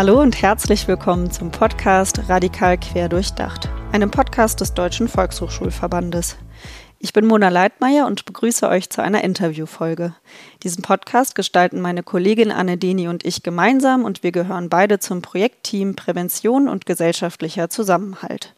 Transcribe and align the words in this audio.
Hallo 0.00 0.18
und 0.18 0.40
herzlich 0.40 0.88
willkommen 0.88 1.30
zum 1.30 1.50
Podcast 1.50 2.26
Radikal 2.26 2.78
Quer 2.78 3.10
Durchdacht, 3.10 3.68
einem 3.92 4.10
Podcast 4.10 4.62
des 4.62 4.72
Deutschen 4.72 5.08
Volkshochschulverbandes. 5.08 6.38
Ich 6.98 7.12
bin 7.12 7.26
Mona 7.26 7.50
Leitmeier 7.50 8.06
und 8.06 8.24
begrüße 8.24 8.66
euch 8.66 8.88
zu 8.88 9.02
einer 9.02 9.22
Interviewfolge. 9.22 10.14
Diesen 10.62 10.80
Podcast 10.80 11.34
gestalten 11.34 11.82
meine 11.82 12.02
Kollegin 12.02 12.50
Anne 12.50 12.78
Deni 12.78 13.08
und 13.08 13.26
ich 13.26 13.42
gemeinsam 13.42 14.06
und 14.06 14.22
wir 14.22 14.32
gehören 14.32 14.70
beide 14.70 15.00
zum 15.00 15.20
Projektteam 15.20 15.96
Prävention 15.96 16.70
und 16.70 16.86
gesellschaftlicher 16.86 17.68
Zusammenhalt. 17.68 18.54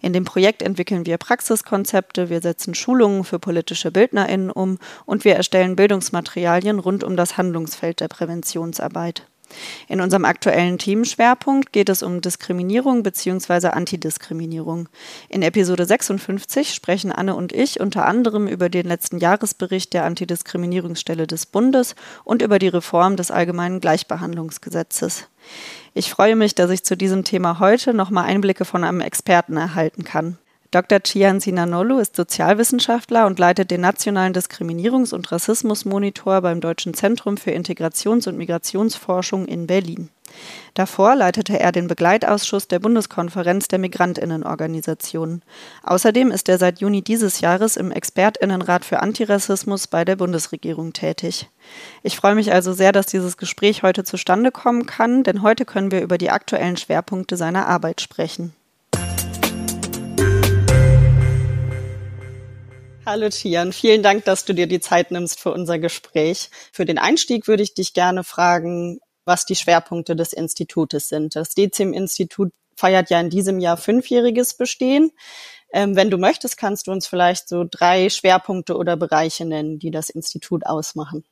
In 0.00 0.12
dem 0.12 0.24
Projekt 0.24 0.62
entwickeln 0.62 1.06
wir 1.06 1.18
Praxiskonzepte, 1.18 2.30
wir 2.30 2.40
setzen 2.40 2.76
Schulungen 2.76 3.24
für 3.24 3.40
politische 3.40 3.90
BildnerInnen 3.90 4.52
um 4.52 4.78
und 5.06 5.24
wir 5.24 5.34
erstellen 5.34 5.74
Bildungsmaterialien 5.74 6.78
rund 6.78 7.02
um 7.02 7.16
das 7.16 7.36
Handlungsfeld 7.36 7.98
der 7.98 8.06
Präventionsarbeit. 8.06 9.26
In 9.88 10.00
unserem 10.00 10.24
aktuellen 10.24 10.78
Themenschwerpunkt 10.78 11.72
geht 11.72 11.88
es 11.88 12.02
um 12.02 12.20
Diskriminierung 12.20 13.02
bzw. 13.02 13.68
Antidiskriminierung. 13.68 14.88
In 15.28 15.42
Episode 15.42 15.84
56 15.84 16.74
sprechen 16.74 17.12
Anne 17.12 17.34
und 17.34 17.52
ich 17.52 17.80
unter 17.80 18.06
anderem 18.06 18.46
über 18.46 18.68
den 18.68 18.86
letzten 18.86 19.18
Jahresbericht 19.18 19.92
der 19.92 20.04
Antidiskriminierungsstelle 20.04 21.26
des 21.26 21.46
Bundes 21.46 21.94
und 22.24 22.42
über 22.42 22.58
die 22.58 22.68
Reform 22.68 23.16
des 23.16 23.30
allgemeinen 23.30 23.80
Gleichbehandlungsgesetzes. 23.80 25.28
Ich 25.94 26.10
freue 26.10 26.36
mich, 26.36 26.54
dass 26.54 26.70
ich 26.70 26.84
zu 26.84 26.96
diesem 26.96 27.24
Thema 27.24 27.60
heute 27.60 27.94
nochmal 27.94 28.24
Einblicke 28.24 28.64
von 28.64 28.82
einem 28.82 29.00
Experten 29.00 29.56
erhalten 29.56 30.04
kann. 30.04 30.38
Dr. 30.74 31.00
Chian 31.04 31.38
Sinanolu 31.38 32.00
ist 32.00 32.16
Sozialwissenschaftler 32.16 33.26
und 33.26 33.38
leitet 33.38 33.70
den 33.70 33.82
Nationalen 33.82 34.34
Diskriminierungs- 34.34 35.14
und 35.14 35.30
Rassismusmonitor 35.30 36.40
beim 36.40 36.60
Deutschen 36.60 36.94
Zentrum 36.94 37.36
für 37.36 37.52
Integrations- 37.52 38.26
und 38.26 38.36
Migrationsforschung 38.36 39.46
in 39.46 39.68
Berlin. 39.68 40.08
Davor 40.74 41.14
leitete 41.14 41.60
er 41.60 41.70
den 41.70 41.86
Begleitausschuss 41.86 42.66
der 42.66 42.80
Bundeskonferenz 42.80 43.68
der 43.68 43.78
Migrantinnenorganisationen. 43.78 45.44
Außerdem 45.84 46.32
ist 46.32 46.48
er 46.48 46.58
seit 46.58 46.80
Juni 46.80 47.02
dieses 47.02 47.40
Jahres 47.40 47.76
im 47.76 47.92
Expertinnenrat 47.92 48.84
für 48.84 48.98
Antirassismus 48.98 49.86
bei 49.86 50.04
der 50.04 50.16
Bundesregierung 50.16 50.92
tätig. 50.92 51.48
Ich 52.02 52.16
freue 52.16 52.34
mich 52.34 52.52
also 52.52 52.72
sehr, 52.72 52.90
dass 52.90 53.06
dieses 53.06 53.36
Gespräch 53.36 53.84
heute 53.84 54.02
zustande 54.02 54.50
kommen 54.50 54.86
kann, 54.86 55.22
denn 55.22 55.42
heute 55.42 55.66
können 55.66 55.92
wir 55.92 56.02
über 56.02 56.18
die 56.18 56.30
aktuellen 56.30 56.76
Schwerpunkte 56.76 57.36
seiner 57.36 57.68
Arbeit 57.68 58.00
sprechen. 58.00 58.54
Hallo 63.06 63.28
Tian, 63.28 63.72
vielen 63.72 64.02
Dank, 64.02 64.24
dass 64.24 64.46
du 64.46 64.54
dir 64.54 64.66
die 64.66 64.80
Zeit 64.80 65.10
nimmst 65.10 65.38
für 65.38 65.52
unser 65.52 65.78
Gespräch. 65.78 66.48
Für 66.72 66.86
den 66.86 66.96
Einstieg 66.96 67.46
würde 67.46 67.62
ich 67.62 67.74
dich 67.74 67.92
gerne 67.92 68.24
fragen, 68.24 68.98
was 69.26 69.44
die 69.44 69.56
Schwerpunkte 69.56 70.16
des 70.16 70.32
Institutes 70.32 71.10
sind. 71.10 71.36
Das 71.36 71.50
DECIM-Institut 71.50 72.52
feiert 72.76 73.10
ja 73.10 73.20
in 73.20 73.28
diesem 73.28 73.58
Jahr 73.58 73.76
fünfjähriges 73.76 74.56
Bestehen. 74.56 75.12
Ähm, 75.70 75.96
wenn 75.96 76.10
du 76.10 76.16
möchtest, 76.16 76.56
kannst 76.56 76.86
du 76.86 76.92
uns 76.92 77.06
vielleicht 77.06 77.46
so 77.46 77.66
drei 77.70 78.08
Schwerpunkte 78.08 78.74
oder 78.74 78.96
Bereiche 78.96 79.44
nennen, 79.44 79.78
die 79.78 79.90
das 79.90 80.08
Institut 80.08 80.64
ausmachen. 80.64 81.24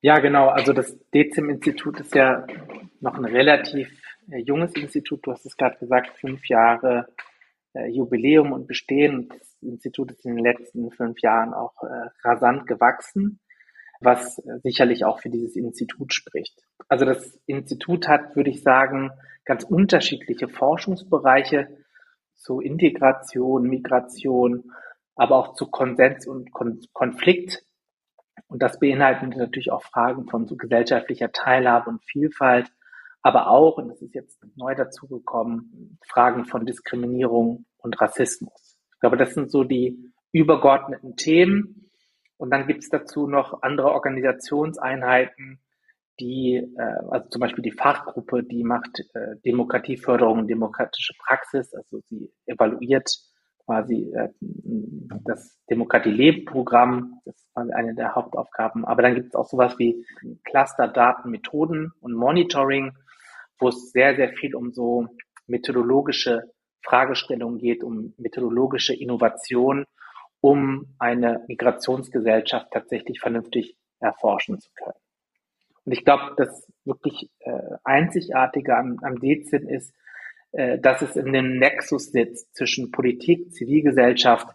Ja, 0.00 0.18
genau. 0.18 0.48
Also 0.48 0.72
das 0.72 0.96
DECIM-Institut 1.12 2.00
ist 2.00 2.14
ja 2.14 2.46
noch 3.00 3.16
ein 3.16 3.24
relativ 3.26 3.88
äh, 4.30 4.38
junges 4.38 4.72
Institut. 4.74 5.26
Du 5.26 5.32
hast 5.32 5.44
es 5.44 5.58
gerade 5.58 5.76
gesagt, 5.76 6.16
fünf 6.18 6.48
Jahre 6.48 7.08
äh, 7.74 7.88
Jubiläum 7.88 8.52
und 8.52 8.66
Bestehen. 8.66 9.28
Das 9.60 9.70
Institut 9.70 10.12
ist 10.12 10.24
in 10.24 10.36
den 10.36 10.44
letzten 10.44 10.90
fünf 10.90 11.20
Jahren 11.22 11.54
auch 11.54 11.82
äh, 11.82 12.08
rasant 12.22 12.66
gewachsen, 12.66 13.40
was 14.00 14.38
äh, 14.38 14.58
sicherlich 14.62 15.04
auch 15.04 15.20
für 15.20 15.30
dieses 15.30 15.56
Institut 15.56 16.12
spricht. 16.12 16.62
Also 16.88 17.04
das 17.04 17.40
Institut 17.46 18.08
hat, 18.08 18.36
würde 18.36 18.50
ich 18.50 18.62
sagen, 18.62 19.10
ganz 19.44 19.64
unterschiedliche 19.64 20.48
Forschungsbereiche 20.48 21.68
zu 22.34 22.60
Integration, 22.60 23.62
Migration, 23.64 24.72
aber 25.14 25.36
auch 25.36 25.54
zu 25.54 25.70
Konsens 25.70 26.26
und 26.26 26.52
Kon 26.52 26.80
Konflikt. 26.92 27.64
Und 28.48 28.62
das 28.62 28.78
beinhaltet 28.78 29.36
natürlich 29.36 29.72
auch 29.72 29.82
Fragen 29.82 30.28
von 30.28 30.46
so 30.46 30.56
gesellschaftlicher 30.56 31.32
Teilhabe 31.32 31.90
und 31.90 32.04
Vielfalt, 32.04 32.70
aber 33.22 33.48
auch, 33.48 33.78
und 33.78 33.88
das 33.88 34.02
ist 34.02 34.14
jetzt 34.14 34.38
neu 34.54 34.74
dazugekommen, 34.74 35.98
Fragen 36.06 36.44
von 36.44 36.64
Diskriminierung 36.64 37.64
und 37.78 38.00
Rassismus. 38.00 38.75
Ich 38.96 39.00
glaube, 39.00 39.18
das 39.18 39.34
sind 39.34 39.50
so 39.50 39.62
die 39.62 40.12
übergeordneten 40.32 41.16
Themen. 41.16 41.90
Und 42.38 42.50
dann 42.50 42.66
gibt 42.66 42.82
es 42.82 42.88
dazu 42.88 43.26
noch 43.26 43.62
andere 43.62 43.92
Organisationseinheiten, 43.92 45.60
die, 46.18 46.56
äh, 46.56 47.10
also 47.10 47.28
zum 47.28 47.40
Beispiel 47.40 47.62
die 47.62 47.72
Fachgruppe, 47.72 48.42
die 48.42 48.64
macht 48.64 49.00
äh, 49.14 49.36
Demokratieförderung 49.44 50.40
und 50.40 50.48
demokratische 50.48 51.12
Praxis, 51.18 51.74
also 51.74 52.00
sie 52.06 52.30
evaluiert 52.46 53.10
quasi 53.66 54.12
äh, 54.14 54.28
das 55.24 55.58
Demokratie-Leben-Programm, 55.68 57.20
das 57.24 57.36
ist 57.36 57.56
eine 57.56 57.94
der 57.94 58.14
Hauptaufgaben. 58.14 58.84
Aber 58.84 59.02
dann 59.02 59.14
gibt 59.14 59.28
es 59.28 59.34
auch 59.34 59.48
sowas 59.48 59.78
wie 59.78 60.04
Cluster, 60.44 60.88
Daten, 60.88 61.30
Methoden 61.30 61.92
und 62.00 62.14
Monitoring, 62.14 62.96
wo 63.58 63.68
es 63.68 63.90
sehr, 63.90 64.16
sehr 64.16 64.32
viel 64.32 64.54
um 64.54 64.72
so 64.72 65.08
methodologische 65.46 66.50
Fragestellungen 66.86 67.58
geht, 67.58 67.82
um 67.82 68.14
methodologische 68.16 68.94
Innovation, 68.94 69.84
um 70.40 70.94
eine 70.98 71.44
Migrationsgesellschaft 71.48 72.68
tatsächlich 72.70 73.20
vernünftig 73.20 73.76
erforschen 74.00 74.60
zu 74.60 74.70
können. 74.74 74.98
Und 75.84 75.92
ich 75.92 76.04
glaube, 76.04 76.34
das 76.36 76.66
wirklich 76.84 77.30
äh, 77.40 77.52
Einzigartige 77.84 78.76
am, 78.76 78.98
am 79.02 79.20
DEZIM 79.20 79.68
ist, 79.68 79.94
äh, 80.52 80.78
dass 80.78 81.02
es 81.02 81.16
in 81.16 81.32
dem 81.32 81.58
Nexus 81.58 82.12
sitzt 82.12 82.54
zwischen 82.54 82.90
Politik, 82.90 83.52
Zivilgesellschaft 83.52 84.48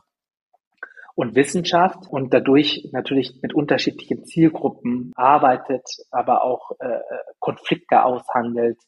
und 1.15 1.35
Wissenschaft 1.35 2.07
und 2.09 2.33
dadurch 2.33 2.89
natürlich 2.91 3.39
mit 3.41 3.53
unterschiedlichen 3.53 4.25
Zielgruppen 4.25 5.11
arbeitet, 5.15 5.85
aber 6.09 6.43
auch 6.43 6.71
äh, 6.79 6.99
Konflikte 7.39 8.03
aushandelt 8.03 8.79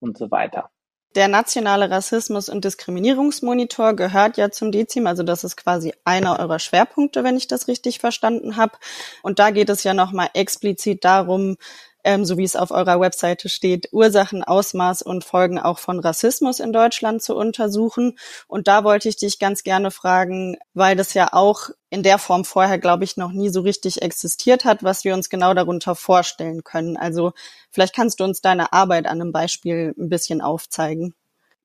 und 0.00 0.16
so 0.16 0.30
weiter. 0.30 0.70
Der 1.14 1.28
nationale 1.28 1.90
Rassismus- 1.90 2.48
und 2.48 2.64
Diskriminierungsmonitor 2.64 3.94
gehört 3.94 4.36
ja 4.36 4.50
zum 4.50 4.72
DECIM, 4.72 5.06
also 5.06 5.22
das 5.22 5.44
ist 5.44 5.56
quasi 5.56 5.92
einer 6.04 6.40
eurer 6.40 6.58
Schwerpunkte, 6.58 7.22
wenn 7.22 7.36
ich 7.36 7.46
das 7.46 7.68
richtig 7.68 8.00
verstanden 8.00 8.56
habe. 8.56 8.76
Und 9.22 9.38
da 9.38 9.50
geht 9.50 9.68
es 9.70 9.84
ja 9.84 9.94
nochmal 9.94 10.30
explizit 10.34 11.04
darum, 11.04 11.56
ähm, 12.04 12.24
so 12.24 12.38
wie 12.38 12.44
es 12.44 12.54
auf 12.54 12.70
eurer 12.70 13.00
Webseite 13.00 13.48
steht, 13.48 13.88
Ursachen, 13.92 14.44
Ausmaß 14.44 15.02
und 15.02 15.24
Folgen 15.24 15.58
auch 15.58 15.78
von 15.78 15.98
Rassismus 15.98 16.60
in 16.60 16.72
Deutschland 16.72 17.22
zu 17.22 17.34
untersuchen. 17.34 18.16
Und 18.46 18.68
da 18.68 18.84
wollte 18.84 19.08
ich 19.08 19.16
dich 19.16 19.38
ganz 19.38 19.64
gerne 19.64 19.90
fragen, 19.90 20.56
weil 20.74 20.96
das 20.96 21.14
ja 21.14 21.28
auch 21.32 21.70
in 21.90 22.02
der 22.02 22.18
Form 22.18 22.44
vorher, 22.44 22.78
glaube 22.78 23.04
ich, 23.04 23.16
noch 23.16 23.32
nie 23.32 23.48
so 23.48 23.62
richtig 23.62 24.02
existiert 24.02 24.64
hat, 24.64 24.84
was 24.84 25.04
wir 25.04 25.14
uns 25.14 25.30
genau 25.30 25.54
darunter 25.54 25.94
vorstellen 25.94 26.62
können. 26.62 26.96
Also 26.96 27.32
vielleicht 27.70 27.94
kannst 27.94 28.20
du 28.20 28.24
uns 28.24 28.40
deine 28.40 28.72
Arbeit 28.72 29.06
an 29.06 29.20
einem 29.20 29.32
Beispiel 29.32 29.94
ein 29.98 30.08
bisschen 30.08 30.40
aufzeigen. 30.40 31.14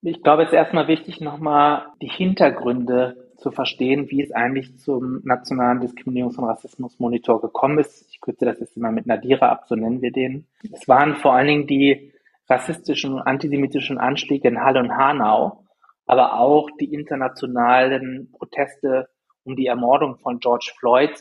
Ich 0.01 0.23
glaube, 0.23 0.43
es 0.43 0.49
ist 0.49 0.55
erstmal 0.55 0.87
wichtig, 0.87 1.19
nochmal 1.19 1.87
die 2.01 2.09
Hintergründe 2.09 3.28
zu 3.39 3.51
verstehen, 3.51 4.09
wie 4.09 4.21
es 4.21 4.31
eigentlich 4.31 4.77
zum 4.79 5.21
nationalen 5.23 5.79
Diskriminierungs- 5.79 6.37
und 6.37 6.45
Rassismusmonitor 6.45 7.41
gekommen 7.41 7.79
ist. 7.79 8.07
Ich 8.09 8.21
kürze 8.21 8.45
das 8.45 8.59
jetzt 8.59 8.77
immer 8.77 8.91
mit 8.91 9.05
Nadira 9.05 9.49
ab, 9.49 9.65
so 9.67 9.75
nennen 9.75 10.01
wir 10.01 10.11
den. 10.11 10.47
Es 10.71 10.87
waren 10.87 11.15
vor 11.15 11.33
allen 11.33 11.47
Dingen 11.47 11.67
die 11.67 12.13
rassistischen 12.49 13.13
und 13.13 13.21
antisemitischen 13.21 13.97
Anschläge 13.97 14.47
in 14.47 14.63
Halle 14.63 14.79
und 14.79 14.95
Hanau, 14.95 15.65
aber 16.05 16.39
auch 16.39 16.69
die 16.79 16.93
internationalen 16.93 18.31
Proteste 18.31 19.09
um 19.43 19.55
die 19.55 19.67
Ermordung 19.67 20.17
von 20.17 20.39
George 20.39 20.71
Floyd, 20.77 21.11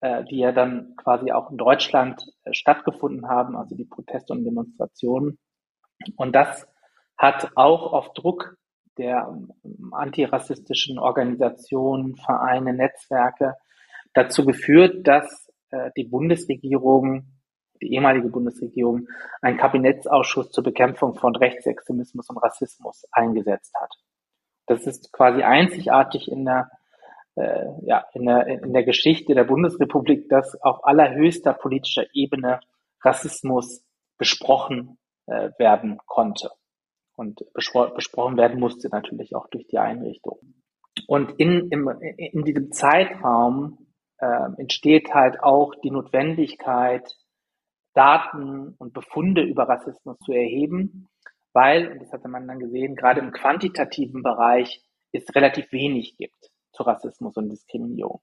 äh, 0.00 0.24
die 0.24 0.38
ja 0.38 0.52
dann 0.52 0.94
quasi 0.96 1.32
auch 1.32 1.50
in 1.50 1.56
Deutschland 1.56 2.26
äh, 2.44 2.52
stattgefunden 2.52 3.28
haben, 3.28 3.56
also 3.56 3.74
die 3.74 3.84
Proteste 3.84 4.32
und 4.32 4.44
Demonstrationen. 4.44 5.38
Und 6.16 6.34
das 6.34 6.66
hat 7.16 7.52
auch 7.56 7.92
auf 7.92 8.12
Druck 8.14 8.56
der 9.02 9.28
ähm, 9.64 9.92
antirassistischen 9.92 10.98
Organisationen, 10.98 12.16
Vereine, 12.16 12.72
Netzwerke 12.72 13.56
dazu 14.14 14.44
geführt, 14.44 15.06
dass 15.06 15.52
äh, 15.70 15.90
die 15.96 16.04
Bundesregierung, 16.04 17.26
die 17.80 17.92
ehemalige 17.94 18.28
Bundesregierung, 18.28 19.08
einen 19.40 19.58
Kabinettsausschuss 19.58 20.52
zur 20.52 20.62
Bekämpfung 20.62 21.16
von 21.16 21.34
Rechtsextremismus 21.34 22.30
und 22.30 22.38
Rassismus 22.38 23.04
eingesetzt 23.10 23.74
hat. 23.80 23.92
Das 24.66 24.86
ist 24.86 25.12
quasi 25.12 25.42
einzigartig 25.42 26.30
in 26.30 26.44
der, 26.44 26.70
äh, 27.34 27.64
ja, 27.82 28.04
in 28.14 28.24
der, 28.26 28.46
in 28.46 28.72
der 28.72 28.84
Geschichte 28.84 29.34
der 29.34 29.44
Bundesrepublik, 29.44 30.28
dass 30.28 30.54
auf 30.62 30.84
allerhöchster 30.84 31.54
politischer 31.54 32.04
Ebene 32.12 32.60
Rassismus 33.02 33.84
besprochen 34.16 34.98
äh, 35.26 35.50
werden 35.58 35.98
konnte 36.06 36.50
und 37.16 37.42
besprochen 37.54 38.36
werden 38.36 38.60
musste 38.60 38.88
natürlich 38.88 39.34
auch 39.34 39.48
durch 39.48 39.66
die 39.66 39.78
Einrichtung. 39.78 40.38
Und 41.06 41.38
in, 41.38 41.68
im, 41.70 41.88
in 42.16 42.44
diesem 42.44 42.72
Zeitraum 42.72 43.86
äh, 44.18 44.50
entsteht 44.56 45.12
halt 45.14 45.42
auch 45.42 45.74
die 45.82 45.90
Notwendigkeit, 45.90 47.16
Daten 47.94 48.74
und 48.78 48.94
Befunde 48.94 49.42
über 49.42 49.68
Rassismus 49.68 50.18
zu 50.20 50.32
erheben, 50.32 51.08
weil, 51.52 51.92
und 51.92 52.00
das 52.00 52.12
hatte 52.12 52.28
man 52.28 52.46
dann 52.48 52.58
gesehen, 52.58 52.96
gerade 52.96 53.20
im 53.20 53.32
quantitativen 53.32 54.22
Bereich 54.22 54.82
es 55.12 55.34
relativ 55.34 55.70
wenig 55.72 56.16
gibt 56.16 56.50
zu 56.72 56.82
Rassismus 56.84 57.36
und 57.36 57.50
Diskriminierung. 57.50 58.22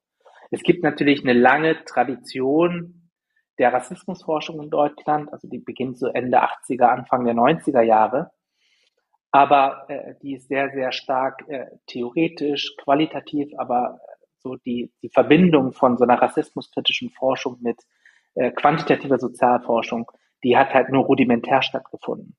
Es 0.50 0.64
gibt 0.64 0.84
natürlich 0.84 1.22
eine 1.24 1.34
lange 1.34 1.84
Tradition 1.86 3.12
der 3.60 3.72
Rassismusforschung 3.74 4.60
in 4.64 4.70
Deutschland, 4.72 5.32
also 5.32 5.48
die 5.48 5.60
beginnt 5.60 6.00
so 6.00 6.08
Ende 6.08 6.42
80er, 6.42 6.86
Anfang 6.86 7.26
der 7.26 7.36
90er 7.36 7.82
Jahre, 7.82 8.32
aber 9.32 9.86
äh, 9.90 10.16
die 10.22 10.36
ist 10.36 10.48
sehr, 10.48 10.72
sehr 10.72 10.92
stark 10.92 11.48
äh, 11.48 11.68
theoretisch, 11.88 12.76
qualitativ, 12.78 13.50
aber 13.58 14.00
so 14.40 14.56
die, 14.56 14.92
die 15.02 15.10
Verbindung 15.10 15.74
von 15.74 15.98
so 15.98 16.04
einer 16.04 16.22
rassismuskritischen 16.22 17.12
Forschung 17.12 17.58
mit 17.62 17.82
äh, 18.36 18.52
quantitativer 18.52 19.20
Sozialforschung, 19.20 20.10
die 20.44 20.58
hat 20.58 20.74
halt 20.74 20.90
nur 20.90 21.06
rudimentär 21.06 21.62
stattgefunden. 21.62 22.36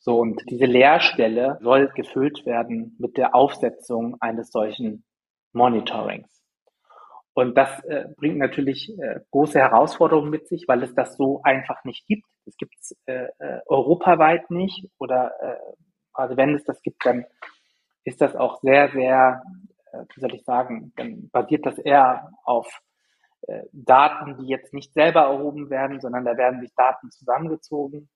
So, 0.00 0.18
und 0.18 0.42
diese 0.50 0.64
Leerstelle 0.64 1.58
soll 1.62 1.88
gefüllt 1.94 2.44
werden 2.44 2.96
mit 2.98 3.16
der 3.16 3.34
Aufsetzung 3.34 4.16
eines 4.20 4.50
solchen 4.50 5.04
Monitorings. 5.52 6.42
Und 7.34 7.56
das 7.56 7.82
äh, 7.84 8.06
bringt 8.16 8.38
natürlich 8.38 8.92
äh, 8.98 9.20
große 9.30 9.58
Herausforderungen 9.58 10.28
mit 10.28 10.48
sich, 10.48 10.64
weil 10.66 10.82
es 10.82 10.94
das 10.94 11.16
so 11.16 11.40
einfach 11.44 11.84
nicht 11.84 12.06
gibt. 12.06 12.26
Es 12.46 12.56
gibt 12.56 12.74
es 12.78 12.96
äh, 13.06 13.28
äh, 13.38 13.60
europaweit 13.66 14.50
nicht 14.50 14.88
oder 14.98 15.32
quasi 16.12 16.36
wenn 16.36 16.54
es 16.54 16.64
das 16.64 16.80
gibt, 16.82 17.04
dann 17.04 17.24
ist 18.04 18.20
das 18.20 18.34
auch 18.34 18.60
sehr, 18.60 18.90
sehr, 18.90 19.42
äh, 19.92 20.04
wie 20.14 20.20
soll 20.20 20.34
ich 20.34 20.44
sagen, 20.44 20.92
dann 20.96 21.28
basiert 21.30 21.66
das 21.66 21.78
eher 21.78 22.30
auf 22.44 22.80
äh, 23.42 23.64
Daten, 23.72 24.36
die 24.38 24.46
jetzt 24.46 24.72
nicht 24.72 24.92
selber 24.92 25.22
erhoben 25.22 25.70
werden, 25.70 26.00
sondern 26.00 26.24
da 26.24 26.36
werden 26.36 26.60
sich 26.60 26.74
Daten 26.74 27.10
zusammengezogen 27.10 28.08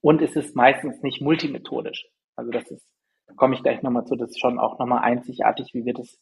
und 0.00 0.22
es 0.22 0.36
ist 0.36 0.56
meistens 0.56 1.02
nicht 1.02 1.20
multimethodisch. 1.20 2.06
Also 2.36 2.50
das 2.50 2.70
ist, 2.70 2.86
da 3.26 3.34
komme 3.34 3.54
ich 3.54 3.62
gleich 3.62 3.82
nochmal 3.82 4.04
zu, 4.06 4.16
das 4.16 4.30
ist 4.30 4.40
schon 4.40 4.58
auch 4.58 4.78
nochmal 4.78 5.02
einzigartig, 5.02 5.70
wie 5.72 5.84
wir 5.84 5.94
das 5.94 6.18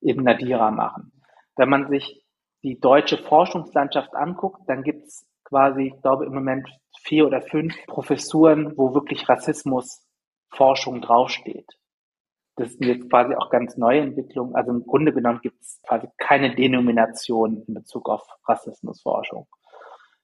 in 0.00 0.22
Nadira 0.22 0.70
machen. 0.70 1.12
Wenn 1.56 1.68
man 1.68 1.88
sich 1.88 2.24
die 2.62 2.78
deutsche 2.78 3.18
Forschungslandschaft 3.18 4.14
anguckt, 4.14 4.62
dann 4.66 4.82
gibt 4.82 5.06
es 5.06 5.26
quasi, 5.44 5.92
ich 5.94 6.02
glaube 6.02 6.26
im 6.26 6.34
Moment 6.34 6.68
vier 7.02 7.26
oder 7.26 7.40
fünf 7.40 7.74
Professuren, 7.86 8.76
wo 8.76 8.94
wirklich 8.94 9.28
Rassismusforschung 10.50 11.00
draufsteht. 11.00 11.78
Das 12.56 12.72
sind 12.72 12.84
jetzt 12.84 13.08
quasi 13.08 13.34
auch 13.36 13.50
ganz 13.50 13.76
neue 13.76 14.00
Entwicklungen. 14.00 14.56
Also 14.56 14.72
im 14.72 14.84
Grunde 14.84 15.12
genommen 15.12 15.40
gibt 15.42 15.60
es 15.62 15.80
quasi 15.86 16.08
keine 16.18 16.54
Denomination 16.54 17.62
in 17.66 17.74
Bezug 17.74 18.08
auf 18.08 18.22
Rassismusforschung. 18.46 19.46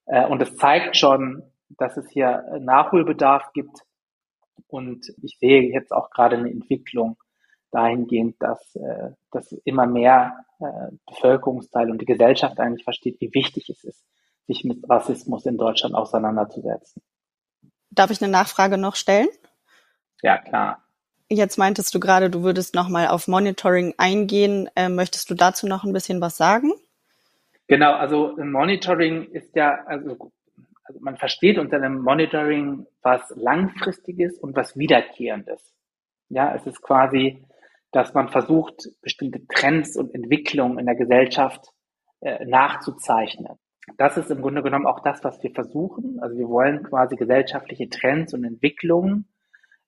Äh, 0.06 0.26
und 0.26 0.43
es 0.43 0.56
zeigt 0.56 0.97
schon, 0.97 1.44
dass 1.69 1.97
es 1.97 2.11
hier 2.11 2.44
Nachholbedarf 2.61 3.53
gibt. 3.53 3.82
Und 4.67 5.12
ich 5.23 5.38
sehe 5.38 5.62
jetzt 5.73 5.93
auch 5.93 6.11
gerade 6.11 6.37
eine 6.37 6.50
Entwicklung 6.50 7.17
dahingehend, 7.71 8.37
dass, 8.41 8.75
äh, 8.76 9.11
dass 9.31 9.53
immer 9.65 9.87
mehr 9.87 10.44
äh, 10.59 10.91
Bevölkerungsteile 11.06 11.93
und 11.93 12.00
die 12.00 12.06
Gesellschaft 12.06 12.59
eigentlich 12.59 12.85
versteht, 12.85 13.21
wie 13.21 13.32
wichtig 13.32 13.69
es 13.71 13.85
ist, 13.85 14.05
sich 14.47 14.65
mit 14.65 14.79
Rassismus 14.88 15.47
in 15.47 15.56
Deutschland 15.56 15.94
auseinanderzusetzen. 15.94 17.00
Darf 17.91 18.11
ich 18.11 18.21
eine 18.21 18.32
Nachfrage 18.32 18.76
noch 18.76 18.97
stellen? 18.97 19.29
Ja, 20.25 20.38
klar. 20.38 20.82
Jetzt 21.29 21.59
meintest 21.59 21.94
du 21.94 22.00
gerade, 22.00 22.31
du 22.31 22.43
würdest 22.43 22.75
nochmal 22.75 23.09
auf 23.09 23.29
Monitoring 23.29 23.93
eingehen. 23.99 24.71
Äh, 24.75 24.88
möchtest 24.88 25.29
du 25.29 25.35
dazu 25.35 25.67
noch 25.67 25.85
ein 25.85 25.93
bisschen 25.93 26.23
was 26.23 26.38
sagen? 26.38 26.73
Genau, 27.67 27.93
also 27.93 28.35
Monitoring 28.38 29.25
ist 29.32 29.55
ja, 29.55 29.85
also 29.87 30.32
also 30.85 31.00
man 31.00 31.17
versteht 31.17 31.59
unter 31.59 31.76
einem 31.76 32.00
Monitoring 32.00 32.87
was 33.03 33.23
Langfristiges 33.37 34.38
und 34.38 34.56
was 34.56 34.76
Wiederkehrendes. 34.76 35.75
Ja, 36.31 36.55
es 36.55 36.67
ist 36.67 36.81
quasi, 36.82 37.44
dass 37.91 38.15
man 38.15 38.29
versucht, 38.29 38.88
bestimmte 39.03 39.47
Trends 39.47 39.97
und 39.97 40.15
Entwicklungen 40.15 40.79
in 40.79 40.87
der 40.87 40.94
Gesellschaft 40.94 41.69
äh, 42.21 42.44
nachzuzeichnen. 42.44 43.59
Das 43.99 44.17
ist 44.17 44.31
im 44.31 44.41
Grunde 44.41 44.62
genommen 44.62 44.87
auch 44.87 45.00
das, 45.00 45.23
was 45.23 45.43
wir 45.43 45.50
versuchen. 45.50 46.19
Also 46.21 46.37
wir 46.37 46.49
wollen 46.49 46.82
quasi 46.82 47.17
gesellschaftliche 47.17 47.88
Trends 47.88 48.32
und 48.32 48.44
Entwicklungen 48.44 49.29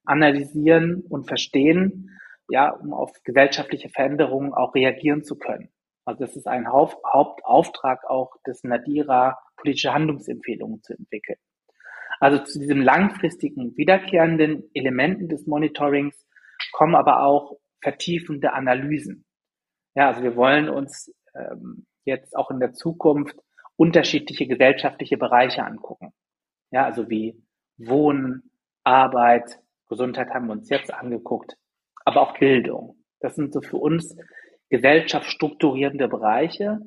analysieren 0.06 1.02
und 1.08 1.26
verstehen, 1.26 2.10
ja, 2.48 2.70
um 2.70 2.92
auf 2.92 3.12
gesellschaftliche 3.24 3.88
Veränderungen 3.88 4.54
auch 4.54 4.74
reagieren 4.74 5.24
zu 5.24 5.36
können. 5.36 5.70
Also 6.04 6.24
das 6.24 6.36
ist 6.36 6.46
ein 6.46 6.68
Haupt 6.68 7.02
Hauptauftrag 7.04 8.04
auch 8.08 8.36
des 8.46 8.62
Nadira 8.62 9.38
politische 9.56 9.92
Handlungsempfehlungen 9.92 10.82
zu 10.82 10.92
entwickeln. 10.92 11.38
Also 12.20 12.44
zu 12.44 12.60
diesem 12.60 12.80
langfristigen, 12.80 13.76
wiederkehrenden 13.76 14.70
Elementen 14.72 15.28
des 15.28 15.46
Monitorings 15.46 16.26
kommen 16.72 16.94
aber 16.94 17.22
auch 17.22 17.58
vertiefende 17.82 18.52
Analysen. 18.52 19.24
Ja, 19.94 20.08
also 20.08 20.22
wir 20.22 20.36
wollen 20.36 20.68
uns 20.68 21.12
ähm, 21.34 21.86
jetzt 22.04 22.36
auch 22.36 22.50
in 22.50 22.60
der 22.60 22.72
Zukunft 22.72 23.36
unterschiedliche 23.76 24.46
gesellschaftliche 24.46 25.18
Bereiche 25.18 25.64
angucken. 25.64 26.12
Ja, 26.70 26.84
also 26.84 27.10
wie 27.10 27.42
Wohnen, 27.76 28.50
Arbeit, 28.84 29.58
Gesundheit 29.88 30.30
haben 30.30 30.46
wir 30.46 30.52
uns 30.52 30.68
jetzt 30.68 30.92
angeguckt, 30.92 31.56
aber 32.04 32.22
auch 32.22 32.38
Bildung. 32.38 32.96
Das 33.20 33.34
sind 33.34 33.52
so 33.52 33.60
für 33.60 33.76
uns 33.76 34.16
gesellschaftsstrukturierende 34.68 36.08
Bereiche, 36.08 36.80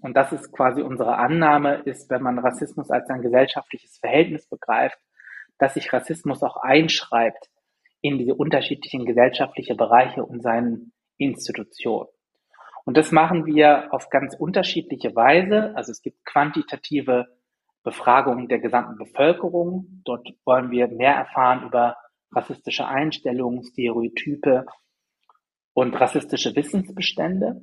und 0.00 0.16
das 0.16 0.32
ist 0.32 0.52
quasi 0.52 0.82
unsere 0.82 1.16
Annahme, 1.16 1.82
ist, 1.84 2.10
wenn 2.10 2.22
man 2.22 2.38
Rassismus 2.38 2.90
als 2.90 3.08
ein 3.10 3.22
gesellschaftliches 3.22 3.98
Verhältnis 3.98 4.48
begreift, 4.48 4.98
dass 5.58 5.74
sich 5.74 5.92
Rassismus 5.92 6.42
auch 6.42 6.56
einschreibt 6.56 7.50
in 8.00 8.18
diese 8.18 8.34
unterschiedlichen 8.34 9.04
gesellschaftlichen 9.04 9.76
Bereiche 9.76 10.24
und 10.24 10.42
seinen 10.42 10.92
Institutionen. 11.16 12.08
Und 12.84 12.96
das 12.96 13.12
machen 13.12 13.46
wir 13.46 13.92
auf 13.92 14.10
ganz 14.10 14.34
unterschiedliche 14.34 15.14
Weise. 15.14 15.74
Also 15.74 15.90
es 15.92 16.02
gibt 16.02 16.24
quantitative 16.24 17.26
Befragungen 17.82 18.48
der 18.48 18.58
gesamten 18.58 18.96
Bevölkerung. 18.96 20.02
Dort 20.04 20.28
wollen 20.44 20.70
wir 20.70 20.88
mehr 20.88 21.14
erfahren 21.14 21.66
über 21.66 21.96
rassistische 22.34 22.86
Einstellungen, 22.86 23.64
Stereotype 23.64 24.66
und 25.72 25.94
rassistische 25.94 26.54
Wissensbestände. 26.54 27.60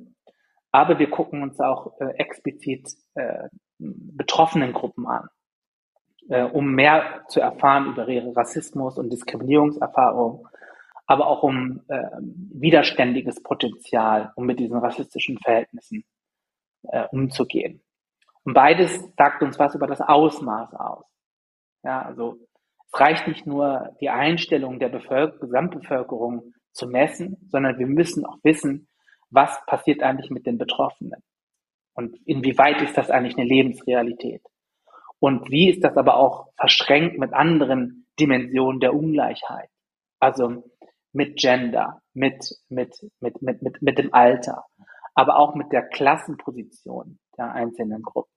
Aber 0.70 0.98
wir 0.98 1.10
gucken 1.10 1.42
uns 1.42 1.60
auch 1.60 2.00
äh, 2.00 2.14
explizit 2.16 2.88
äh, 3.14 3.48
betroffenen 3.78 4.72
Gruppen 4.72 5.06
an, 5.06 5.28
äh, 6.28 6.44
um 6.44 6.74
mehr 6.74 7.24
zu 7.28 7.40
erfahren 7.40 7.88
über 7.88 8.08
ihre 8.08 8.34
Rassismus- 8.34 8.98
und 8.98 9.10
Diskriminierungserfahrungen, 9.10 10.46
aber 11.06 11.26
auch 11.26 11.42
um 11.42 11.82
äh, 11.88 12.02
widerständiges 12.20 13.42
Potenzial, 13.42 14.32
um 14.36 14.46
mit 14.46 14.60
diesen 14.60 14.78
rassistischen 14.78 15.38
Verhältnissen 15.38 16.04
äh, 16.84 17.06
umzugehen. 17.10 17.82
Und 18.44 18.54
beides 18.54 19.04
sagt 19.16 19.42
uns 19.42 19.58
was 19.58 19.74
über 19.74 19.86
das 19.86 20.00
Ausmaß 20.00 20.74
aus. 20.74 21.04
Ja, 21.84 22.02
also 22.02 22.38
es 22.92 23.00
reicht 23.00 23.26
nicht 23.26 23.46
nur, 23.46 23.96
die 24.00 24.10
Einstellung 24.10 24.78
der 24.78 24.88
Bevölker 24.88 25.38
Gesamtbevölkerung 25.38 26.52
zu 26.72 26.86
messen, 26.86 27.36
sondern 27.50 27.78
wir 27.78 27.86
müssen 27.86 28.24
auch 28.26 28.38
wissen, 28.42 28.88
was 29.30 29.64
passiert 29.66 30.02
eigentlich 30.02 30.30
mit 30.30 30.46
den 30.46 30.58
Betroffenen? 30.58 31.22
Und 31.94 32.16
inwieweit 32.26 32.82
ist 32.82 32.96
das 32.96 33.10
eigentlich 33.10 33.36
eine 33.36 33.46
Lebensrealität? 33.46 34.42
Und 35.18 35.50
wie 35.50 35.70
ist 35.70 35.84
das 35.84 35.96
aber 35.96 36.16
auch 36.16 36.48
verschränkt 36.56 37.18
mit 37.18 37.32
anderen 37.32 38.06
Dimensionen 38.18 38.80
der 38.80 38.94
Ungleichheit? 38.94 39.68
Also 40.18 40.64
mit 41.12 41.38
Gender, 41.38 42.00
mit, 42.12 42.44
mit, 42.68 42.94
mit, 43.20 43.40
mit, 43.42 43.62
mit, 43.62 43.82
mit 43.82 43.98
dem 43.98 44.12
Alter, 44.12 44.64
aber 45.14 45.36
auch 45.36 45.54
mit 45.54 45.72
der 45.72 45.82
Klassenposition 45.88 47.18
der 47.36 47.52
einzelnen 47.52 48.02
Gruppen. 48.02 48.32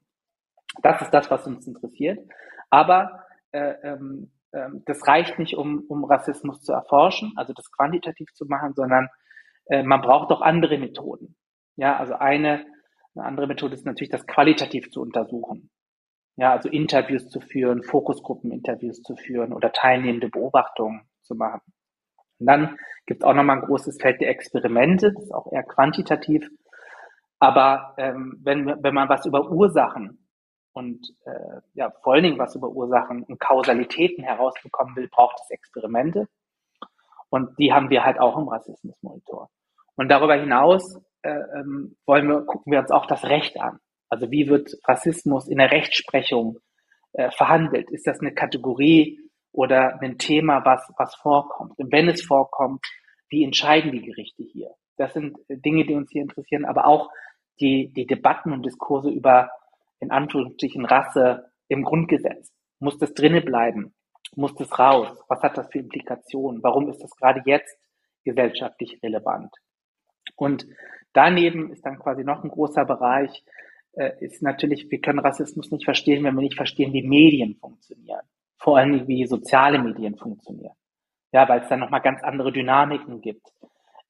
Das 0.82 1.02
ist 1.02 1.12
das, 1.12 1.32
was 1.32 1.48
uns 1.48 1.66
interessiert. 1.68 2.20
Aber 2.70 3.24
äh, 3.52 3.76
ähm, 3.84 4.32
äh, 4.56 4.70
das 4.86 5.08
reicht 5.08 5.38
nicht, 5.38 5.56
um, 5.56 5.84
um 5.88 6.06
Rassismus 6.06 6.62
zu 6.62 6.72
erforschen, 6.72 7.34
also 7.36 7.54
das 7.54 7.72
quantitativ 7.72 8.32
zu 8.34 8.46
machen, 8.46 8.74
sondern 8.74 9.10
äh, 9.66 9.84
man 9.84 10.02
braucht 10.02 10.32
auch 10.32 10.42
andere 10.42 10.78
Methoden. 10.78 11.36
Ja, 11.76 11.98
also 11.98 12.14
eine, 12.14 12.66
eine 13.16 13.26
andere 13.26 13.48
Methode 13.48 13.74
ist 13.74 13.86
natürlich, 13.86 14.12
das 14.12 14.26
qualitativ 14.26 14.90
zu 14.92 15.02
untersuchen. 15.02 15.70
Ja, 16.38 16.52
also 16.52 16.70
Interviews 16.70 17.30
zu 17.30 17.40
führen, 17.40 17.84
Fokusgruppeninterviews 17.84 19.02
zu 19.02 19.16
führen 19.16 19.54
oder 19.54 19.72
teilnehmende 19.72 20.30
Beobachtungen 20.30 21.08
zu 21.22 21.36
machen. 21.36 21.62
Und 22.40 22.48
dann 22.48 22.78
gibt 23.06 23.24
es 23.24 23.26
auch 23.26 23.34
nochmal 23.34 23.58
ein 23.58 23.66
großes 23.66 23.98
Feld 24.02 24.20
der 24.20 24.30
Experimente, 24.30 25.14
das 25.14 25.24
ist 25.24 25.34
auch 25.34 25.52
eher 25.52 25.64
quantitativ. 25.64 26.50
Aber 27.40 27.94
ähm, 27.98 28.40
wenn, 28.44 28.66
wenn 28.66 28.94
man 28.94 29.10
was 29.10 29.26
über 29.26 29.50
Ursachen 29.50 30.25
und 30.76 31.16
äh, 31.26 31.62
ja, 31.74 31.90
vor 32.04 32.14
allen 32.14 32.24
Dingen 32.24 32.38
was 32.38 32.56
über 32.56 32.70
Ursachen 32.70 33.24
und 33.24 33.40
Kausalitäten 33.40 34.24
herausbekommen 34.24 34.96
will, 34.96 35.08
braucht 35.08 35.38
es 35.42 35.50
Experimente. 35.50 36.28
Und 37.30 37.58
die 37.58 37.74
haben 37.74 37.90
wir 37.90 38.04
halt 38.04 38.20
auch 38.20 38.38
im 38.38 38.48
Rassismusmonitor. 38.48 39.50
Und 39.96 40.10
darüber 40.10 40.36
hinaus 40.36 41.02
äh, 41.22 41.30
ähm, 41.30 41.96
wollen 42.06 42.28
wir, 42.28 42.42
gucken 42.42 42.74
wir 42.74 42.80
uns 42.80 42.92
auch 42.92 43.06
das 43.06 43.24
Recht 43.24 43.60
an. 43.60 43.80
Also 44.10 44.30
wie 44.32 44.50
wird 44.50 44.70
Rassismus 44.86 45.48
in 45.48 45.58
der 45.60 45.72
Rechtsprechung 45.72 46.60
äh, 47.14 47.32
verhandelt? 47.32 47.90
Ist 47.90 48.06
das 48.06 48.20
eine 48.20 48.34
Kategorie 48.34 49.26
oder 49.54 50.02
ein 50.02 50.18
Thema, 50.18 50.64
was, 50.66 50.82
was 50.98 51.16
vorkommt. 51.16 51.80
Und 51.80 51.92
wenn 51.92 52.10
es 52.10 52.22
vorkommt, 52.22 52.86
wie 53.30 53.44
entscheiden 53.44 53.94
die 53.94 54.02
Gerichte 54.02 54.44
hier? 54.44 54.72
Das 54.98 55.14
sind 55.14 55.38
Dinge, 55.50 55.86
die 55.86 55.96
uns 55.96 56.12
hier 56.12 56.22
interessieren, 56.22 56.66
aber 56.66 56.86
auch 56.86 57.10
die, 57.60 57.92
die 57.94 58.06
Debatten 58.06 58.52
und 58.52 58.66
Diskurse 58.66 59.10
über, 59.10 59.50
in 60.06 60.12
Anführungsstrichen, 60.12 60.86
Rasse 60.86 61.52
im 61.68 61.84
Grundgesetz. 61.84 62.52
Muss 62.80 62.98
das 62.98 63.14
drinnen 63.14 63.44
bleiben? 63.44 63.94
Muss 64.36 64.56
das 64.56 64.78
raus? 64.78 65.18
Was 65.28 65.42
hat 65.42 65.58
das 65.58 65.68
für 65.72 65.80
Implikationen? 65.80 66.62
Warum 66.64 66.90
ist 66.90 67.02
das 67.02 67.12
gerade 67.16 67.42
jetzt 67.46 67.78
gesellschaftlich 68.24 69.00
relevant? 69.02 69.52
Und 70.36 70.68
daneben 71.14 71.72
ist 71.72 71.86
dann 71.86 72.00
quasi 72.00 72.24
noch 72.24 72.44
ein 72.44 72.50
großer 72.50 72.86
Bereich, 72.86 73.44
äh, 73.94 74.12
ist 74.20 74.42
natürlich, 74.42 74.90
wir 74.92 75.00
können 75.00 75.20
Rassismus 75.20 75.72
nicht 75.72 75.86
verstehen, 75.86 76.24
wenn 76.24 76.36
wir 76.36 76.42
nicht 76.42 76.58
verstehen, 76.58 76.94
wie 76.94 77.08
Medien 77.08 77.56
funktionieren. 77.56 78.26
Vor 78.58 78.78
allem, 78.78 79.08
wie 79.08 79.26
soziale 79.26 79.80
Medien 79.80 80.18
funktionieren. 80.18 80.76
Ja, 81.32 81.48
weil 81.48 81.62
es 81.62 81.70
dann 81.70 81.80
nochmal 81.80 82.02
ganz 82.02 82.24
andere 82.24 82.52
Dynamiken 82.52 83.22
gibt 83.22 83.48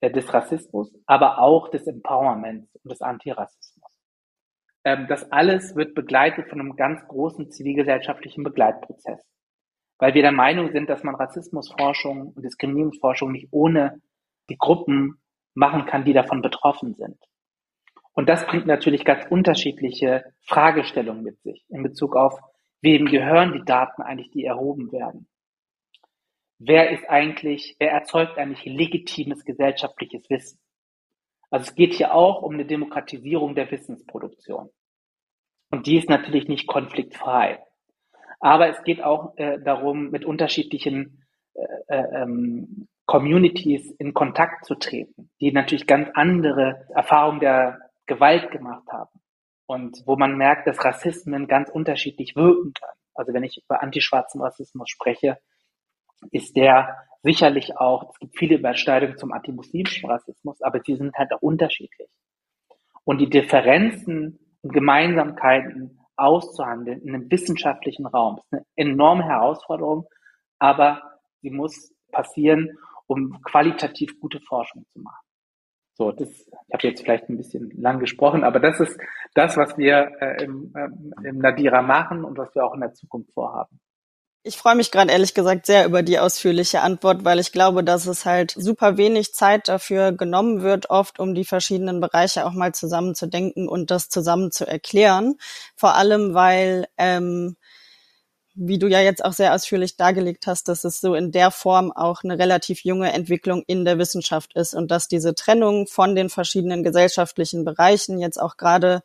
äh, 0.01 0.11
des 0.11 0.33
Rassismus, 0.33 0.93
aber 1.05 1.39
auch 1.39 1.69
des 1.69 1.87
Empowerments 1.87 2.75
und 2.83 2.91
des 2.91 3.01
Antirassismus. 3.01 3.94
Ähm, 4.85 5.07
das 5.09 5.31
alles 5.31 5.75
wird 5.75 5.95
begleitet 5.95 6.47
von 6.47 6.59
einem 6.59 6.75
ganz 6.75 7.05
großen 7.07 7.49
zivilgesellschaftlichen 7.49 8.43
Begleitprozess. 8.43 9.19
Weil 9.97 10.13
wir 10.13 10.21
der 10.21 10.31
Meinung 10.31 10.71
sind, 10.71 10.89
dass 10.89 11.03
man 11.03 11.15
Rassismusforschung 11.15 12.33
und 12.33 12.43
Diskriminierungsforschung 12.43 13.31
nicht 13.31 13.47
ohne 13.51 14.01
die 14.49 14.57
Gruppen 14.57 15.19
machen 15.55 15.85
kann, 15.85 16.05
die 16.05 16.13
davon 16.13 16.41
betroffen 16.41 16.93
sind. 16.93 17.17
Und 18.13 18.29
das 18.29 18.45
bringt 18.45 18.67
natürlich 18.67 19.03
ganz 19.03 19.25
unterschiedliche 19.29 20.23
Fragestellungen 20.45 21.23
mit 21.23 21.41
sich 21.41 21.65
in 21.69 21.83
Bezug 21.83 22.15
auf, 22.15 22.39
wem 22.81 23.07
gehören 23.07 23.53
die 23.53 23.65
Daten 23.65 24.01
eigentlich, 24.03 24.31
die 24.31 24.45
erhoben 24.45 24.91
werden? 24.91 25.27
Wer 26.59 26.91
ist 26.91 27.09
eigentlich, 27.09 27.75
wer 27.79 27.91
erzeugt 27.91 28.37
eigentlich 28.37 28.63
legitimes 28.65 29.43
gesellschaftliches 29.43 30.29
Wissen? 30.29 30.59
Also 31.49 31.69
es 31.69 31.75
geht 31.75 31.93
hier 31.93 32.13
auch 32.13 32.41
um 32.41 32.53
eine 32.53 32.65
Demokratisierung 32.65 33.55
der 33.55 33.69
Wissensproduktion. 33.71 34.69
Und 35.71 35.87
die 35.87 35.97
ist 35.97 36.09
natürlich 36.09 36.47
nicht 36.47 36.67
konfliktfrei. 36.67 37.59
Aber 38.39 38.69
es 38.69 38.83
geht 38.83 39.03
auch 39.03 39.37
äh, 39.37 39.59
darum, 39.59 40.11
mit 40.11 40.25
unterschiedlichen 40.25 41.25
äh, 41.53 41.63
äh, 41.87 42.21
ähm, 42.21 42.87
Communities 43.05 43.91
in 43.91 44.13
Kontakt 44.13 44.65
zu 44.65 44.75
treten, 44.75 45.29
die 45.39 45.51
natürlich 45.51 45.87
ganz 45.87 46.09
andere 46.13 46.87
Erfahrungen 46.93 47.39
der 47.39 47.79
Gewalt 48.05 48.51
gemacht 48.51 48.87
haben. 48.91 49.21
Und 49.67 50.03
wo 50.05 50.15
man 50.15 50.37
merkt, 50.37 50.67
dass 50.67 50.83
Rassismen 50.83 51.47
ganz 51.47 51.69
unterschiedlich 51.69 52.35
wirken 52.35 52.73
kann. 52.73 52.95
Also 53.13 53.33
wenn 53.33 53.43
ich 53.43 53.63
über 53.63 53.81
antischwarzen 53.81 54.41
Rassismus 54.41 54.89
spreche, 54.89 55.37
ist 56.31 56.55
der 56.55 56.97
sicherlich 57.25 57.75
auch, 57.77 58.11
es 58.11 58.19
gibt 58.19 58.37
viele 58.37 58.57
Überschneidungen 58.57 59.17
zum 59.17 59.33
antimuslimischen 59.33 60.09
Rassismus, 60.09 60.61
aber 60.61 60.79
die 60.79 60.95
sind 60.95 61.15
halt 61.15 61.33
auch 61.33 61.41
unterschiedlich. 61.41 62.07
Und 63.03 63.17
die 63.19 63.29
Differenzen 63.29 64.39
und 64.61 64.71
Gemeinsamkeiten 64.71 65.99
auszuhandeln 66.15 67.01
in 67.01 67.13
einem 67.13 67.29
wissenschaftlichen 67.29 68.05
Raum 68.05 68.37
ist 68.37 68.53
eine 68.53 68.65
enorme 68.75 69.25
Herausforderung, 69.25 70.07
aber 70.59 71.01
sie 71.41 71.49
muss 71.49 71.93
passieren, 72.11 72.77
um 73.07 73.41
qualitativ 73.41 74.19
gute 74.19 74.39
Forschung 74.41 74.85
zu 74.93 74.99
machen. 74.99 75.25
So, 75.97 76.11
das, 76.11 76.29
ich 76.29 76.73
habe 76.73 76.87
jetzt 76.87 77.01
vielleicht 77.01 77.29
ein 77.29 77.37
bisschen 77.37 77.71
lang 77.71 77.99
gesprochen, 77.99 78.43
aber 78.43 78.59
das 78.59 78.79
ist 78.79 78.99
das, 79.33 79.57
was 79.57 79.77
wir 79.77 80.11
äh, 80.19 80.43
im, 80.43 80.73
äh, 80.75 81.27
im 81.27 81.39
Nadira 81.39 81.81
machen 81.81 82.23
und 82.23 82.37
was 82.37 82.53
wir 82.53 82.65
auch 82.65 82.73
in 82.73 82.81
der 82.81 82.93
Zukunft 82.93 83.33
vorhaben. 83.33 83.79
Ich 84.47 84.57
freue 84.57 84.75
mich 84.75 84.91
gerade 84.91 85.11
ehrlich 85.11 85.33
gesagt 85.33 85.65
sehr 85.65 85.85
über 85.85 86.03
die 86.03 86.19
ausführliche 86.19 86.81
Antwort, 86.81 87.25
weil 87.25 87.39
ich 87.39 87.51
glaube, 87.51 87.83
dass 87.83 88.05
es 88.05 88.25
halt 88.25 88.53
super 88.55 88.95
wenig 88.95 89.33
Zeit 89.33 89.67
dafür 89.67 90.11
genommen 90.11 90.61
wird, 90.61 90.91
oft 90.91 91.19
um 91.19 91.33
die 91.33 91.45
verschiedenen 91.45 91.99
Bereiche 91.99 92.45
auch 92.45 92.53
mal 92.53 92.71
zusammenzudenken 92.71 93.67
und 93.67 93.89
das 93.89 94.07
zusammen 94.07 94.51
zu 94.51 94.67
erklären. 94.67 95.33
Vor 95.75 95.95
allem, 95.95 96.35
weil, 96.35 96.85
ähm, 96.99 97.55
wie 98.53 98.77
du 98.77 98.87
ja 98.87 99.01
jetzt 99.01 99.25
auch 99.25 99.33
sehr 99.33 99.55
ausführlich 99.55 99.97
dargelegt 99.97 100.45
hast, 100.45 100.67
dass 100.67 100.83
es 100.83 101.01
so 101.01 101.15
in 101.15 101.31
der 101.31 101.49
Form 101.49 101.91
auch 101.91 102.23
eine 102.23 102.37
relativ 102.37 102.83
junge 102.83 103.11
Entwicklung 103.13 103.63
in 103.65 103.83
der 103.83 103.97
Wissenschaft 103.97 104.55
ist 104.55 104.75
und 104.75 104.91
dass 104.91 105.07
diese 105.07 105.33
Trennung 105.33 105.87
von 105.87 106.15
den 106.15 106.29
verschiedenen 106.29 106.83
gesellschaftlichen 106.83 107.65
Bereichen 107.65 108.19
jetzt 108.19 108.39
auch 108.39 108.57
gerade 108.57 109.01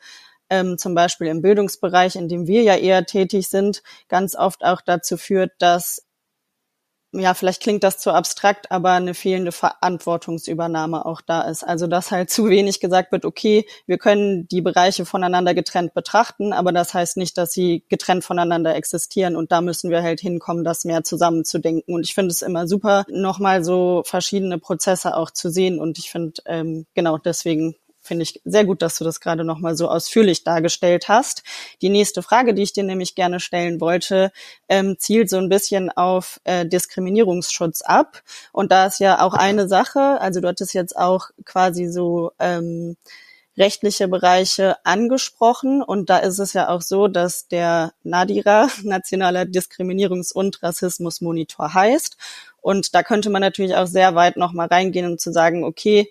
ähm, 0.51 0.79
zum 0.79 0.95
Beispiel 0.95 1.29
im 1.29 1.43
Bildungsbereich, 1.43 2.17
in 2.17 2.29
dem 2.29 2.47
wir 2.47 2.63
ja 2.63 2.77
eher 2.77 3.07
tätig 3.07 3.49
sind, 3.49 3.83
ganz 4.09 4.37
oft 4.37 4.65
auch 4.65 4.81
dazu 4.81 5.17
führt, 5.17 5.53
dass 5.59 6.05
ja, 7.13 7.35
vielleicht 7.35 7.61
klingt 7.61 7.83
das 7.83 7.99
zu 7.99 8.13
abstrakt, 8.13 8.71
aber 8.71 8.93
eine 8.93 9.15
fehlende 9.15 9.51
Verantwortungsübernahme 9.51 11.05
auch 11.05 11.21
da 11.21 11.43
ist. 11.43 11.65
Also 11.65 11.89
dass 11.89 12.13
halt 12.13 12.31
zu 12.31 12.49
wenig 12.49 12.79
gesagt 12.79 13.11
wird, 13.11 13.25
okay, 13.25 13.67
wir 13.87 13.99
können 13.99 14.47
die 14.47 14.61
Bereiche 14.61 15.05
voneinander 15.05 15.53
getrennt 15.55 15.93
betrachten, 15.93 16.53
aber 16.53 16.71
das 16.73 16.95
heißt 16.95 17.17
nicht, 17.17 17.37
dass 17.37 17.51
sie 17.53 17.85
getrennt 17.89 18.23
voneinander 18.23 18.77
existieren 18.77 19.35
und 19.35 19.51
da 19.51 19.61
müssen 19.61 19.91
wir 19.91 20.03
halt 20.03 20.21
hinkommen, 20.21 20.63
das 20.63 20.85
mehr 20.85 21.03
zusammenzudenken. 21.03 21.93
Und 21.93 22.07
ich 22.07 22.15
finde 22.15 22.31
es 22.31 22.43
immer 22.43 22.69
super, 22.69 23.05
nochmal 23.09 23.65
so 23.65 24.03
verschiedene 24.07 24.59
Prozesse 24.59 25.17
auch 25.17 25.33
zu 25.33 25.51
sehen 25.51 25.81
und 25.81 25.99
ich 25.99 26.11
finde, 26.13 26.35
ähm, 26.47 26.87
genau 26.95 27.19
deswegen 27.19 27.75
finde 28.11 28.25
ich 28.25 28.41
sehr 28.45 28.65
gut, 28.65 28.83
dass 28.83 28.99
du 28.99 29.05
das 29.05 29.21
gerade 29.21 29.45
nochmal 29.45 29.77
so 29.77 29.89
ausführlich 29.89 30.43
dargestellt 30.43 31.07
hast. 31.07 31.45
Die 31.81 31.91
nächste 31.91 32.25
Frage, 32.25 32.55
die 32.55 32.63
ich 32.63 32.73
dir 32.73 32.83
nämlich 32.83 33.15
gerne 33.15 33.39
stellen 33.39 33.81
wollte, 33.81 34.33
ähm, 34.69 34.97
zielt 34.99 35.31
so 35.31 35.37
ein 35.37 35.49
bisschen 35.49 35.91
auf 35.91 36.41
äh, 36.43 36.67
Diskriminierungsschutz 36.67 37.83
ab. 37.83 38.25
Und 38.53 38.73
da 38.73 38.87
ist 38.87 38.99
ja 38.99 39.21
auch 39.21 39.35
eine 39.35 39.69
Sache, 39.69 40.21
also 40.21 40.41
du 40.41 40.49
hattest 40.49 40.75
jetzt 40.75 40.97
auch 40.97 41.31
quasi 41.45 41.87
so 41.87 42.33
ähm, 42.41 42.97
rechtliche 43.57 44.09
Bereiche 44.09 44.85
angesprochen. 44.85 45.81
Und 45.81 46.11
da 46.11 46.19
ist 46.19 46.41
es 46.41 46.53
ja 46.53 46.69
auch 46.69 46.83
so, 46.83 47.07
dass 47.07 47.47
der 47.47 47.93
NADIRA, 48.03 48.71
Nationaler 48.83 49.43
Diskriminierungs- 49.43 50.33
und 50.33 50.61
Rassismusmonitor 50.65 51.75
heißt. 51.75 52.17
Und 52.61 52.93
da 52.97 53.05
könnte 53.05 53.31
man 53.31 53.41
natürlich 53.41 53.77
auch 53.77 53.87
sehr 53.87 54.17
weit 54.17 54.37
nochmal 54.37 54.67
reingehen, 54.67 55.07
um 55.07 55.17
zu 55.17 55.33
sagen, 55.33 55.63
okay, 55.63 56.11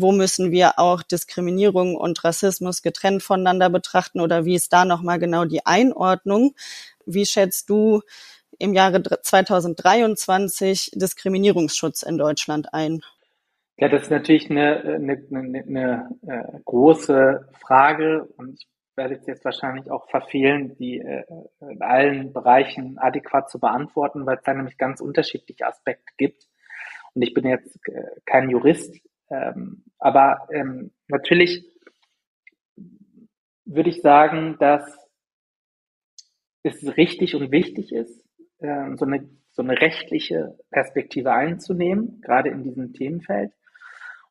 wo 0.00 0.12
müssen 0.12 0.50
wir 0.50 0.78
auch 0.78 1.02
Diskriminierung 1.02 1.96
und 1.96 2.22
Rassismus 2.24 2.82
getrennt 2.82 3.22
voneinander 3.22 3.68
betrachten 3.70 4.20
oder 4.20 4.44
wie 4.44 4.54
ist 4.54 4.72
da 4.72 4.84
nochmal 4.84 5.18
genau 5.18 5.44
die 5.44 5.66
Einordnung? 5.66 6.54
Wie 7.04 7.26
schätzt 7.26 7.68
du 7.68 8.02
im 8.58 8.74
Jahre 8.74 9.02
2023 9.02 10.92
Diskriminierungsschutz 10.94 12.02
in 12.02 12.18
Deutschland 12.18 12.72
ein? 12.72 13.02
Ja, 13.76 13.88
das 13.88 14.02
ist 14.02 14.10
natürlich 14.10 14.50
eine, 14.50 14.82
eine, 14.82 15.22
eine, 15.30 15.62
eine 15.62 16.10
äh, 16.26 16.58
große 16.64 17.48
Frage 17.60 18.28
und 18.36 18.54
ich 18.54 18.68
werde 18.96 19.14
es 19.14 19.26
jetzt 19.26 19.44
wahrscheinlich 19.44 19.90
auch 19.90 20.08
verfehlen, 20.10 20.76
die 20.76 20.98
äh, 20.98 21.24
in 21.60 21.80
allen 21.82 22.32
Bereichen 22.32 22.98
adäquat 22.98 23.48
zu 23.48 23.60
beantworten, 23.60 24.26
weil 24.26 24.36
es 24.36 24.42
da 24.42 24.52
nämlich 24.52 24.78
ganz 24.78 25.00
unterschiedliche 25.00 25.66
Aspekte 25.66 26.12
gibt. 26.16 26.46
Und 27.14 27.22
ich 27.22 27.32
bin 27.34 27.46
jetzt 27.46 27.78
äh, 27.88 28.02
kein 28.26 28.50
Jurist, 28.50 28.96
ähm, 29.30 29.84
aber 29.98 30.48
ähm, 30.52 30.92
natürlich 31.08 31.64
würde 33.64 33.90
ich 33.90 34.00
sagen, 34.00 34.56
dass 34.58 34.82
es 36.62 36.96
richtig 36.96 37.34
und 37.34 37.50
wichtig 37.52 37.92
ist, 37.92 38.24
ähm, 38.60 38.96
so, 38.96 39.04
eine, 39.04 39.28
so 39.52 39.62
eine 39.62 39.80
rechtliche 39.80 40.56
Perspektive 40.70 41.32
einzunehmen, 41.32 42.20
gerade 42.22 42.50
in 42.50 42.62
diesem 42.62 42.92
Themenfeld. 42.92 43.52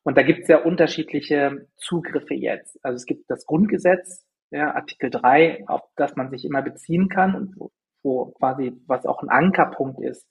Und 0.02 0.16
da 0.16 0.22
gibt 0.22 0.42
es 0.42 0.48
ja 0.48 0.58
unterschiedliche 0.58 1.68
Zugriffe 1.76 2.34
jetzt. 2.34 2.78
Also 2.82 2.96
es 2.96 3.06
gibt 3.06 3.30
das 3.30 3.46
Grundgesetz, 3.46 4.26
ja, 4.50 4.74
Artikel 4.74 5.10
3, 5.10 5.64
auf 5.68 5.82
das 5.96 6.16
man 6.16 6.30
sich 6.30 6.44
immer 6.44 6.62
beziehen 6.62 7.08
kann 7.08 7.34
und 7.34 7.54
wo, 7.56 7.70
wo 8.02 8.26
quasi, 8.32 8.72
was 8.86 9.04
auch 9.04 9.22
ein 9.22 9.28
Ankerpunkt 9.28 10.00
ist, 10.00 10.26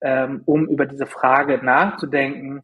ähm, 0.00 0.42
um 0.46 0.68
über 0.68 0.86
diese 0.86 1.06
Frage 1.06 1.58
nachzudenken, 1.64 2.62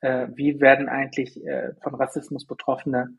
äh, 0.00 0.28
wie 0.34 0.60
werden 0.60 0.88
eigentlich 0.88 1.44
äh, 1.44 1.74
von 1.82 1.94
Rassismus 1.94 2.46
betroffene 2.46 3.16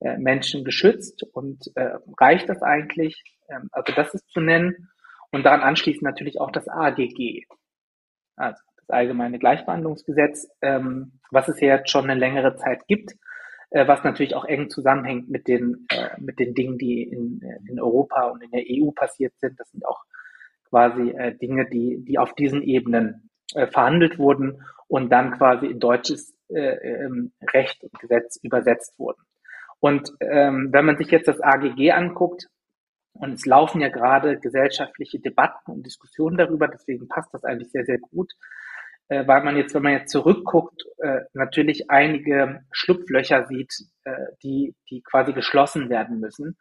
äh, 0.00 0.18
Menschen 0.18 0.64
geschützt 0.64 1.22
und 1.22 1.70
äh, 1.74 1.98
reicht 2.18 2.48
das 2.48 2.62
eigentlich? 2.62 3.22
Ähm, 3.48 3.70
also 3.72 3.94
das 3.94 4.12
ist 4.12 4.28
zu 4.28 4.40
nennen 4.40 4.90
und 5.30 5.44
daran 5.44 5.62
anschließend 5.62 6.02
natürlich 6.02 6.38
auch 6.38 6.50
das 6.50 6.68
AGG, 6.68 7.46
also 8.36 8.60
das 8.76 8.90
Allgemeine 8.90 9.38
Gleichbehandlungsgesetz, 9.38 10.48
ähm, 10.60 11.20
was 11.30 11.48
es 11.48 11.60
ja 11.60 11.76
jetzt 11.76 11.90
schon 11.90 12.04
eine 12.04 12.18
längere 12.20 12.56
Zeit 12.56 12.86
gibt, 12.86 13.12
äh, 13.70 13.88
was 13.88 14.04
natürlich 14.04 14.34
auch 14.34 14.44
eng 14.44 14.68
zusammenhängt 14.68 15.30
mit 15.30 15.48
den 15.48 15.86
äh, 15.90 16.10
mit 16.20 16.38
den 16.40 16.54
Dingen, 16.54 16.76
die 16.76 17.02
in, 17.02 17.40
in 17.66 17.80
Europa 17.80 18.24
und 18.24 18.42
in 18.42 18.50
der 18.50 18.64
EU 18.68 18.90
passiert 18.90 19.32
sind. 19.38 19.58
Das 19.58 19.70
sind 19.70 19.86
auch 19.86 20.04
quasi 20.68 21.14
Dinge, 21.40 21.70
die 21.70 22.04
die 22.04 22.18
auf 22.18 22.34
diesen 22.34 22.60
Ebenen 22.60 23.30
äh, 23.54 23.66
verhandelt 23.66 24.18
wurden 24.18 24.62
und 24.88 25.10
dann 25.10 25.32
quasi 25.38 25.66
in 25.66 25.80
deutsches 25.80 26.34
äh, 26.48 26.76
ähm, 27.04 27.32
Recht 27.52 27.82
und 27.82 27.98
Gesetz 27.98 28.38
übersetzt 28.42 28.98
wurden. 28.98 29.22
Und 29.80 30.12
ähm, 30.20 30.68
wenn 30.72 30.84
man 30.86 30.96
sich 30.96 31.10
jetzt 31.10 31.28
das 31.28 31.40
AGG 31.40 31.92
anguckt, 31.92 32.46
Und 33.18 33.32
es 33.32 33.46
laufen 33.46 33.80
ja 33.80 33.88
gerade 33.88 34.38
gesellschaftliche 34.38 35.18
Debatten 35.20 35.72
und 35.72 35.86
Diskussionen 35.86 36.36
darüber, 36.36 36.68
deswegen 36.68 37.08
passt 37.08 37.32
das 37.32 37.44
eigentlich 37.44 37.70
sehr, 37.70 37.84
sehr 37.84 37.98
gut, 37.98 38.32
äh, 39.08 39.26
weil 39.26 39.42
man 39.42 39.56
jetzt, 39.56 39.74
wenn 39.74 39.82
man 39.82 39.92
jetzt 39.92 40.10
zurückguckt, 40.12 40.82
äh, 40.98 41.20
natürlich 41.32 41.90
einige 41.90 42.60
Schlupflöcher 42.72 43.46
sieht, 43.46 43.72
äh, 44.04 44.12
die, 44.42 44.74
die 44.90 45.02
quasi 45.02 45.32
geschlossen 45.32 45.88
werden 45.88 46.20
müssen, 46.20 46.56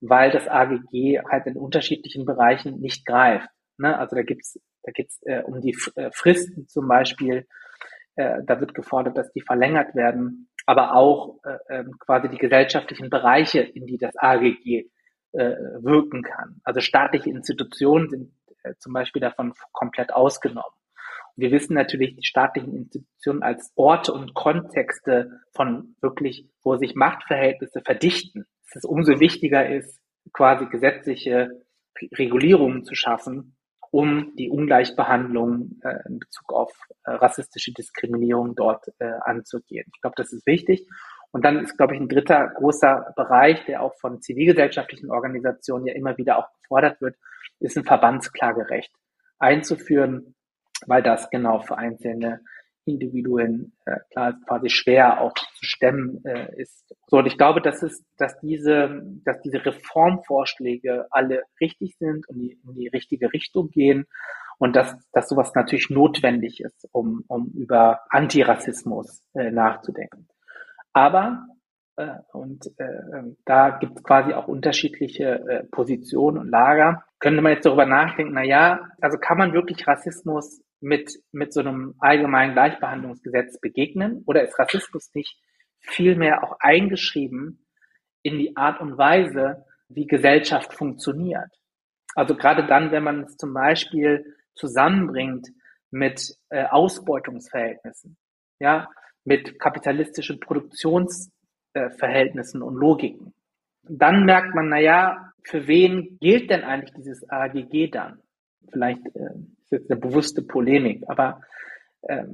weil 0.00 0.30
das 0.30 0.46
AGG 0.48 1.20
halt 1.30 1.46
in 1.46 1.56
unterschiedlichen 1.56 2.24
Bereichen 2.24 2.80
nicht 2.80 3.06
greift. 3.06 3.48
Ne? 3.78 3.98
Also 3.98 4.16
da 4.16 4.22
gibt's 4.22 4.58
da 4.82 4.92
geht's 4.92 5.20
äh, 5.22 5.42
um 5.42 5.60
die 5.60 5.76
äh, 5.96 6.10
Fristen 6.12 6.68
zum 6.68 6.86
Beispiel, 6.86 7.46
äh, 8.14 8.42
da 8.44 8.60
wird 8.60 8.74
gefordert, 8.74 9.18
dass 9.18 9.32
die 9.32 9.42
verlängert 9.42 9.94
werden, 9.94 10.48
aber 10.64 10.94
auch 10.94 11.40
äh, 11.44 11.58
ähm, 11.68 11.98
quasi 11.98 12.28
die 12.28 12.38
gesellschaftlichen 12.38 13.10
Bereiche, 13.10 13.60
in 13.60 13.86
die 13.86 13.98
das 13.98 14.16
AGG 14.16 14.88
äh, 15.32 15.56
wirken 15.80 16.22
kann. 16.22 16.60
Also 16.64 16.80
staatliche 16.80 17.30
Institutionen 17.30 18.08
sind 18.08 18.32
äh, 18.62 18.74
zum 18.78 18.92
Beispiel 18.92 19.20
davon 19.20 19.54
komplett 19.72 20.12
ausgenommen. 20.12 20.72
Und 21.34 21.42
wir 21.42 21.50
wissen 21.50 21.74
natürlich 21.74 22.16
die 22.16 22.24
staatlichen 22.24 22.74
Institutionen 22.74 23.42
als 23.42 23.72
Orte 23.74 24.12
und 24.12 24.34
Kontexte 24.34 25.40
von 25.52 25.96
wirklich, 26.00 26.48
wo 26.62 26.76
sich 26.76 26.94
Machtverhältnisse 26.94 27.82
verdichten, 27.82 28.46
dass 28.64 28.76
es 28.76 28.84
umso 28.84 29.20
wichtiger 29.20 29.68
ist, 29.68 30.00
quasi 30.32 30.66
gesetzliche 30.66 31.50
Regulierungen 32.14 32.84
zu 32.84 32.94
schaffen, 32.94 33.55
um 33.96 34.36
die 34.36 34.50
Ungleichbehandlung 34.50 35.80
äh, 35.82 36.06
in 36.06 36.18
Bezug 36.18 36.52
auf 36.52 36.70
äh, 37.04 37.12
rassistische 37.12 37.72
Diskriminierung 37.72 38.54
dort 38.54 38.92
äh, 38.98 39.10
anzugehen. 39.22 39.90
Ich 39.94 40.02
glaube, 40.02 40.16
das 40.18 40.34
ist 40.34 40.46
wichtig. 40.46 40.86
Und 41.30 41.46
dann 41.46 41.60
ist, 41.60 41.78
glaube 41.78 41.94
ich, 41.94 42.00
ein 42.02 42.08
dritter 42.10 42.48
großer 42.48 43.14
Bereich, 43.16 43.64
der 43.64 43.80
auch 43.80 43.94
von 43.98 44.20
zivilgesellschaftlichen 44.20 45.10
Organisationen 45.10 45.86
ja 45.86 45.94
immer 45.94 46.18
wieder 46.18 46.36
auch 46.36 46.48
gefordert 46.60 47.00
wird, 47.00 47.16
ist 47.58 47.78
ein 47.78 47.84
Verbandsklagerecht 47.84 48.92
einzuführen, 49.38 50.34
weil 50.86 51.02
das 51.02 51.30
genau 51.30 51.60
für 51.60 51.78
einzelne 51.78 52.42
Individuen 52.86 53.72
äh, 53.84 53.96
klar 54.10 54.34
quasi 54.46 54.70
schwer 54.70 55.20
auch 55.20 55.34
zu 55.34 55.64
stemmen 55.64 56.24
äh, 56.24 56.54
ist. 56.60 56.94
So, 57.08 57.18
und 57.18 57.26
ich 57.26 57.36
glaube, 57.36 57.60
dass 57.60 57.82
es, 57.82 58.04
dass 58.16 58.38
diese, 58.40 59.02
dass 59.24 59.40
diese 59.42 59.64
Reformvorschläge 59.64 61.06
alle 61.10 61.42
richtig 61.60 61.96
sind 61.98 62.28
und 62.28 62.38
die, 62.38 62.58
in 62.64 62.74
die 62.74 62.88
richtige 62.88 63.32
Richtung 63.32 63.70
gehen 63.70 64.06
und 64.58 64.76
dass, 64.76 64.96
dass 65.12 65.28
sowas 65.28 65.52
natürlich 65.54 65.90
notwendig 65.90 66.60
ist, 66.60 66.88
um, 66.92 67.24
um 67.28 67.52
über 67.54 68.00
Antirassismus 68.10 69.22
äh, 69.34 69.50
nachzudenken. 69.50 70.28
Aber 70.92 71.46
äh, 71.96 72.08
und 72.32 72.66
äh, 72.78 73.22
da 73.44 73.70
gibt 73.70 73.98
es 73.98 74.04
quasi 74.04 74.34
auch 74.34 74.48
unterschiedliche 74.48 75.40
äh, 75.48 75.64
Positionen 75.64 76.38
und 76.38 76.48
Lager. 76.48 77.04
Könnte 77.18 77.42
man 77.42 77.52
jetzt 77.52 77.66
darüber 77.66 77.86
nachdenken, 77.86 78.34
na 78.34 78.44
ja, 78.44 78.80
also 79.00 79.18
kann 79.18 79.38
man 79.38 79.52
wirklich 79.52 79.86
Rassismus 79.86 80.62
mit, 80.80 81.10
mit 81.32 81.52
so 81.52 81.60
einem 81.60 81.94
allgemeinen 81.98 82.52
Gleichbehandlungsgesetz 82.52 83.60
begegnen? 83.60 84.22
Oder 84.26 84.42
ist 84.42 84.58
Rassismus 84.58 85.14
nicht 85.14 85.38
vielmehr 85.80 86.42
auch 86.42 86.56
eingeschrieben 86.60 87.66
in 88.22 88.38
die 88.38 88.56
Art 88.56 88.80
und 88.80 88.98
Weise, 88.98 89.64
wie 89.88 90.06
Gesellschaft 90.06 90.74
funktioniert? 90.74 91.50
Also 92.14 92.34
gerade 92.34 92.66
dann, 92.66 92.92
wenn 92.92 93.04
man 93.04 93.24
es 93.24 93.36
zum 93.36 93.52
Beispiel 93.52 94.36
zusammenbringt 94.54 95.48
mit 95.90 96.34
äh, 96.48 96.64
Ausbeutungsverhältnissen. 96.64 98.16
Ja, 98.58 98.88
mit 99.26 99.58
kapitalistischen 99.58 100.40
Produktionsverhältnissen 100.40 102.62
und 102.62 102.76
Logiken. 102.76 103.34
Dann 103.82 104.24
merkt 104.24 104.54
man, 104.54 104.70
na 104.70 104.80
ja, 104.80 105.32
für 105.42 105.66
wen 105.66 106.16
gilt 106.20 106.48
denn 106.50 106.64
eigentlich 106.64 106.94
dieses 106.94 107.28
AGG 107.28 107.90
dann? 107.90 108.22
Vielleicht 108.72 109.04
äh, 109.14 109.34
ist 109.66 109.72
jetzt 109.72 109.90
eine 109.90 110.00
bewusste 110.00 110.42
Polemik, 110.42 111.02
aber 111.08 111.40
äh, 112.02 112.24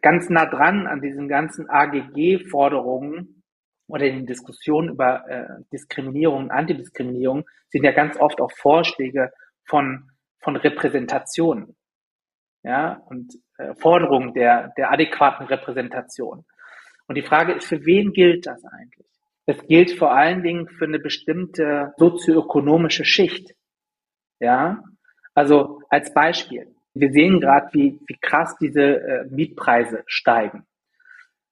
ganz 0.00 0.28
nah 0.28 0.46
dran 0.46 0.86
an 0.86 1.00
diesen 1.00 1.28
ganzen 1.28 1.68
AGG-Forderungen 1.68 3.42
oder 3.88 4.04
den 4.04 4.26
Diskussionen 4.26 4.90
über 4.90 5.28
äh, 5.28 5.46
Diskriminierung 5.72 6.44
und 6.44 6.50
Antidiskriminierung 6.50 7.44
sind 7.68 7.84
ja 7.84 7.92
ganz 7.92 8.18
oft 8.18 8.40
auch 8.40 8.52
Vorschläge 8.52 9.32
von, 9.64 10.10
von 10.40 10.56
Repräsentationen 10.56 11.76
ja, 12.62 13.02
und 13.06 13.34
äh, 13.56 13.74
Forderung 13.74 14.34
der, 14.34 14.72
der 14.76 14.92
adäquaten 14.92 15.46
Repräsentation. 15.46 16.44
Und 17.06 17.16
die 17.16 17.22
Frage 17.22 17.54
ist, 17.54 17.66
für 17.66 17.84
wen 17.84 18.12
gilt 18.12 18.46
das 18.46 18.64
eigentlich? 18.64 19.06
Es 19.46 19.66
gilt 19.66 19.98
vor 19.98 20.12
allen 20.12 20.42
Dingen 20.42 20.68
für 20.68 20.84
eine 20.84 21.00
bestimmte 21.00 21.92
sozioökonomische 21.96 23.04
Schicht. 23.04 23.54
Ja, 24.38 24.82
also 25.34 25.80
als 25.88 26.12
Beispiel. 26.14 26.71
Wir 26.94 27.10
sehen 27.10 27.40
gerade, 27.40 27.68
wie, 27.72 27.98
wie 28.06 28.18
krass 28.20 28.56
diese 28.60 28.82
äh, 28.82 29.24
Mietpreise 29.30 30.02
steigen. 30.06 30.66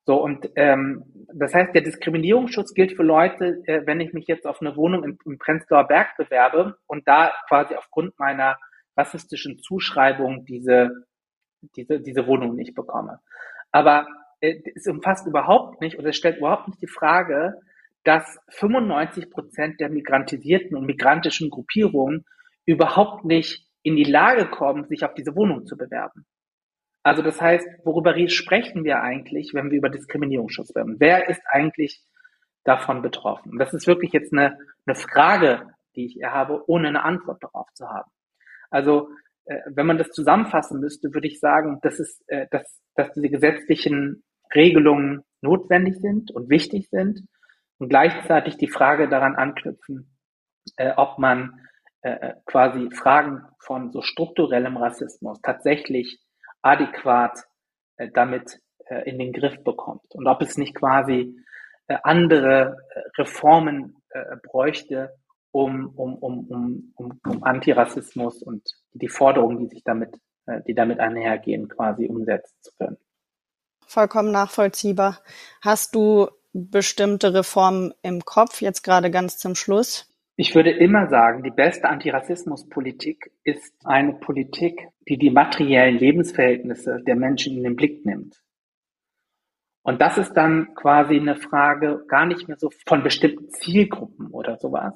So, 0.07 0.23
und 0.23 0.51
ähm, 0.57 1.05
das 1.33 1.55
heißt, 1.55 1.75
der 1.75 1.83
Diskriminierungsschutz 1.83 2.75
gilt 2.75 2.97
für 2.97 3.03
Leute, 3.03 3.63
äh, 3.67 3.87
wenn 3.87 4.01
ich 4.01 4.13
mich 4.13 4.27
jetzt 4.27 4.47
auf 4.47 4.61
eine 4.61 4.77
Wohnung 4.77 5.05
im, 5.05 5.19
im 5.25 5.39
Prenzlauer 5.39 5.87
Berg 5.87 6.17
bewerbe 6.17 6.77
und 6.87 7.07
da 7.07 7.33
quasi 7.49 7.75
aufgrund 7.75 8.19
meiner 8.19 8.59
rassistischen 8.97 9.59
Zuschreibung 9.59 10.45
diese, 10.45 11.07
diese, 11.77 12.01
diese 12.01 12.27
Wohnung 12.27 12.57
nicht 12.57 12.75
bekomme. 12.75 13.21
Aber 13.71 14.09
äh, 14.41 14.61
es 14.75 14.87
umfasst 14.87 15.27
überhaupt 15.27 15.81
nicht 15.81 15.97
und 15.97 16.07
es 16.07 16.17
stellt 16.17 16.39
überhaupt 16.39 16.69
nicht 16.69 16.83
die 16.83 16.89
Frage, 16.89 17.61
dass 18.05 18.39
95 18.49 19.31
Prozent 19.31 19.81
der 19.81 19.91
migrantisierten 19.91 20.77
und 20.77 20.87
migrantischen 20.87 21.51
Gruppierungen 21.51 22.25
überhaupt 22.65 23.25
nicht 23.25 23.70
in 23.83 23.97
die 23.97 24.05
Lage 24.05 24.47
kommen, 24.47 24.87
sich 24.89 25.05
auf 25.05 25.15
diese 25.15 25.35
Wohnung 25.35 25.67
zu 25.67 25.77
bewerben. 25.77 26.27
Also 27.03 27.23
das 27.23 27.41
heißt, 27.41 27.67
worüber 27.85 28.15
sprechen 28.29 28.85
wir 28.85 29.03
eigentlich, 29.03 29.55
wenn 29.55 29.71
wir 29.71 29.79
über 29.79 29.89
Diskriminierungsschutz 29.89 30.77
reden? 30.77 30.97
Wer 30.99 31.29
ist 31.31 31.43
eigentlich 31.47 32.03
davon 32.65 33.01
betroffen? 33.01 33.59
Das 33.59 33.73
ist 33.73 33.87
wirklich 33.87 34.13
jetzt 34.13 34.33
eine, 34.33 34.59
eine 34.87 34.95
Frage, 34.95 35.75
die 35.97 36.05
ich 36.05 36.23
habe, 36.23 36.63
ohne 36.69 36.89
eine 36.89 37.03
Antwort 37.03 37.43
darauf 37.43 37.73
zu 37.73 37.89
haben. 37.89 38.11
Also 38.71 39.09
äh, 39.47 39.61
wenn 39.67 39.87
man 39.87 39.99
das 39.99 40.11
zusammenfassen 40.11 40.81
müsste, 40.81 41.15
würde 41.15 41.27
ich 41.27 41.41
sagen, 41.41 41.79
dass, 41.83 41.99
es, 41.99 42.23
äh, 42.27 42.47
dass, 42.51 42.81
dass 42.95 43.13
diese 43.15 43.31
gesetzlichen 43.31 44.23
Regelungen 44.55 45.23
notwendig 45.41 45.97
sind 45.97 46.31
und 46.31 46.51
wichtig 46.51 46.89
sind 46.91 47.27
und 47.79 47.89
gleichzeitig 47.89 48.59
die 48.59 48.69
Frage 48.69 49.09
daran 49.09 49.37
anknüpfen, 49.37 50.19
äh, 50.77 50.93
ob 50.97 51.19
man 51.19 51.67
äh, 52.03 52.11
äh 52.11 52.35
quasi 52.47 52.91
Fragen 52.91 53.43
von 53.59 53.93
so 53.93 54.03
strukturellem 54.03 54.77
Rassismus 54.77 55.41
tatsächlich 55.43 56.21
adäquat 56.63 57.45
äh, 57.97 58.11
damit 58.13 58.61
äh, 58.87 59.09
in 59.09 59.19
den 59.19 59.33
Griff 59.33 59.63
bekommt 59.65 60.15
und 60.15 60.27
ob 60.27 60.43
es 60.43 60.57
nicht 60.57 60.75
quasi 60.75 61.37
äh, 61.87 61.97
andere 62.05 62.77
äh, 62.95 63.01
Reformen 63.19 63.97
äh, 64.11 64.37
bräuchte, 64.43 65.15
um, 65.53 65.89
um, 65.97 66.15
um, 66.15 66.47
um, 66.47 66.93
um, 66.95 67.21
um 67.27 67.43
Antirassismus 67.43 68.43
und 68.43 68.63
die 68.93 69.09
Forderungen, 69.09 69.59
die 69.59 69.75
sich 69.75 69.85
damit, 69.85 70.15
äh, 70.47 70.61
die 70.67 70.75
damit 70.75 71.01
einhergehen, 71.01 71.69
quasi 71.69 72.07
umsetzen 72.07 72.57
zu 72.61 72.71
können. 72.79 72.97
Vollkommen 73.87 74.31
nachvollziehbar. 74.31 75.21
Hast 75.63 75.95
du 75.97 76.29
bestimmte 76.53 77.35
Reformen 77.35 77.93
im 78.03 78.25
Kopf, 78.25 78.61
jetzt 78.61 78.83
gerade 78.83 79.11
ganz 79.11 79.39
zum 79.39 79.57
Schluss? 79.57 80.10
Ich 80.41 80.55
würde 80.55 80.71
immer 80.71 81.07
sagen, 81.09 81.43
die 81.43 81.51
beste 81.51 81.87
Antirassismuspolitik 81.91 83.31
ist 83.45 83.75
eine 83.85 84.15
Politik, 84.15 84.89
die 85.07 85.19
die 85.19 85.29
materiellen 85.29 85.99
Lebensverhältnisse 85.99 87.03
der 87.07 87.15
Menschen 87.15 87.59
in 87.59 87.63
den 87.63 87.77
Blick 87.77 88.07
nimmt. 88.07 88.43
Und 89.83 90.01
das 90.01 90.17
ist 90.17 90.33
dann 90.33 90.75
quasi 90.75 91.17
eine 91.17 91.37
Frage 91.37 92.07
gar 92.09 92.25
nicht 92.25 92.49
mehr 92.49 92.57
so 92.57 92.71
von 92.87 93.03
bestimmten 93.03 93.51
Zielgruppen 93.51 94.29
oder 94.29 94.57
sowas, 94.57 94.95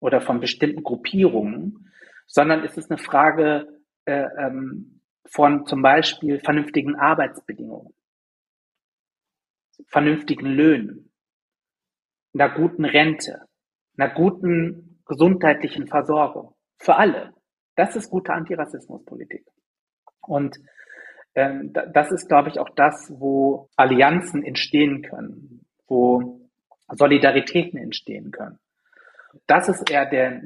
oder 0.00 0.22
von 0.22 0.40
bestimmten 0.40 0.82
Gruppierungen, 0.82 1.92
sondern 2.26 2.64
es 2.64 2.78
ist 2.78 2.90
eine 2.90 2.96
Frage 2.96 3.68
äh, 4.06 4.24
ähm, 4.38 5.02
von 5.26 5.66
zum 5.66 5.82
Beispiel 5.82 6.40
vernünftigen 6.40 6.96
Arbeitsbedingungen, 6.96 7.92
vernünftigen 9.88 10.46
Löhnen, 10.46 11.12
einer 12.32 12.48
guten 12.48 12.86
Rente, 12.86 13.47
einer 13.98 14.14
guten 14.14 15.00
gesundheitlichen 15.06 15.86
Versorgung 15.86 16.54
für 16.78 16.96
alle. 16.96 17.34
Das 17.76 17.96
ist 17.96 18.10
gute 18.10 18.32
Antirassismuspolitik. 18.32 19.44
Und 20.20 20.58
ähm, 21.34 21.72
das 21.72 22.10
ist, 22.10 22.28
glaube 22.28 22.48
ich, 22.48 22.58
auch 22.58 22.70
das, 22.70 23.12
wo 23.18 23.68
Allianzen 23.76 24.44
entstehen 24.44 25.02
können, 25.02 25.64
wo 25.86 26.40
Solidaritäten 26.88 27.78
entstehen 27.78 28.30
können 28.30 28.58
das 29.46 29.68
ist 29.68 29.90
eher 29.90 30.06
der, 30.06 30.42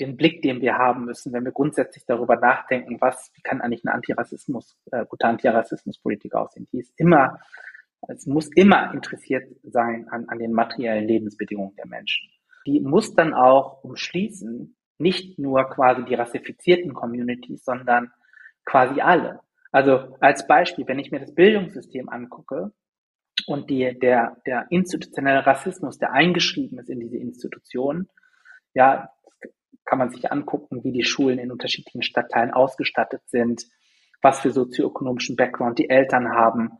den 0.00 0.16
Blick, 0.16 0.42
den 0.42 0.60
wir 0.60 0.74
haben 0.74 1.04
müssen, 1.04 1.32
wenn 1.32 1.44
wir 1.44 1.52
grundsätzlich 1.52 2.04
darüber 2.06 2.36
nachdenken, 2.36 3.00
was, 3.00 3.30
wie 3.34 3.42
kann 3.42 3.60
eigentlich 3.60 3.84
eine 3.84 3.94
Antirassismus, 3.94 4.76
äh, 4.90 5.04
gute 5.06 5.26
Antirassismuspolitik 5.26 6.34
aussehen. 6.34 6.68
Die 6.72 6.80
ist 6.80 6.92
immer, 6.96 7.40
es 8.08 8.26
muss 8.26 8.48
immer 8.54 8.92
interessiert 8.94 9.48
sein 9.62 10.08
an, 10.08 10.28
an 10.28 10.38
den 10.38 10.52
materiellen 10.52 11.06
Lebensbedingungen 11.06 11.76
der 11.76 11.86
Menschen. 11.86 12.30
Die 12.66 12.80
muss 12.80 13.14
dann 13.14 13.34
auch 13.34 13.82
umschließen, 13.84 14.76
nicht 14.98 15.38
nur 15.38 15.64
quasi 15.64 16.04
die 16.04 16.14
rassifizierten 16.14 16.94
Communities, 16.94 17.64
sondern 17.64 18.12
quasi 18.64 19.00
alle. 19.00 19.40
Also 19.72 20.16
als 20.20 20.46
Beispiel, 20.46 20.86
wenn 20.86 20.98
ich 20.98 21.10
mir 21.10 21.20
das 21.20 21.34
Bildungssystem 21.34 22.08
angucke 22.08 22.72
und 23.46 23.70
die, 23.70 23.98
der, 23.98 24.36
der 24.46 24.66
institutionelle 24.70 25.46
Rassismus, 25.46 25.98
der 25.98 26.12
eingeschrieben 26.12 26.78
ist 26.78 26.90
in 26.90 27.00
diese 27.00 27.16
Institutionen, 27.16 28.08
ja, 28.74 29.10
kann 29.84 29.98
man 29.98 30.10
sich 30.10 30.30
angucken, 30.30 30.84
wie 30.84 30.92
die 30.92 31.04
Schulen 31.04 31.38
in 31.38 31.50
unterschiedlichen 31.50 32.02
Stadtteilen 32.02 32.52
ausgestattet 32.52 33.22
sind, 33.26 33.66
was 34.20 34.40
für 34.40 34.52
sozioökonomischen 34.52 35.36
Background 35.36 35.78
die 35.78 35.90
Eltern 35.90 36.30
haben, 36.30 36.78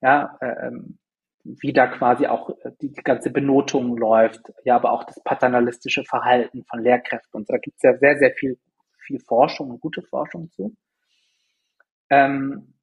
ja, 0.00 0.38
ähm, 0.40 0.98
wie 1.44 1.72
da 1.72 1.86
quasi 1.86 2.26
auch 2.26 2.50
äh, 2.50 2.72
die, 2.80 2.92
die 2.92 3.02
ganze 3.02 3.30
Benotung 3.30 3.96
läuft, 3.96 4.40
ja, 4.64 4.76
aber 4.76 4.92
auch 4.92 5.04
das 5.04 5.22
paternalistische 5.22 6.04
Verhalten 6.04 6.64
von 6.64 6.82
Lehrkräften. 6.82 7.40
Und 7.40 7.50
da 7.50 7.58
gibt 7.58 7.76
es 7.76 7.82
ja 7.82 7.96
sehr, 7.98 8.16
sehr 8.18 8.32
viel, 8.32 8.58
viel 8.98 9.20
Forschung 9.20 9.70
und 9.70 9.80
gute 9.80 10.02
Forschung 10.02 10.50
zu. 10.50 10.74
Ähm, 12.10 12.74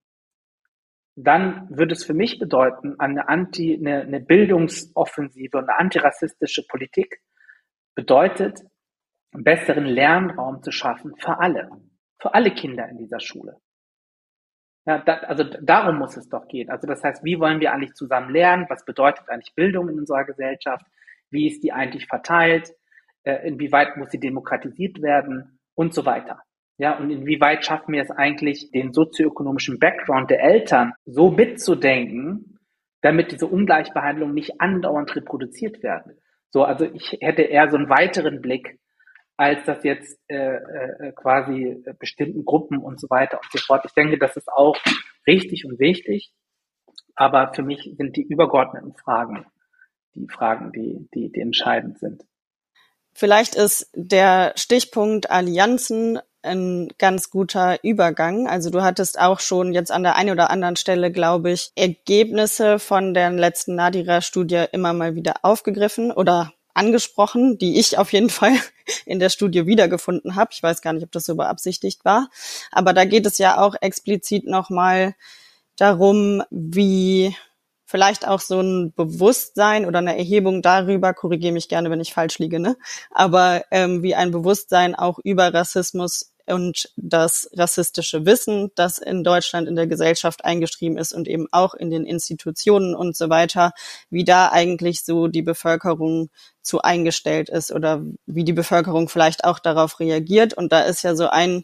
dann 1.15 1.67
würde 1.69 1.93
es 1.93 2.05
für 2.05 2.13
mich 2.13 2.39
bedeuten, 2.39 2.99
eine 2.99 3.27
Anti, 3.27 3.75
eine, 3.75 4.01
eine 4.01 4.21
Bildungsoffensive 4.21 5.57
und 5.57 5.69
eine 5.69 5.77
antirassistische 5.77 6.65
Politik 6.67 7.19
bedeutet, 7.95 8.61
einen 9.33 9.43
besseren 9.43 9.85
Lernraum 9.85 10.61
zu 10.61 10.71
schaffen 10.71 11.13
für 11.17 11.39
alle, 11.39 11.69
für 12.19 12.33
alle 12.33 12.51
Kinder 12.51 12.87
in 12.89 12.97
dieser 12.97 13.19
Schule. 13.19 13.57
Ja, 14.85 14.97
da, 14.97 15.17
also 15.17 15.43
darum 15.61 15.99
muss 15.99 16.17
es 16.17 16.27
doch 16.27 16.47
gehen. 16.47 16.69
Also 16.69 16.87
das 16.87 17.03
heißt, 17.03 17.23
wie 17.23 17.39
wollen 17.39 17.59
wir 17.59 17.71
eigentlich 17.71 17.93
zusammen 17.93 18.31
lernen? 18.31 18.65
Was 18.69 18.83
bedeutet 18.83 19.29
eigentlich 19.29 19.53
Bildung 19.55 19.89
in 19.89 19.99
unserer 19.99 20.25
Gesellschaft? 20.25 20.85
Wie 21.29 21.47
ist 21.47 21.63
die 21.63 21.71
eigentlich 21.71 22.07
verteilt? 22.07 22.71
Äh, 23.23 23.47
inwieweit 23.47 23.97
muss 23.97 24.09
sie 24.09 24.19
demokratisiert 24.19 25.01
werden? 25.01 25.59
Und 25.75 25.93
so 25.93 26.05
weiter. 26.05 26.41
Ja, 26.77 26.97
und 26.97 27.11
inwieweit 27.11 27.63
schaffen 27.63 27.93
wir 27.93 28.01
es 28.01 28.11
eigentlich, 28.11 28.71
den 28.71 28.91
sozioökonomischen 28.91 29.79
Background 29.79 30.29
der 30.31 30.43
Eltern 30.43 30.93
so 31.05 31.29
mitzudenken, 31.29 32.59
damit 33.01 33.31
diese 33.31 33.47
Ungleichbehandlung 33.47 34.33
nicht 34.33 34.59
andauernd 34.59 35.15
reproduziert 35.15 35.83
werden? 35.83 36.17
So, 36.49 36.63
also 36.63 36.85
ich 36.85 37.17
hätte 37.21 37.43
eher 37.43 37.69
so 37.69 37.77
einen 37.77 37.89
weiteren 37.89 38.41
Blick 38.41 38.79
als 39.41 39.65
das 39.65 39.83
jetzt 39.83 40.19
äh, 40.27 40.55
äh, 40.55 41.11
quasi 41.13 41.83
bestimmten 41.97 42.45
Gruppen 42.45 42.77
und 42.77 42.99
so 42.99 43.09
weiter 43.09 43.39
und 43.41 43.51
so 43.51 43.57
fort. 43.57 43.83
Ich 43.85 43.93
denke, 43.93 44.19
das 44.19 44.37
ist 44.37 44.47
auch 44.47 44.77
richtig 45.25 45.65
und 45.65 45.79
wichtig, 45.79 46.31
aber 47.15 47.51
für 47.53 47.63
mich 47.63 47.91
sind 47.97 48.15
die 48.15 48.23
übergeordneten 48.23 48.93
Fragen 48.93 49.45
die 50.15 50.27
Fragen, 50.27 50.71
die, 50.71 51.07
die, 51.13 51.31
die 51.31 51.41
entscheidend 51.41 51.99
sind. 51.99 52.23
Vielleicht 53.13 53.55
ist 53.55 53.89
der 53.93 54.53
Stichpunkt 54.55 55.29
Allianzen 55.29 56.19
ein 56.43 56.89
ganz 56.97 57.29
guter 57.29 57.77
Übergang. 57.83 58.47
Also 58.47 58.69
du 58.69 58.81
hattest 58.81 59.19
auch 59.19 59.39
schon 59.39 59.73
jetzt 59.73 59.91
an 59.91 60.03
der 60.03 60.15
einen 60.15 60.31
oder 60.31 60.49
anderen 60.49 60.75
Stelle, 60.75 61.11
glaube 61.11 61.51
ich, 61.51 61.71
Ergebnisse 61.75 62.79
von 62.79 63.13
der 63.13 63.29
letzten 63.31 63.75
Nadira-Studie 63.75 64.65
immer 64.71 64.93
mal 64.93 65.15
wieder 65.15 65.35
aufgegriffen 65.43 66.11
oder 66.11 66.53
angesprochen, 66.73 67.57
die 67.57 67.79
ich 67.79 67.97
auf 67.97 68.13
jeden 68.13 68.29
Fall 68.29 68.53
in 69.05 69.19
der 69.19 69.29
Studie 69.29 69.65
wiedergefunden 69.65 70.35
habe. 70.35 70.51
Ich 70.53 70.63
weiß 70.63 70.81
gar 70.81 70.93
nicht, 70.93 71.03
ob 71.03 71.11
das 71.11 71.25
so 71.25 71.35
beabsichtigt 71.35 72.05
war. 72.05 72.29
Aber 72.71 72.93
da 72.93 73.05
geht 73.05 73.25
es 73.25 73.37
ja 73.37 73.59
auch 73.59 73.75
explizit 73.79 74.45
nochmal 74.45 75.15
darum, 75.77 76.43
wie 76.49 77.35
vielleicht 77.91 78.25
auch 78.25 78.39
so 78.39 78.61
ein 78.61 78.93
Bewusstsein 78.93 79.85
oder 79.85 79.99
eine 79.99 80.17
Erhebung 80.17 80.61
darüber, 80.61 81.13
korrigiere 81.13 81.51
mich 81.51 81.67
gerne, 81.67 81.89
wenn 81.89 81.99
ich 81.99 82.13
falsch 82.13 82.39
liege, 82.39 82.59
ne? 82.59 82.77
aber 83.11 83.65
ähm, 83.69 84.01
wie 84.01 84.15
ein 84.15 84.31
Bewusstsein 84.31 84.95
auch 84.95 85.19
über 85.21 85.53
Rassismus 85.53 86.30
und 86.47 86.89
das 86.95 87.49
rassistische 87.53 88.25
Wissen, 88.25 88.71
das 88.75 88.97
in 88.97 89.23
Deutschland 89.23 89.67
in 89.67 89.75
der 89.75 89.87
Gesellschaft 89.87 90.45
eingeschrieben 90.45 90.97
ist 90.97 91.13
und 91.13 91.27
eben 91.27 91.47
auch 91.51 91.73
in 91.73 91.89
den 91.89 92.05
Institutionen 92.05 92.95
und 92.95 93.15
so 93.15 93.29
weiter, 93.29 93.71
wie 94.09 94.23
da 94.23 94.49
eigentlich 94.49 95.03
so 95.03 95.27
die 95.27 95.41
Bevölkerung 95.41 96.29
zu 96.61 96.81
eingestellt 96.81 97.49
ist 97.49 97.71
oder 97.71 98.03
wie 98.25 98.43
die 98.43 98.53
Bevölkerung 98.53 99.09
vielleicht 99.09 99.43
auch 99.43 99.59
darauf 99.59 99.99
reagiert. 99.99 100.53
Und 100.53 100.71
da 100.71 100.81
ist 100.81 101.03
ja 101.03 101.15
so 101.15 101.27
ein 101.27 101.63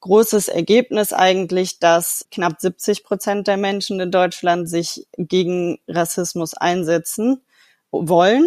großes 0.00 0.48
Ergebnis 0.48 1.12
eigentlich, 1.12 1.78
dass 1.78 2.26
knapp 2.30 2.60
70 2.60 3.04
Prozent 3.04 3.46
der 3.46 3.56
Menschen 3.56 4.00
in 4.00 4.10
Deutschland 4.10 4.68
sich 4.68 5.06
gegen 5.16 5.78
Rassismus 5.88 6.54
einsetzen 6.54 7.42
wollen 7.90 8.46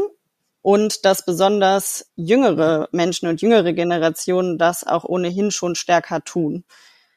und 0.64 1.06
dass 1.06 1.26
besonders 1.26 2.08
jüngere 2.16 2.88
Menschen 2.92 3.28
und 3.28 3.42
jüngere 3.42 3.74
Generationen 3.74 4.58
das 4.58 4.84
auch 4.88 5.04
ohnehin 5.04 5.52
schon 5.52 5.76
stärker 5.76 6.24
tun. 6.24 6.64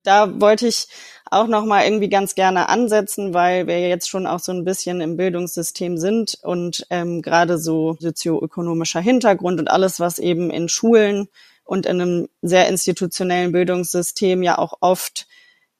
Da 0.02 0.40
wollte 0.40 0.66
ich 0.66 0.88
auch 1.30 1.46
noch 1.46 1.64
mal 1.64 1.84
irgendwie 1.84 2.08
ganz 2.08 2.34
gerne 2.34 2.68
ansetzen, 2.68 3.34
weil 3.34 3.66
wir 3.66 3.88
jetzt 3.88 4.08
schon 4.08 4.26
auch 4.26 4.40
so 4.40 4.52
ein 4.52 4.64
bisschen 4.64 5.00
im 5.00 5.16
Bildungssystem 5.16 5.96
sind 5.96 6.38
und 6.42 6.86
ähm, 6.90 7.22
gerade 7.22 7.58
so 7.58 7.96
sozioökonomischer 7.98 9.00
Hintergrund 9.00 9.58
und 9.60 9.68
alles, 9.68 10.00
was 10.00 10.18
eben 10.18 10.50
in 10.50 10.68
Schulen 10.68 11.28
und 11.64 11.86
in 11.86 12.00
einem 12.00 12.28
sehr 12.42 12.68
institutionellen 12.68 13.52
Bildungssystem 13.52 14.42
ja 14.42 14.58
auch 14.58 14.78
oft 14.80 15.26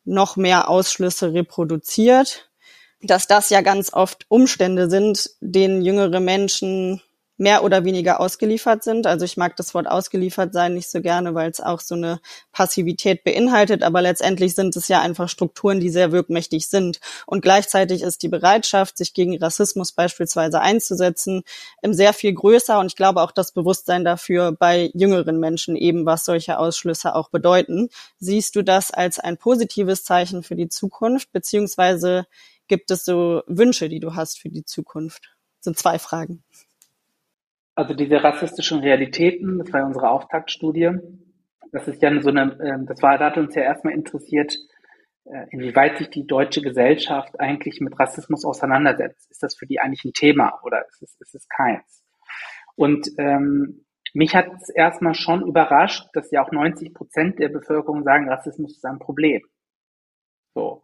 noch 0.05 0.37
mehr 0.37 0.68
Ausschlüsse 0.68 1.33
reproduziert, 1.33 2.48
dass 3.02 3.26
das 3.26 3.50
ja 3.50 3.61
ganz 3.61 3.92
oft 3.92 4.24
Umstände 4.29 4.88
sind, 4.88 5.31
denen 5.40 5.83
jüngere 5.83 6.20
Menschen 6.20 7.02
mehr 7.38 7.64
oder 7.64 7.85
weniger 7.85 8.20
ausgeliefert 8.20 8.83
sind. 8.83 9.07
Also 9.07 9.25
ich 9.25 9.37
mag 9.37 9.57
das 9.57 9.75
Wort 9.75 9.87
ausgeliefert 9.87 10.53
sein 10.53 10.75
nicht 10.75 10.88
so 10.88 11.01
gerne, 11.01 11.35
weil 11.35 11.51
es 11.51 11.61
auch 11.61 11.81
so 11.81 11.94
eine 11.94 12.20
Passivität 12.53 13.25
beinhaltet, 13.25 13.83
aber 13.83 14.03
letztendlich 14.03 14.55
sind 14.55 14.75
es 14.77 14.88
ja 14.88 15.01
einfach 15.01 15.29
Strukturen, 15.29 15.81
die 15.81 15.90
sehr 15.90 16.12
wirkmächtig 16.12 16.66
sind. 16.68 17.01
Und 17.27 17.42
gleichzeitig 17.42 18.03
ist 18.03 18.22
die 18.22 18.29
Bereitschaft, 18.29 18.96
sich 18.96 19.12
gegen 19.12 19.37
Rassismus 19.38 19.92
beispielsweise 19.92 20.61
einzusetzen, 20.61 21.42
sehr 21.83 22.12
viel 22.12 22.33
größer 22.33 22.79
und 22.79 22.87
ich 22.87 22.96
glaube 22.96 23.22
auch 23.22 23.33
das 23.33 23.53
Bewusstsein 23.53 24.05
dafür 24.05 24.53
bei 24.53 24.90
jüngeren 24.94 25.38
Menschen 25.38 25.77
eben, 25.77 26.07
was 26.07 26.25
solche 26.25 26.59
Ausschlüsse 26.59 27.14
auch 27.14 27.29
bedeuten. 27.31 27.88
Siehst 28.18 28.57
du 28.57 28.62
das 28.62 28.90
als 28.90 29.18
ein 29.18 29.37
positives 29.37 30.05
Zeichen 30.05 30.42
für 30.42 30.57
die 30.57 30.68
Zukunft, 30.68 31.33
beziehungsweise 31.33 32.27
gibt 32.68 32.90
es 32.90 33.05
so 33.05 33.42
Wünsche, 33.46 33.88
die 33.88 34.01
du 34.01 34.14
hast 34.14 34.38
für 34.40 34.49
die 34.49 34.64
Zukunft? 34.64 35.37
Das 35.59 35.64
sind 35.64 35.79
zwei 35.79 35.99
Fragen. 35.99 36.42
Also 37.77 37.93
diese 37.93 38.25
rassistischen 38.25 38.81
Realitäten, 38.81 39.59
das 39.59 39.71
war 39.71 39.81
ja 39.81 39.87
unsere 39.87 40.11
Auftaktstudie. 40.11 40.93
Das 41.73 41.87
ist 41.87 42.01
ja 42.03 42.21
so 42.23 42.31
eine, 42.31 42.59
ähm, 42.65 42.87
das 42.87 43.03
war, 43.03 43.19
da 43.19 43.27
hat 43.27 43.37
uns 43.37 43.55
ja 43.55 43.62
erstmal 43.62 43.93
interessiert, 43.93 44.57
äh, 45.25 45.47
inwieweit 45.51 45.99
sich 45.99 46.09
die 46.09 46.27
deutsche 46.27 46.62
Gesellschaft 46.62 47.39
eigentlich 47.39 47.81
mit 47.81 47.99
Rassismus 48.01 48.47
auseinandersetzt. 48.47 49.31
Ist 49.31 49.43
das 49.43 49.57
für 49.57 49.67
die 49.67 49.79
eigentlich 49.79 50.05
ein 50.07 50.15
Thema 50.15 50.59
oder 50.65 50.87
ist 50.89 51.03
es, 51.03 51.17
ist 51.21 51.35
es 51.35 51.49
keins? 51.49 52.03
Und 52.77 53.09
ähm, 53.19 53.85
mich 54.15 54.35
hat 54.35 54.47
es 54.55 54.71
erstmal 54.71 55.15
schon 55.15 55.47
überrascht, 55.47 56.09
dass 56.15 56.31
ja 56.31 56.43
auch 56.43 56.53
90 56.53 56.95
Prozent 56.95 57.39
der 57.39 57.51
Bevölkerung 57.51 58.05
sagen, 58.05 58.31
Rassismus 58.31 58.75
ist 58.75 58.87
ein 58.87 58.99
Problem. 58.99 59.43
So. 60.55 60.83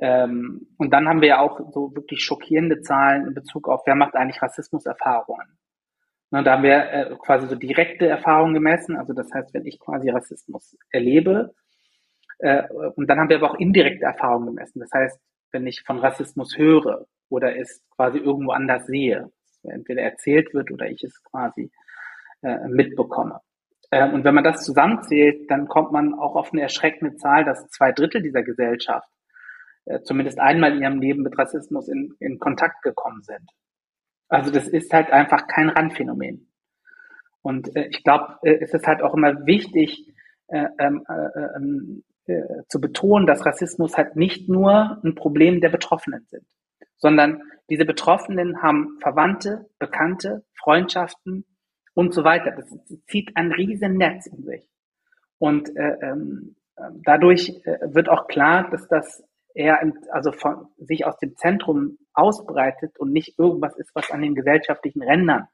Ähm, 0.00 0.66
und 0.76 0.90
dann 0.90 1.08
haben 1.08 1.20
wir 1.20 1.28
ja 1.28 1.40
auch 1.40 1.60
so 1.70 1.94
wirklich 1.94 2.24
schockierende 2.24 2.80
Zahlen 2.80 3.28
in 3.28 3.34
Bezug 3.34 3.68
auf, 3.68 3.82
wer 3.86 3.94
macht 3.94 4.16
eigentlich 4.16 4.42
Rassismuserfahrungen. 4.42 5.56
Na, 6.30 6.42
da 6.42 6.52
haben 6.52 6.64
wir 6.64 6.92
äh, 6.92 7.16
quasi 7.18 7.46
so 7.46 7.54
direkte 7.54 8.08
Erfahrungen 8.08 8.54
gemessen. 8.54 8.96
Also 8.96 9.12
das 9.12 9.32
heißt, 9.32 9.54
wenn 9.54 9.66
ich 9.66 9.78
quasi 9.78 10.10
Rassismus 10.10 10.76
erlebe, 10.90 11.54
äh, 12.38 12.64
und 12.96 13.08
dann 13.08 13.18
haben 13.18 13.28
wir 13.28 13.36
aber 13.36 13.52
auch 13.52 13.58
indirekte 13.58 14.04
Erfahrungen 14.04 14.46
gemessen. 14.46 14.80
Das 14.80 14.90
heißt, 14.92 15.18
wenn 15.52 15.66
ich 15.66 15.82
von 15.82 15.98
Rassismus 15.98 16.56
höre 16.56 17.06
oder 17.28 17.56
es 17.56 17.82
quasi 17.90 18.18
irgendwo 18.18 18.52
anders 18.52 18.86
sehe, 18.86 19.30
entweder 19.62 20.02
erzählt 20.02 20.52
wird 20.54 20.70
oder 20.70 20.88
ich 20.88 21.02
es 21.02 21.22
quasi 21.24 21.70
äh, 22.42 22.68
mitbekomme. 22.68 23.40
Äh, 23.90 24.10
und 24.10 24.24
wenn 24.24 24.34
man 24.34 24.44
das 24.44 24.64
zusammenzählt, 24.64 25.50
dann 25.50 25.68
kommt 25.68 25.92
man 25.92 26.14
auch 26.14 26.36
auf 26.36 26.52
eine 26.52 26.62
erschreckende 26.62 27.16
Zahl, 27.16 27.44
dass 27.44 27.68
zwei 27.68 27.92
Drittel 27.92 28.22
dieser 28.22 28.42
Gesellschaft 28.42 29.08
äh, 29.86 30.00
zumindest 30.02 30.38
einmal 30.38 30.74
in 30.76 30.82
ihrem 30.82 31.00
Leben 31.00 31.22
mit 31.22 31.38
Rassismus 31.38 31.88
in, 31.88 32.14
in 32.20 32.38
Kontakt 32.38 32.82
gekommen 32.82 33.22
sind. 33.22 33.50
Also 34.28 34.50
das 34.50 34.68
ist 34.68 34.92
halt 34.92 35.10
einfach 35.10 35.46
kein 35.46 35.68
Randphänomen. 35.68 36.50
Und 37.42 37.74
äh, 37.76 37.86
ich 37.90 38.02
glaube, 38.02 38.38
äh, 38.42 38.58
es 38.60 38.74
ist 38.74 38.86
halt 38.86 39.02
auch 39.02 39.14
immer 39.14 39.46
wichtig 39.46 40.12
äh, 40.48 40.66
ähm, 40.78 41.04
äh, 41.08 41.56
ähm, 41.56 42.04
äh, 42.26 42.62
zu 42.68 42.80
betonen, 42.80 43.26
dass 43.26 43.46
Rassismus 43.46 43.96
halt 43.96 44.16
nicht 44.16 44.48
nur 44.48 45.00
ein 45.04 45.14
Problem 45.14 45.60
der 45.60 45.68
Betroffenen 45.68 46.26
sind, 46.28 46.44
sondern 46.96 47.42
diese 47.70 47.84
Betroffenen 47.84 48.62
haben 48.62 48.98
Verwandte, 49.00 49.68
Bekannte, 49.78 50.44
Freundschaften 50.54 51.44
und 51.94 52.14
so 52.14 52.24
weiter. 52.24 52.50
Das, 52.50 52.68
das 52.88 53.04
zieht 53.06 53.36
ein 53.36 53.52
riesen 53.52 53.96
Netz 53.96 54.26
in 54.26 54.42
sich. 54.42 54.68
Und 55.38 55.74
äh, 55.76 55.96
ähm, 56.02 56.56
dadurch 57.04 57.60
wird 57.64 58.08
auch 58.08 58.26
klar, 58.26 58.70
dass 58.70 58.86
das 58.88 59.24
eher 59.56 59.80
im, 59.80 59.94
also 60.10 60.32
von, 60.32 60.68
sich 60.78 61.06
aus 61.06 61.18
dem 61.18 61.34
Zentrum 61.36 61.98
ausbreitet 62.12 62.98
und 62.98 63.12
nicht 63.12 63.38
irgendwas 63.38 63.76
ist, 63.76 63.90
was 63.94 64.10
an 64.10 64.22
den 64.22 64.34
gesellschaftlichen 64.34 65.02
Rändern 65.02 65.48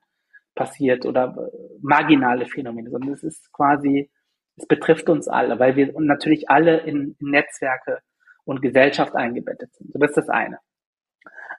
passiert 0.54 1.06
oder 1.06 1.34
äh, 1.36 1.78
marginale 1.80 2.46
Phänomene, 2.46 2.90
sondern 2.90 3.12
es 3.12 3.22
ist 3.22 3.52
quasi, 3.52 4.10
es 4.56 4.66
betrifft 4.66 5.08
uns 5.08 5.28
alle, 5.28 5.58
weil 5.58 5.76
wir 5.76 5.92
natürlich 5.98 6.50
alle 6.50 6.78
in, 6.80 7.16
in 7.18 7.30
Netzwerke 7.30 8.00
und 8.44 8.60
Gesellschaft 8.60 9.14
eingebettet 9.14 9.72
sind. 9.74 9.92
So, 9.92 9.98
das 9.98 10.10
ist 10.10 10.16
das 10.16 10.28
eine. 10.28 10.58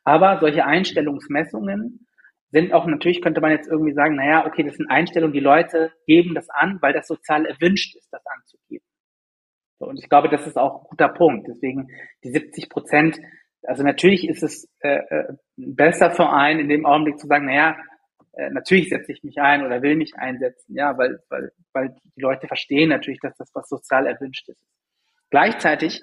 Aber 0.04 0.40
solche 0.40 0.66
Einstellungsmessungen 0.66 2.06
sind 2.52 2.74
auch 2.74 2.86
natürlich, 2.86 3.22
könnte 3.22 3.42
man 3.42 3.52
jetzt 3.52 3.68
irgendwie 3.68 3.94
sagen, 3.94 4.16
naja, 4.16 4.46
okay, 4.46 4.64
das 4.64 4.76
sind 4.76 4.92
Einstellungen, 4.92 5.34
die 5.34 5.40
Leute 5.40 5.92
geben 6.06 6.36
das 6.36 6.50
an, 6.50 6.78
weil 6.82 6.94
das 6.94 7.08
sozial 7.08 7.46
erwünscht 7.46 7.96
ist, 7.96 8.12
das 8.12 8.22
anzugeben. 8.26 8.86
Und 9.86 10.00
ich 10.00 10.10
glaube, 10.10 10.30
das 10.30 10.48
ist 10.48 10.58
auch 10.58 10.82
ein 10.82 10.88
guter 10.90 11.10
Punkt. 11.10 11.48
Deswegen 11.48 11.88
die 12.24 12.32
70 12.32 12.70
Prozent, 12.70 13.20
also 13.64 13.84
natürlich 13.84 14.28
ist 14.28 14.44
es 14.44 14.70
äh, 14.82 14.98
äh, 14.98 15.34
besser 15.56 16.12
für 16.12 16.30
einen 16.30 16.60
in 16.60 16.70
dem 16.70 16.86
Augenblick 16.86 17.20
zu 17.20 17.28
sagen, 17.28 17.46
naja, 17.46 17.78
äh, 18.34 18.50
natürlich 18.50 18.90
setze 18.90 19.12
ich 19.12 19.24
mich 19.24 19.38
ein 19.40 19.66
oder 19.66 19.82
will 19.82 19.96
mich 19.96 20.16
einsetzen, 20.16 20.76
ja, 20.76 20.98
weil, 20.98 21.20
weil, 21.30 21.52
weil 21.72 21.96
die 22.16 22.22
Leute 22.22 22.48
verstehen 22.48 22.90
natürlich, 22.90 23.20
dass 23.22 23.38
das 23.38 23.52
was 23.54 23.70
sozial 23.70 24.08
erwünscht 24.08 24.50
ist. 24.50 24.62
Gleichzeitig 25.30 26.02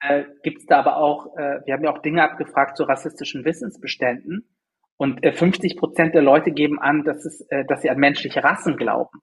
äh, 0.00 0.24
gibt 0.42 0.58
es 0.58 0.66
da 0.66 0.78
aber 0.78 0.96
auch, 0.98 1.36
äh, 1.36 1.60
wir 1.64 1.74
haben 1.74 1.84
ja 1.84 1.92
auch 1.92 2.02
Dinge 2.02 2.22
abgefragt 2.22 2.76
zu 2.76 2.84
rassistischen 2.84 3.44
Wissensbeständen 3.44 4.48
und 4.96 5.24
äh, 5.24 5.32
50 5.32 5.76
Prozent 5.76 6.14
der 6.14 6.22
Leute 6.22 6.52
geben 6.52 6.78
an, 6.78 7.04
dass, 7.04 7.24
es, 7.24 7.40
äh, 7.50 7.64
dass 7.64 7.82
sie 7.82 7.90
an 7.90 7.98
menschliche 7.98 8.42
Rassen 8.42 8.76
glauben. 8.76 9.20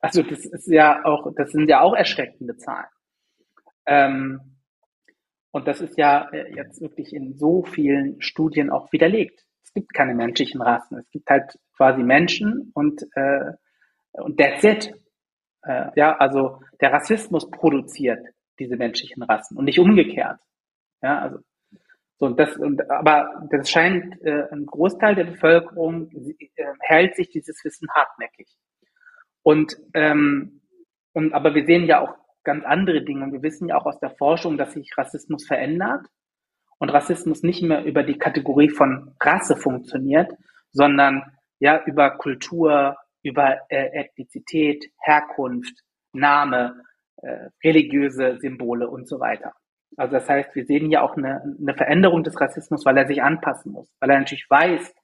Also 0.00 0.22
das 0.22 0.46
ist 0.46 0.68
ja 0.68 1.04
auch, 1.04 1.32
das 1.36 1.50
sind 1.52 1.68
ja 1.68 1.80
auch 1.80 1.94
erschreckende 1.94 2.56
Zahlen. 2.56 2.88
Ähm, 3.86 4.40
und 5.50 5.66
das 5.66 5.80
ist 5.80 5.98
ja 5.98 6.28
äh, 6.32 6.54
jetzt 6.54 6.80
wirklich 6.80 7.12
in 7.12 7.36
so 7.36 7.64
vielen 7.64 8.20
Studien 8.22 8.70
auch 8.70 8.92
widerlegt. 8.92 9.44
Es 9.62 9.72
gibt 9.74 9.92
keine 9.92 10.14
menschlichen 10.14 10.62
Rassen. 10.62 10.98
Es 10.98 11.10
gibt 11.10 11.28
halt 11.28 11.58
quasi 11.76 12.02
Menschen 12.02 12.70
und, 12.74 13.02
äh, 13.14 13.52
und 14.12 14.38
that's 14.38 14.64
it. 14.64 14.94
Äh, 15.62 15.90
ja, 15.96 16.16
also 16.16 16.60
der 16.80 16.92
Rassismus 16.92 17.50
produziert 17.50 18.24
diese 18.58 18.76
menschlichen 18.76 19.22
Rassen 19.22 19.56
und 19.56 19.64
nicht 19.64 19.78
umgekehrt. 19.78 20.38
Ja, 21.02 21.18
also 21.20 21.38
so 22.18 22.26
und 22.26 22.38
das 22.38 22.54
und 22.56 22.90
aber 22.90 23.48
das 23.50 23.70
scheint 23.70 24.20
äh, 24.22 24.44
ein 24.52 24.66
Großteil 24.66 25.14
der 25.14 25.24
Bevölkerung 25.24 26.10
äh, 26.10 26.64
hält 26.80 27.16
sich 27.16 27.30
dieses 27.30 27.64
Wissen 27.64 27.88
hartnäckig. 27.94 28.48
Und 29.42 29.76
ähm, 29.94 30.60
und 31.12 31.32
aber 31.32 31.54
wir 31.54 31.64
sehen 31.64 31.86
ja 31.86 32.00
auch 32.00 32.14
ganz 32.44 32.64
andere 32.64 33.02
Dinge 33.02 33.32
wir 33.32 33.42
wissen 33.42 33.68
ja 33.68 33.76
auch 33.76 33.86
aus 33.86 33.98
der 34.00 34.10
Forschung, 34.10 34.56
dass 34.56 34.72
sich 34.72 34.90
Rassismus 34.96 35.46
verändert 35.46 36.06
und 36.78 36.90
Rassismus 36.90 37.42
nicht 37.42 37.62
mehr 37.62 37.84
über 37.84 38.02
die 38.02 38.18
Kategorie 38.18 38.70
von 38.70 39.14
Rasse 39.20 39.56
funktioniert, 39.56 40.32
sondern 40.72 41.22
ja 41.58 41.82
über 41.84 42.10
Kultur, 42.10 42.96
über 43.22 43.58
äh, 43.68 43.90
Ethnizität, 43.92 44.86
Herkunft, 44.98 45.74
Name, 46.12 46.82
äh, 47.16 47.48
religiöse 47.62 48.38
Symbole 48.40 48.88
und 48.88 49.08
so 49.08 49.20
weiter. 49.20 49.52
Also 49.96 50.14
das 50.14 50.28
heißt, 50.28 50.54
wir 50.54 50.64
sehen 50.64 50.88
hier 50.88 51.02
auch 51.02 51.16
eine, 51.16 51.42
eine 51.60 51.74
Veränderung 51.74 52.22
des 52.24 52.40
Rassismus, 52.40 52.86
weil 52.86 52.96
er 52.96 53.06
sich 53.06 53.22
anpassen 53.22 53.72
muss, 53.72 53.92
weil 54.00 54.10
er 54.10 54.18
natürlich 54.20 54.48
weiß, 54.48 54.94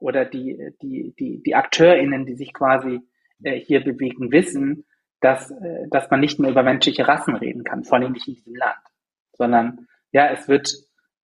oder 0.00 0.24
die, 0.24 0.72
die, 0.80 1.12
die, 1.18 1.42
die 1.42 1.54
AkteurInnen, 1.54 2.24
die 2.24 2.36
sich 2.36 2.54
quasi 2.54 3.00
äh, 3.42 3.58
hier 3.58 3.82
bewegen, 3.82 4.32
wissen, 4.32 4.84
dass, 5.20 5.50
äh, 5.50 5.88
dass 5.90 6.10
man 6.10 6.20
nicht 6.20 6.38
mehr 6.38 6.50
über 6.50 6.62
menschliche 6.62 7.06
Rassen 7.06 7.36
reden 7.36 7.64
kann, 7.64 7.84
vor 7.84 7.98
allem 7.98 8.12
nicht 8.12 8.28
in 8.28 8.34
diesem 8.34 8.54
Land, 8.54 8.80
sondern 9.32 9.86
ja, 10.12 10.30
es 10.30 10.48
wird, 10.48 10.72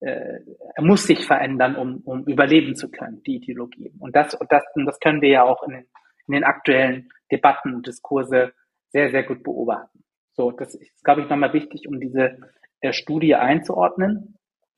äh, 0.00 0.40
muss 0.80 1.06
sich 1.06 1.26
verändern, 1.26 1.76
um, 1.76 2.02
um 2.04 2.24
überleben 2.26 2.76
zu 2.76 2.90
können, 2.90 3.22
die 3.22 3.36
Ideologie. 3.36 3.92
Und 3.98 4.14
das, 4.14 4.34
und 4.34 4.50
das, 4.50 4.64
und 4.74 4.86
das 4.86 4.98
können 5.00 5.22
wir 5.22 5.30
ja 5.30 5.44
auch 5.44 5.62
in 5.62 5.74
den, 5.74 5.86
in 6.26 6.34
den 6.34 6.44
aktuellen 6.44 7.10
Debatten 7.30 7.74
und 7.74 7.86
Diskurse 7.86 8.52
sehr, 8.88 9.10
sehr 9.10 9.24
gut 9.24 9.42
beobachten. 9.42 10.04
So, 10.32 10.50
das 10.50 10.74
ist, 10.74 11.04
glaube 11.04 11.22
ich, 11.22 11.28
nochmal 11.28 11.52
wichtig, 11.52 11.86
um 11.88 12.00
diese 12.00 12.38
äh, 12.80 12.92
Studie 12.92 13.34
einzuordnen. 13.34 14.36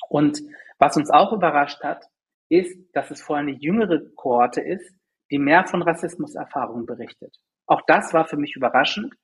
Und 0.09 0.41
was 0.79 0.97
uns 0.97 1.11
auch 1.11 1.33
überrascht 1.33 1.83
hat, 1.83 2.05
ist, 2.49 2.79
dass 2.95 3.11
es 3.11 3.23
vor 3.23 3.37
allem 3.37 3.49
eine 3.49 3.57
jüngere 3.59 4.01
Kohorte 4.15 4.61
ist, 4.61 4.95
die 5.31 5.39
mehr 5.39 5.67
von 5.67 5.83
Rassismuserfahrungen 5.83 6.87
berichtet. 6.87 7.37
Auch 7.67 7.83
das 7.87 8.15
war 8.15 8.27
für 8.27 8.37
mich 8.37 8.57
überraschend, 8.57 9.15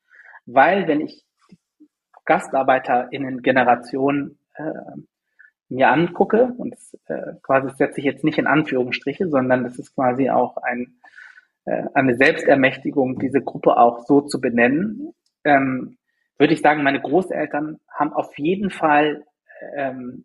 weil 0.46 0.88
wenn 0.88 1.00
ich 1.00 1.24
GastarbeiterInnen-Generation 2.24 4.38
äh, 4.54 4.62
mir 5.68 5.90
angucke, 5.90 6.54
und 6.58 6.72
das, 6.72 6.98
äh, 7.06 7.34
quasi 7.42 7.70
setze 7.76 8.00
ich 8.00 8.06
jetzt 8.06 8.24
nicht 8.24 8.38
in 8.38 8.46
Anführungsstriche, 8.46 9.28
sondern 9.28 9.64
das 9.64 9.78
ist 9.78 9.94
quasi 9.94 10.30
auch 10.30 10.56
ein 10.58 10.98
äh, 11.64 11.84
eine 11.94 12.16
Selbstermächtigung, 12.16 13.18
diese 13.18 13.40
Gruppe 13.40 13.76
auch 13.76 14.04
so 14.06 14.20
zu 14.20 14.40
benennen, 14.40 15.14
ähm, 15.44 15.96
würde 16.38 16.54
ich 16.54 16.60
sagen, 16.60 16.82
meine 16.82 17.00
Großeltern 17.00 17.78
haben 17.88 18.12
auf 18.12 18.36
jeden 18.36 18.70
Fall 18.70 19.24
ähm, 19.76 20.24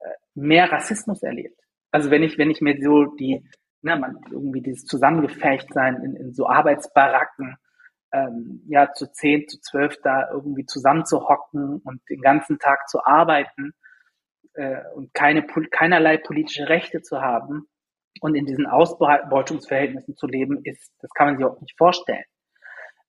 äh, 0.00 0.08
mehr 0.34 0.72
Rassismus 0.72 1.22
erlebt. 1.22 1.60
Also 1.90 2.10
wenn 2.10 2.22
ich, 2.22 2.38
wenn 2.38 2.50
ich 2.50 2.62
mir 2.62 2.78
so 2.82 3.04
die, 3.04 3.44
na, 3.86 3.96
man, 3.96 4.18
irgendwie 4.30 4.60
dieses 4.60 4.84
Zusammengefecht 4.84 5.72
sein 5.72 6.02
in, 6.02 6.16
in 6.16 6.34
so 6.34 6.46
Arbeitsbaracken, 6.48 7.56
ähm, 8.12 8.62
ja, 8.68 8.92
zu 8.92 9.10
zehn, 9.12 9.48
zu 9.48 9.60
zwölf 9.60 9.96
da 10.02 10.30
irgendwie 10.30 10.66
zusammenzuhocken 10.66 11.80
und 11.84 12.00
den 12.10 12.20
ganzen 12.20 12.58
Tag 12.58 12.88
zu 12.88 13.04
arbeiten 13.04 13.72
äh, 14.54 14.82
und 14.94 15.14
keine, 15.14 15.46
keinerlei 15.70 16.18
politische 16.18 16.68
Rechte 16.68 17.02
zu 17.02 17.20
haben, 17.20 17.66
und 18.20 18.34
in 18.34 18.46
diesen 18.46 18.66
Ausbeutungsverhältnissen 18.66 20.16
zu 20.16 20.26
leben, 20.26 20.60
ist, 20.64 20.92
das 21.00 21.10
kann 21.12 21.28
man 21.28 21.36
sich 21.36 21.46
auch 21.46 21.60
nicht 21.60 21.76
vorstellen. 21.76 22.24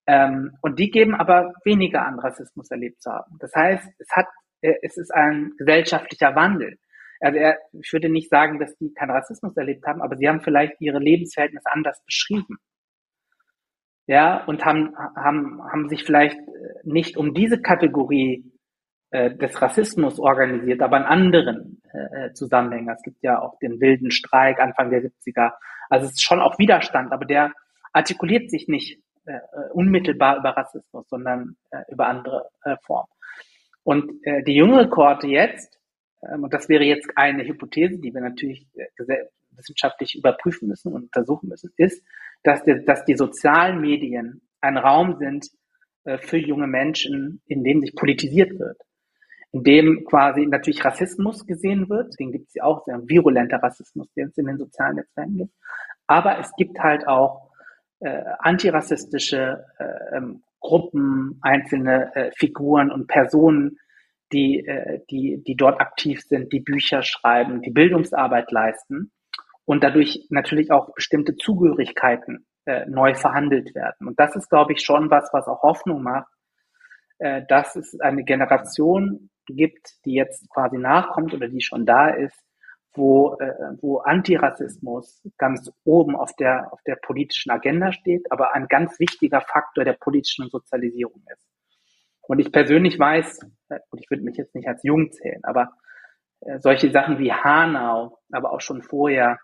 Ähm, 0.05 0.57
und 0.61 0.79
die 0.79 0.89
geben 0.89 1.15
aber 1.15 1.53
weniger 1.63 2.05
an 2.05 2.19
Rassismus 2.19 2.71
erlebt 2.71 3.01
zu 3.01 3.11
haben. 3.11 3.37
Das 3.39 3.53
heißt, 3.53 3.87
es 3.99 4.09
hat, 4.11 4.27
äh, 4.61 4.75
es 4.81 4.97
ist 4.97 5.13
ein 5.13 5.53
gesellschaftlicher 5.57 6.35
Wandel. 6.35 6.77
Also 7.19 7.37
er, 7.37 7.57
ich 7.73 7.91
würde 7.93 8.09
nicht 8.09 8.29
sagen, 8.29 8.59
dass 8.59 8.77
die 8.77 8.93
keinen 8.93 9.11
Rassismus 9.11 9.55
erlebt 9.57 9.85
haben, 9.85 10.01
aber 10.01 10.17
sie 10.17 10.27
haben 10.27 10.41
vielleicht 10.41 10.79
ihre 10.79 10.99
Lebensverhältnisse 10.99 11.71
anders 11.71 12.03
beschrieben. 12.05 12.57
Ja, 14.05 14.45
und 14.45 14.63
haben, 14.63 14.95
haben, 15.15 15.61
haben 15.69 15.89
sich 15.89 16.03
vielleicht 16.05 16.39
nicht 16.83 17.17
um 17.17 17.33
diese 17.33 17.61
Kategorie 17.61 18.51
äh, 19.09 19.35
des 19.35 19.61
Rassismus 19.61 20.19
organisiert, 20.19 20.81
aber 20.81 20.97
in 20.97 21.03
anderen 21.03 21.81
äh, 21.93 22.25
äh, 22.25 22.33
Zusammenhängen. 22.33 22.89
Es 22.89 23.01
gibt 23.03 23.23
ja 23.23 23.41
auch 23.41 23.57
den 23.59 23.79
wilden 23.79 24.11
Streik 24.11 24.59
Anfang 24.59 24.89
der 24.89 25.01
70er. 25.01 25.53
Also 25.89 26.05
es 26.05 26.13
ist 26.13 26.23
schon 26.23 26.41
auch 26.41 26.59
Widerstand, 26.59 27.11
aber 27.11 27.25
der 27.25 27.53
artikuliert 27.93 28.49
sich 28.49 28.67
nicht 28.67 29.01
äh, 29.25 29.33
äh, 29.33 29.39
unmittelbar 29.73 30.37
über 30.37 30.51
Rassismus, 30.51 31.07
sondern 31.09 31.55
äh, 31.71 31.83
über 31.89 32.07
andere 32.07 32.49
äh, 32.63 32.75
Formen. 32.85 33.09
Und 33.83 34.11
äh, 34.23 34.43
die 34.43 34.55
jüngere 34.55 34.89
Kohorte 34.89 35.27
jetzt, 35.27 35.79
und 36.21 36.53
das 36.53 36.69
wäre 36.69 36.83
jetzt 36.83 37.09
eine 37.15 37.45
Hypothese, 37.45 37.99
die 37.99 38.13
wir 38.13 38.21
natürlich 38.21 38.67
äh, 38.75 39.25
wissenschaftlich 39.51 40.15
überprüfen 40.15 40.67
müssen 40.67 40.93
und 40.93 41.03
untersuchen 41.03 41.49
müssen, 41.49 41.71
ist, 41.77 42.03
dass, 42.43 42.63
die, 42.63 42.83
dass 42.85 43.05
die 43.05 43.15
sozialen 43.15 43.81
Medien 43.81 44.41
ein 44.61 44.77
Raum 44.77 45.17
sind 45.17 45.47
äh, 46.05 46.17
für 46.17 46.37
junge 46.37 46.67
Menschen, 46.67 47.41
in 47.45 47.63
dem 47.63 47.81
sich 47.81 47.95
politisiert 47.95 48.57
wird 48.59 48.77
in 49.51 49.63
dem 49.63 50.05
quasi 50.05 50.45
natürlich 50.45 50.83
Rassismus 50.83 51.45
gesehen 51.45 51.89
wird. 51.89 52.13
Den 52.19 52.31
gibt 52.31 52.47
es 52.47 52.55
ja 52.55 52.63
auch, 52.63 52.83
sehr 52.85 52.99
virulenter 53.07 53.57
Rassismus, 53.57 54.11
den 54.13 54.27
es 54.27 54.37
in 54.37 54.45
den 54.45 54.57
sozialen 54.57 54.97
Netzwerken 54.97 55.37
gibt. 55.37 55.53
Aber 56.07 56.39
es 56.39 56.51
gibt 56.57 56.79
halt 56.79 57.07
auch 57.07 57.51
äh, 57.99 58.23
antirassistische 58.39 59.65
äh, 59.79 60.17
ähm, 60.17 60.43
Gruppen, 60.59 61.39
einzelne 61.41 62.13
äh, 62.15 62.31
Figuren 62.35 62.91
und 62.91 63.07
Personen, 63.07 63.77
die, 64.31 64.65
äh, 64.65 65.01
die, 65.09 65.43
die 65.45 65.55
dort 65.55 65.79
aktiv 65.79 66.21
sind, 66.21 66.51
die 66.51 66.59
Bücher 66.59 67.03
schreiben, 67.03 67.61
die 67.61 67.71
Bildungsarbeit 67.71 68.51
leisten 68.51 69.11
und 69.65 69.83
dadurch 69.83 70.25
natürlich 70.29 70.71
auch 70.71 70.93
bestimmte 70.93 71.35
Zugehörigkeiten 71.35 72.45
äh, 72.65 72.85
neu 72.87 73.13
verhandelt 73.15 73.75
werden. 73.75 74.07
Und 74.07 74.19
das 74.19 74.35
ist, 74.35 74.49
glaube 74.49 74.73
ich, 74.73 74.81
schon 74.81 75.09
was, 75.09 75.29
was 75.33 75.47
auch 75.47 75.63
Hoffnung 75.63 76.03
macht, 76.03 76.31
äh, 77.19 77.43
dass 77.47 77.75
es 77.75 77.99
eine 77.99 78.23
Generation 78.23 79.29
gibt, 79.45 80.03
die 80.05 80.13
jetzt 80.13 80.49
quasi 80.49 80.77
nachkommt 80.77 81.33
oder 81.33 81.47
die 81.47 81.61
schon 81.61 81.85
da 81.85 82.09
ist, 82.09 82.37
wo, 82.93 83.37
äh, 83.39 83.53
wo 83.81 83.99
Antirassismus 83.99 85.21
ganz 85.37 85.71
oben 85.83 86.15
auf 86.15 86.33
der, 86.35 86.71
auf 86.73 86.81
der 86.83 86.95
politischen 86.95 87.51
Agenda 87.51 87.91
steht, 87.91 88.31
aber 88.31 88.53
ein 88.53 88.67
ganz 88.67 88.99
wichtiger 88.99 89.41
Faktor 89.41 89.83
der 89.83 89.93
politischen 89.93 90.49
Sozialisierung 90.49 91.23
ist. 91.31 91.47
Und 92.27 92.39
ich 92.39 92.51
persönlich 92.51 92.99
weiß, 92.99 93.39
äh, 93.69 93.79
und 93.89 94.01
ich 94.01 94.09
würde 94.09 94.23
mich 94.23 94.37
jetzt 94.37 94.55
nicht 94.55 94.67
als 94.67 94.83
jung 94.83 95.11
zählen, 95.11 95.43
aber 95.43 95.71
äh, 96.41 96.59
solche 96.59 96.91
Sachen 96.91 97.19
wie 97.19 97.31
Hanau, 97.31 98.19
aber 98.31 98.51
auch 98.51 98.61
schon 98.61 98.81
vorher 98.81 99.39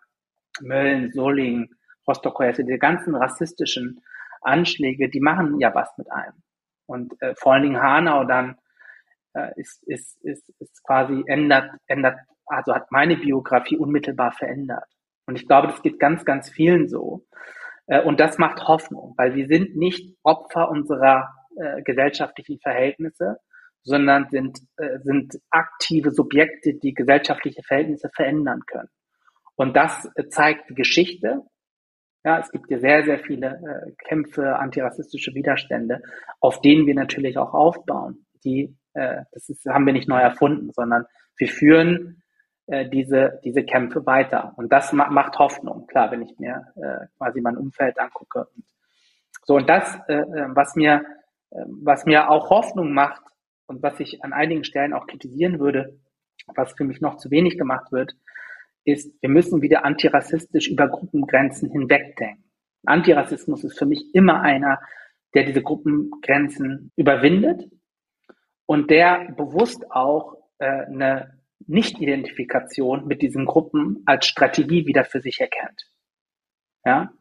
Mölln, 0.62 1.12
Solling, 1.12 1.70
rostock 2.08 2.42
also 2.42 2.64
diese 2.64 2.78
ganzen 2.78 3.16
rassistischen 3.16 4.02
Anschläge, 4.42 5.10
die 5.10 5.22
machen 5.22 5.60
ja 5.60 5.74
was 5.74 5.98
mit 5.98 6.12
einem. 6.12 6.44
Und 6.86 7.20
äh, 7.22 7.34
vor 7.36 7.54
allen 7.54 7.64
Dingen 7.64 7.82
Hanau 7.82 8.26
dann 8.26 8.58
äh, 9.34 9.50
ist, 9.56 9.82
ist, 9.88 10.22
ist, 10.24 10.48
ist 10.60 10.84
quasi 10.84 11.24
ändert, 11.28 11.72
ändert, 11.88 12.20
also 12.46 12.76
hat 12.76 12.92
meine 12.92 13.16
Biografie 13.18 13.78
unmittelbar 13.78 14.32
verändert. 14.32 14.86
Und 15.26 15.38
ich 15.38 15.48
glaube, 15.48 15.68
das 15.68 15.82
geht 15.82 16.00
ganz, 16.00 16.26
ganz 16.26 16.50
vielen 16.50 16.90
so. 16.90 17.26
Äh, 17.88 18.02
und 18.02 18.20
das 18.20 18.38
macht 18.38 18.68
Hoffnung, 18.68 19.14
weil 19.18 19.34
wir 19.36 19.48
sind 19.48 19.76
nicht 19.78 20.16
Opfer 20.24 20.70
unserer 20.70 21.34
äh, 21.58 21.82
gesellschaftlichen 21.84 22.60
Verhältnisse, 22.60 23.38
sondern 23.84 24.30
sind, 24.30 24.60
äh, 24.78 25.00
sind 25.00 25.40
aktive 25.50 26.12
Subjekte, 26.12 26.76
die 26.76 26.94
gesellschaftliche 26.94 27.64
Verhältnisse 27.64 28.10
verändern 28.14 28.62
können. 28.66 28.90
Und 29.56 29.76
das 29.76 30.10
äh, 30.16 30.28
zeigt 30.30 30.70
die 30.70 30.76
Geschichte. 30.76 31.42
Ja, 32.24 32.40
es 32.40 32.52
gibt 32.52 32.72
ja 32.72 32.80
sehr, 32.80 33.04
sehr 33.04 33.20
viele 33.20 33.48
äh, 33.48 33.92
Kämpfe, 34.08 34.56
antirassistische 34.56 35.34
Widerstände, 35.34 36.02
auf 36.40 36.62
denen 36.62 36.88
wir 36.88 36.96
natürlich 36.96 37.38
auch 37.38 37.54
aufbauen. 37.54 38.26
Die, 38.46 38.78
äh, 38.94 39.24
das 39.32 39.50
ist, 39.50 39.66
haben 39.66 39.86
wir 39.86 39.94
nicht 39.94 40.08
neu 40.08 40.22
erfunden, 40.22 40.72
sondern 40.72 41.06
wir 41.38 41.50
führen 41.50 42.24
äh, 42.68 42.88
diese, 42.88 43.42
diese 43.44 43.64
Kämpfe 43.64 44.06
weiter. 44.06 44.54
Und 44.56 44.72
das 44.72 44.94
ma 44.94 45.10
macht 45.10 45.38
Hoffnung, 45.38 45.86
klar, 45.88 46.12
wenn 46.12 46.22
ich 46.22 46.40
mir 46.40 46.68
äh, 46.76 47.08
quasi 47.18 47.42
mein 47.42 47.58
Umfeld 47.58 48.00
angucke. 48.00 48.48
So, 49.44 49.56
und 49.56 49.68
das, 49.68 49.98
äh, 50.08 50.14
äh, 50.14 50.48
was 50.56 50.76
mir, 50.76 51.04
was 51.66 52.06
mir 52.06 52.30
auch 52.30 52.50
Hoffnung 52.50 52.94
macht 52.94 53.22
und 53.68 53.84
was 53.84 54.00
ich 54.00 54.24
an 54.24 54.34
einigen 54.34 54.64
Stellen 54.64 54.94
auch 54.94 55.08
kritisieren 55.08 55.60
würde, 55.60 56.00
was 56.56 56.74
für 56.74 56.84
mich 56.84 57.02
noch 57.02 57.18
zu 57.18 57.32
wenig 57.32 57.58
gemacht 57.58 57.92
wird, 57.92 58.14
ist, 58.86 59.14
wir 59.22 59.30
müssen 59.30 59.62
wieder 59.62 59.86
antirassistisch 59.86 60.68
über 60.68 60.88
Gruppengrenzen 60.88 61.72
hinwegdenken. 61.72 62.44
Antirassismus 62.86 63.64
ist 63.64 63.78
für 63.78 63.86
mich 63.86 64.14
immer 64.14 64.42
einer, 64.42 64.80
der 65.34 65.46
diese 65.46 65.62
Gruppengrenzen 65.62 66.92
überwindet 66.96 67.70
und 68.66 68.92
der 68.92 69.32
bewusst 69.38 69.90
auch 69.92 70.36
äh, 70.60 70.66
eine 70.66 71.40
Nicht-Identifikation 71.66 73.08
mit 73.08 73.22
diesen 73.22 73.46
Gruppen 73.46 74.04
als 74.06 74.26
Strategie 74.28 74.86
wieder 74.86 75.06
für 75.06 75.22
sich 75.22 75.40
erkennt. 75.40 75.90
Ja? 76.86 77.14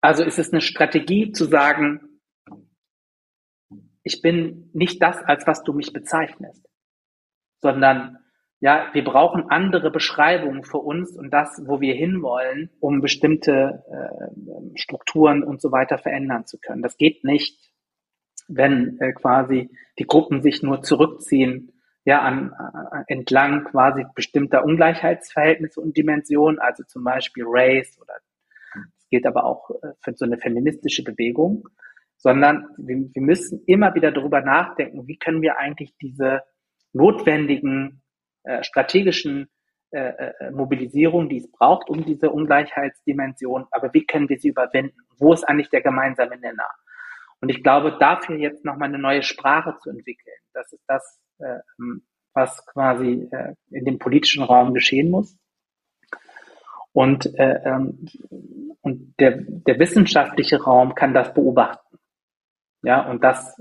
Also 0.00 0.24
ist 0.24 0.38
es 0.38 0.52
eine 0.52 0.62
Strategie 0.62 1.32
zu 1.32 1.44
sagen, 1.44 2.13
ich 4.04 4.22
bin 4.22 4.70
nicht 4.72 5.02
das, 5.02 5.16
als 5.24 5.46
was 5.46 5.64
du 5.64 5.72
mich 5.72 5.92
bezeichnest, 5.92 6.64
sondern 7.60 8.18
ja, 8.60 8.88
wir 8.92 9.04
brauchen 9.04 9.50
andere 9.50 9.90
Beschreibungen 9.90 10.62
für 10.62 10.78
uns 10.78 11.16
und 11.16 11.30
das, 11.30 11.60
wo 11.66 11.80
wir 11.80 11.94
hinwollen, 11.94 12.70
um 12.80 13.00
bestimmte 13.00 13.82
äh, 13.90 14.78
Strukturen 14.78 15.42
und 15.42 15.60
so 15.60 15.72
weiter 15.72 15.98
verändern 15.98 16.46
zu 16.46 16.58
können. 16.58 16.82
Das 16.82 16.96
geht 16.96 17.24
nicht, 17.24 17.58
wenn 18.48 18.98
äh, 19.00 19.12
quasi 19.12 19.70
die 19.98 20.06
Gruppen 20.06 20.42
sich 20.42 20.62
nur 20.62 20.82
zurückziehen, 20.82 21.72
ja, 22.04 22.20
an, 22.20 22.52
äh, 22.92 23.12
entlang 23.12 23.64
quasi 23.64 24.04
bestimmter 24.14 24.64
Ungleichheitsverhältnisse 24.64 25.80
und 25.80 25.96
Dimensionen, 25.96 26.58
also 26.58 26.84
zum 26.84 27.04
Beispiel 27.04 27.44
Race 27.46 27.98
oder 28.00 28.14
das 28.74 29.08
gilt 29.10 29.26
aber 29.26 29.44
auch 29.44 29.70
äh, 29.70 29.92
für 30.00 30.14
so 30.14 30.24
eine 30.24 30.38
feministische 30.38 31.04
Bewegung, 31.04 31.68
sondern 32.24 32.66
wir, 32.78 32.96
wir 33.12 33.22
müssen 33.22 33.62
immer 33.66 33.94
wieder 33.94 34.10
darüber 34.10 34.40
nachdenken, 34.40 35.06
wie 35.06 35.18
können 35.18 35.42
wir 35.42 35.58
eigentlich 35.58 35.94
diese 36.00 36.40
notwendigen 36.94 38.02
äh, 38.44 38.64
strategischen 38.64 39.48
äh, 39.90 40.30
äh, 40.30 40.50
Mobilisierung, 40.50 41.28
die 41.28 41.36
es 41.36 41.52
braucht, 41.52 41.90
um 41.90 42.02
diese 42.02 42.30
Ungleichheitsdimension, 42.30 43.66
aber 43.70 43.92
wie 43.92 44.06
können 44.06 44.30
wir 44.30 44.38
sie 44.38 44.48
überwinden? 44.48 44.96
Wo 45.18 45.34
ist 45.34 45.44
eigentlich 45.44 45.68
der 45.68 45.82
gemeinsame 45.82 46.38
Nenner? 46.38 46.68
Und 47.42 47.50
ich 47.50 47.62
glaube, 47.62 47.98
dafür 48.00 48.36
jetzt 48.36 48.64
nochmal 48.64 48.88
eine 48.88 48.98
neue 48.98 49.22
Sprache 49.22 49.76
zu 49.82 49.90
entwickeln, 49.90 50.36
das 50.54 50.72
ist 50.72 50.84
das, 50.88 51.20
äh, 51.40 51.58
was 52.32 52.64
quasi 52.64 53.28
äh, 53.32 53.54
in 53.70 53.84
dem 53.84 53.98
politischen 53.98 54.42
Raum 54.42 54.72
geschehen 54.72 55.10
muss. 55.10 55.36
Und, 56.92 57.26
äh, 57.38 57.60
ähm, 57.66 58.06
und 58.80 59.14
der, 59.20 59.42
der 59.42 59.78
wissenschaftliche 59.78 60.62
Raum 60.62 60.94
kann 60.94 61.12
das 61.12 61.34
beobachten. 61.34 61.83
Ja, 62.84 63.08
und 63.08 63.24
das 63.24 63.60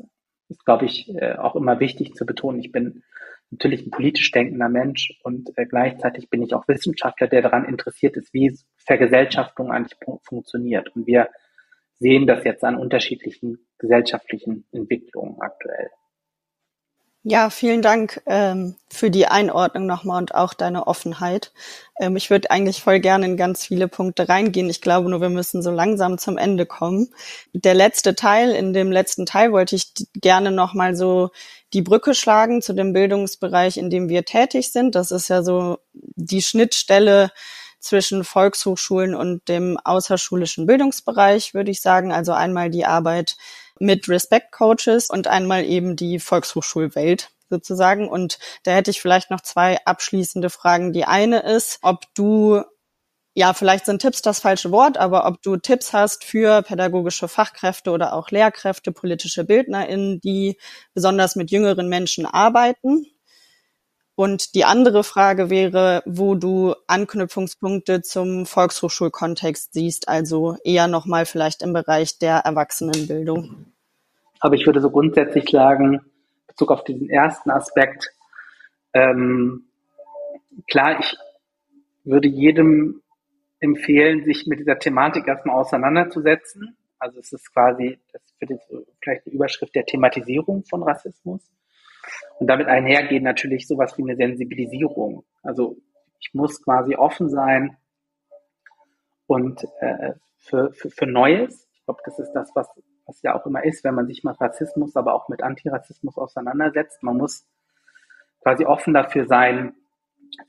ist, 0.50 0.66
glaube 0.66 0.86
ich, 0.86 1.10
äh, 1.16 1.36
auch 1.36 1.56
immer 1.56 1.80
wichtig 1.80 2.14
zu 2.14 2.26
betonen. 2.26 2.60
Ich 2.60 2.72
bin 2.72 3.04
natürlich 3.52 3.86
ein 3.86 3.92
politisch 3.92 4.32
denkender 4.32 4.70
Mensch 4.70 5.20
und 5.24 5.52
äh, 5.58 5.66
gleichzeitig 5.66 6.30
bin 6.30 6.42
ich 6.42 6.54
auch 6.54 6.68
Wissenschaftler, 6.68 7.28
der 7.28 7.42
daran 7.42 7.66
interessiert 7.66 8.18
ist, 8.18 8.34
wie 8.34 8.58
Vergesellschaftung 8.78 9.72
eigentlich 9.72 9.98
funktioniert. 10.24 10.96
Und 10.96 11.08
wir 11.08 11.30
sehen 12.00 12.28
das 12.28 12.44
jetzt 12.44 12.64
an 12.64 12.76
unterschiedlichen 12.76 13.66
gesellschaftlichen 13.78 14.66
Entwicklungen 14.72 15.40
aktuell. 15.40 15.90
Ja, 17.26 17.50
vielen 17.50 17.82
Dank 17.82 18.22
ähm, 18.26 18.76
für 18.90 19.10
die 19.10 19.28
Einordnung 19.28 19.86
nochmal 19.86 20.18
und 20.18 20.36
auch 20.36 20.54
deine 20.54 20.88
Offenheit. 20.88 21.54
Ähm, 21.98 22.18
ich 22.18 22.30
würde 22.30 22.52
eigentlich 22.52 22.82
voll 22.82 23.00
gerne 23.00 23.26
in 23.26 23.38
ganz 23.38 23.66
viele 23.66 23.88
Punkte 23.88 24.28
reingehen. 24.28 24.70
Ich 24.70 24.82
glaube 24.82 25.10
nur, 25.10 25.22
wir 25.22 25.30
müssen 25.30 25.62
so 25.62 25.72
langsam 25.72 26.18
zum 26.18 26.38
Ende 26.38 26.66
kommen. 26.66 27.14
Der 27.54 27.76
letzte 27.76 28.16
Teil, 28.16 28.52
in 28.52 28.74
dem 28.74 28.92
letzten 28.92 29.26
Teil 29.26 29.54
wollte 29.54 29.78
ich 29.78 29.94
gerne 30.16 30.52
nochmal 30.52 30.98
so 30.98 31.30
die 31.72 31.82
Brücke 31.82 32.14
schlagen 32.14 32.62
zu 32.62 32.74
dem 32.74 32.92
Bildungsbereich, 32.92 33.78
in 33.78 33.90
dem 33.90 34.10
wir 34.10 34.26
tätig 34.26 34.74
sind. 34.74 34.94
Das 34.94 35.12
ist 35.12 35.30
ja 35.30 35.44
so 35.44 35.78
die 35.94 36.42
Schnittstelle 36.42 37.32
zwischen 37.80 38.26
Volkshochschulen 38.26 39.16
und 39.16 39.48
dem 39.48 39.78
außerschulischen 39.82 40.66
Bildungsbereich, 40.66 41.54
würde 41.54 41.72
ich 41.72 41.80
sagen. 41.80 42.12
Also 42.12 42.34
einmal 42.34 42.70
die 42.70 42.86
Arbeit 42.86 43.38
mit 43.84 44.08
Respect 44.10 44.52
Coaches 44.52 45.10
und 45.10 45.28
einmal 45.28 45.65
eben 45.65 45.96
die 45.96 46.19
Volkshochschulwelt 46.19 47.30
sozusagen. 47.50 48.08
Und 48.08 48.39
da 48.63 48.72
hätte 48.72 48.91
ich 48.91 49.02
vielleicht 49.02 49.30
noch 49.30 49.41
zwei 49.41 49.78
abschließende 49.86 50.50
Fragen. 50.50 50.93
Die 50.93 51.06
eine 51.06 51.41
ist, 51.41 51.80
ob 51.82 52.06
du 52.15 52.63
ja, 53.36 53.54
vielleicht 53.54 53.88
sind 53.88 54.00
Tipps 54.00 54.22
das 54.22 54.39
falsche 54.39 54.72
Wort, 54.72 54.98
aber 54.98 55.26
ob 55.26 55.41
du 55.41 55.58
Tipps 55.58 55.91
hast 55.91 56.24
für 56.24 56.62
pädagogische 56.62 57.28
Fachkräfte 57.28 57.89
oder 57.89 58.13
auch 58.13 58.30
Lehrkräfte, 58.30 58.91
politische 58.91 59.43
BildnerInnen, 59.43 60.22
die 60.22 60.58
besonders 60.93 61.36
mit 61.36 61.50
jüngeren 61.50 61.89
Menschen 61.89 62.28
arbeiten. 62.28 63.08
Und 64.15 64.54
die 64.54 64.65
andere 64.65 65.04
Frage 65.04 65.50
wäre, 65.50 66.04
wo 66.06 66.36
du 66.36 66.76
Anknüpfungspunkte 66.86 68.04
zum 68.04 68.46
Volkshochschulkontext 68.46 69.74
siehst, 69.74 70.08
also 70.08 70.56
eher 70.63 70.88
nochmal 70.88 71.26
vielleicht 71.26 71.63
im 71.63 71.74
Bereich 71.74 72.19
der 72.19 72.38
Erwachsenenbildung. 72.38 73.73
Aber 74.43 74.56
ich 74.56 74.65
würde 74.65 74.82
so 74.82 74.91
grundsätzlich 74.91 75.49
sagen, 75.49 76.01
Bezug 76.47 76.69
auf 76.69 76.84
diesen 76.84 77.10
ersten 77.10 77.49
Aspekt, 77.49 78.13
ähm, 78.91 79.69
klar, 80.69 80.99
ich 80.99 81.17
würde 82.03 82.27
jedem 82.27 83.01
empfehlen, 83.62 84.25
sich 84.25 84.45
mit 84.45 84.60
dieser 84.60 84.77
Thematik 84.79 85.29
erstmal 85.29 85.56
auseinanderzusetzen. 85.56 86.75
Also 86.99 87.21
es 87.21 87.32
ist 87.32 87.53
quasi, 87.53 87.97
das 88.12 88.21
wird 88.39 88.51
jetzt 88.51 88.69
vielleicht 89.01 89.25
die 89.27 89.29
Überschrift 89.29 89.73
der 89.75 89.86
Thematisierung 89.86 90.65
von 90.65 90.84
Rassismus. 90.84 91.49
Und 92.38 92.47
damit 92.47 92.67
einhergeht 92.67 93.23
natürlich 93.23 93.65
sowas 93.65 93.97
wie 93.97 94.03
eine 94.03 94.17
Sensibilisierung. 94.17 95.23
Also 95.41 95.77
ich 96.19 96.34
muss 96.34 96.62
quasi 96.62 96.97
offen 96.97 97.29
sein 97.29 97.77
und 99.25 99.63
äh, 99.79 100.15
für, 100.39 100.73
für, 100.73 100.89
für 100.89 101.06
Neues. 101.08 101.65
Ich 101.75 101.86
glaube, 101.86 102.01
das 102.03 102.19
ist 102.19 102.34
das, 102.34 102.51
was 102.56 102.67
was 103.06 103.22
ja 103.22 103.36
auch 103.36 103.46
immer 103.46 103.63
ist, 103.63 103.84
wenn 103.84 103.96
man 103.96 104.08
sich 104.08 104.24
mit 104.24 104.39
Rassismus, 104.39 104.96
aber 104.96 105.13
auch 105.13 105.30
mit 105.30 105.44
Antirassismus 105.44 106.18
auseinandersetzt. 106.18 107.04
Man 107.04 107.18
muss 107.18 107.46
quasi 108.42 108.66
offen 108.66 108.94
dafür 108.94 109.26
sein, 109.26 109.76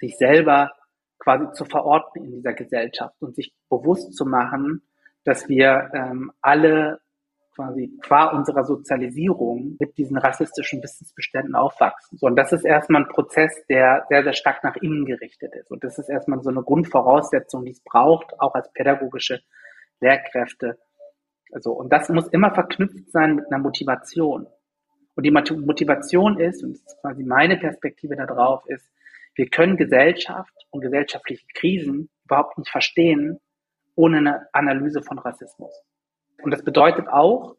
sich 0.00 0.16
selber 0.16 0.72
quasi 1.18 1.50
zu 1.52 1.64
verorten 1.64 2.24
in 2.24 2.32
dieser 2.32 2.52
Gesellschaft 2.52 3.14
und 3.20 3.34
sich 3.34 3.54
bewusst 3.68 4.14
zu 4.14 4.26
machen, 4.26 4.82
dass 5.24 5.48
wir 5.48 5.90
ähm, 5.94 6.32
alle 6.40 7.00
quasi 7.54 7.96
qua 8.02 8.26
unserer 8.26 8.64
Sozialisierung 8.64 9.76
mit 9.78 9.96
diesen 9.96 10.18
rassistischen 10.18 10.82
Wissensbeständen 10.82 11.54
aufwachsen. 11.54 12.18
So, 12.18 12.26
und 12.26 12.36
das 12.36 12.52
ist 12.52 12.64
erstmal 12.64 13.02
ein 13.02 13.08
Prozess, 13.08 13.64
der 13.68 14.04
sehr, 14.08 14.24
sehr 14.24 14.32
stark 14.32 14.64
nach 14.64 14.76
innen 14.76 15.06
gerichtet 15.06 15.54
ist. 15.54 15.70
Und 15.70 15.84
das 15.84 15.98
ist 15.98 16.08
erstmal 16.08 16.42
so 16.42 16.50
eine 16.50 16.62
Grundvoraussetzung, 16.62 17.64
die 17.64 17.70
es 17.70 17.80
braucht, 17.80 18.38
auch 18.40 18.54
als 18.54 18.72
pädagogische 18.72 19.40
Lehrkräfte, 20.00 20.78
also, 21.54 21.72
und 21.72 21.90
das 21.92 22.08
muss 22.08 22.26
immer 22.28 22.52
verknüpft 22.52 23.12
sein 23.12 23.36
mit 23.36 23.46
einer 23.46 23.60
Motivation. 23.62 24.48
Und 25.14 25.24
die 25.24 25.30
Motivation 25.30 26.40
ist, 26.40 26.64
und 26.64 26.72
das 26.72 26.82
ist 26.82 27.00
quasi 27.00 27.22
meine 27.22 27.56
Perspektive 27.56 28.16
darauf, 28.16 28.66
ist, 28.66 28.90
wir 29.36 29.48
können 29.48 29.76
Gesellschaft 29.76 30.52
und 30.70 30.80
gesellschaftliche 30.80 31.46
Krisen 31.54 32.10
überhaupt 32.24 32.58
nicht 32.58 32.70
verstehen 32.70 33.38
ohne 33.94 34.18
eine 34.18 34.48
Analyse 34.52 35.00
von 35.02 35.20
Rassismus. 35.20 35.72
Und 36.42 36.50
das 36.50 36.64
bedeutet 36.64 37.06
auch, 37.06 37.56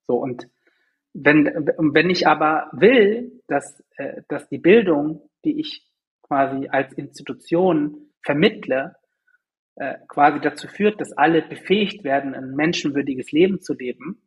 So, 0.08 0.16
und 0.16 0.48
wenn, 1.14 1.46
wenn 1.46 2.10
ich 2.10 2.28
aber 2.28 2.70
will, 2.74 3.42
dass, 3.48 3.84
äh, 3.98 4.24
dass 4.28 4.48
die 4.50 4.58
Bildung, 4.58 5.30
die 5.46 5.60
ich 5.60 5.88
quasi 6.24 6.68
als 6.70 6.94
Institution 6.94 8.10
vermittle, 8.24 8.96
äh, 9.76 9.96
quasi 10.08 10.40
dazu 10.40 10.68
führt, 10.68 11.00
dass 11.00 11.12
alle 11.14 11.42
befähigt 11.42 12.04
werden, 12.04 12.34
ein 12.34 12.56
menschenwürdiges 12.56 13.32
Leben 13.32 13.62
zu 13.62 13.74
leben, 13.74 14.22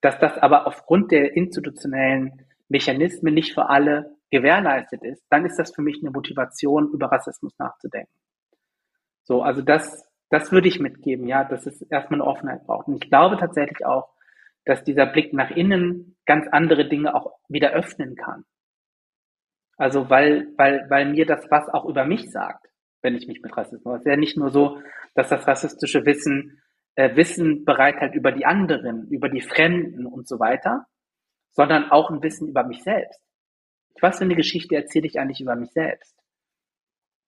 dass 0.00 0.18
das 0.18 0.38
aber 0.38 0.66
aufgrund 0.66 1.10
der 1.10 1.36
institutionellen 1.36 2.46
Mechanismen 2.68 3.34
nicht 3.34 3.54
für 3.54 3.68
alle 3.68 4.16
gewährleistet 4.30 5.02
ist, 5.02 5.24
dann 5.30 5.44
ist 5.44 5.58
das 5.58 5.74
für 5.74 5.82
mich 5.82 6.00
eine 6.02 6.10
Motivation, 6.10 6.90
über 6.92 7.06
Rassismus 7.06 7.58
nachzudenken. 7.58 8.12
So, 9.24 9.42
also 9.42 9.62
das, 9.62 10.06
das 10.30 10.52
würde 10.52 10.68
ich 10.68 10.78
mitgeben, 10.78 11.26
ja, 11.26 11.44
dass 11.44 11.66
es 11.66 11.82
erstmal 11.82 12.20
eine 12.20 12.30
Offenheit 12.30 12.64
braucht. 12.64 12.88
Und 12.88 13.02
ich 13.02 13.10
glaube 13.10 13.36
tatsächlich 13.38 13.84
auch, 13.86 14.08
dass 14.68 14.84
dieser 14.84 15.06
Blick 15.06 15.32
nach 15.32 15.50
innen 15.50 16.16
ganz 16.26 16.46
andere 16.52 16.88
Dinge 16.88 17.14
auch 17.14 17.38
wieder 17.48 17.70
öffnen 17.72 18.16
kann. 18.16 18.44
Also 19.78 20.10
weil, 20.10 20.48
weil, 20.58 20.84
weil 20.90 21.06
mir 21.06 21.24
das 21.24 21.46
was 21.50 21.68
auch 21.70 21.86
über 21.86 22.04
mich 22.04 22.30
sagt, 22.30 22.66
wenn 23.00 23.14
ich 23.14 23.26
mich 23.26 23.40
mit 23.40 23.56
Rassismus. 23.56 23.94
Es 23.94 24.00
ist 24.00 24.10
ja 24.10 24.16
nicht 24.16 24.36
nur 24.36 24.50
so, 24.50 24.82
dass 25.14 25.30
das 25.30 25.46
rassistische 25.46 26.04
Wissen 26.04 26.60
äh, 26.96 27.16
Wissen 27.16 27.64
bereithält 27.64 28.14
über 28.14 28.32
die 28.32 28.44
anderen, 28.44 29.08
über 29.08 29.28
die 29.28 29.40
Fremden 29.40 30.04
und 30.04 30.26
so 30.26 30.38
weiter, 30.38 30.84
sondern 31.52 31.90
auch 31.90 32.10
ein 32.10 32.22
Wissen 32.22 32.48
über 32.48 32.64
mich 32.64 32.82
selbst. 32.82 33.22
Was 34.00 34.18
für 34.18 34.24
eine 34.24 34.36
Geschichte 34.36 34.74
erzähle 34.74 35.06
ich 35.06 35.18
eigentlich 35.18 35.40
über 35.40 35.56
mich 35.56 35.70
selbst? 35.70 36.14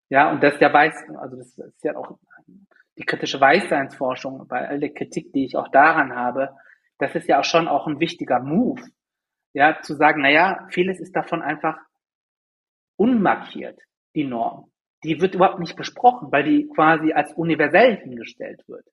Ja, 0.08 0.30
und 0.30 0.42
das 0.42 0.58
ja 0.60 0.72
weiß, 0.72 1.04
also 1.18 1.36
das 1.36 1.56
ist 1.56 1.84
ja 1.84 1.96
auch 1.96 2.18
die 2.98 3.04
kritische 3.04 3.40
Weißseinsforschung, 3.40 4.46
bei 4.46 4.68
all 4.68 4.80
der 4.80 4.92
Kritik, 4.92 5.32
die 5.32 5.46
ich 5.46 5.56
auch 5.56 5.68
daran 5.68 6.14
habe, 6.14 6.50
das 7.00 7.14
ist 7.14 7.28
ja 7.28 7.40
auch 7.40 7.44
schon 7.44 7.68
auch 7.68 7.86
ein 7.86 8.00
wichtiger 8.00 8.40
Move, 8.40 8.82
ja, 9.52 9.80
zu 9.82 9.94
sagen, 9.94 10.22
naja, 10.22 10.68
vieles 10.70 11.00
ist 11.00 11.16
davon 11.16 11.42
einfach 11.42 11.76
unmarkiert, 12.96 13.80
die 14.14 14.24
Norm. 14.24 14.70
Die 15.02 15.20
wird 15.20 15.34
überhaupt 15.34 15.60
nicht 15.60 15.76
besprochen, 15.76 16.30
weil 16.30 16.44
die 16.44 16.68
quasi 16.68 17.12
als 17.12 17.32
universell 17.32 17.96
hingestellt 17.96 18.62
wird. 18.68 18.86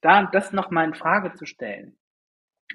Da 0.00 0.24
das 0.24 0.52
nochmal 0.52 0.86
in 0.88 0.94
Frage 0.94 1.34
zu 1.34 1.44
stellen, 1.44 1.96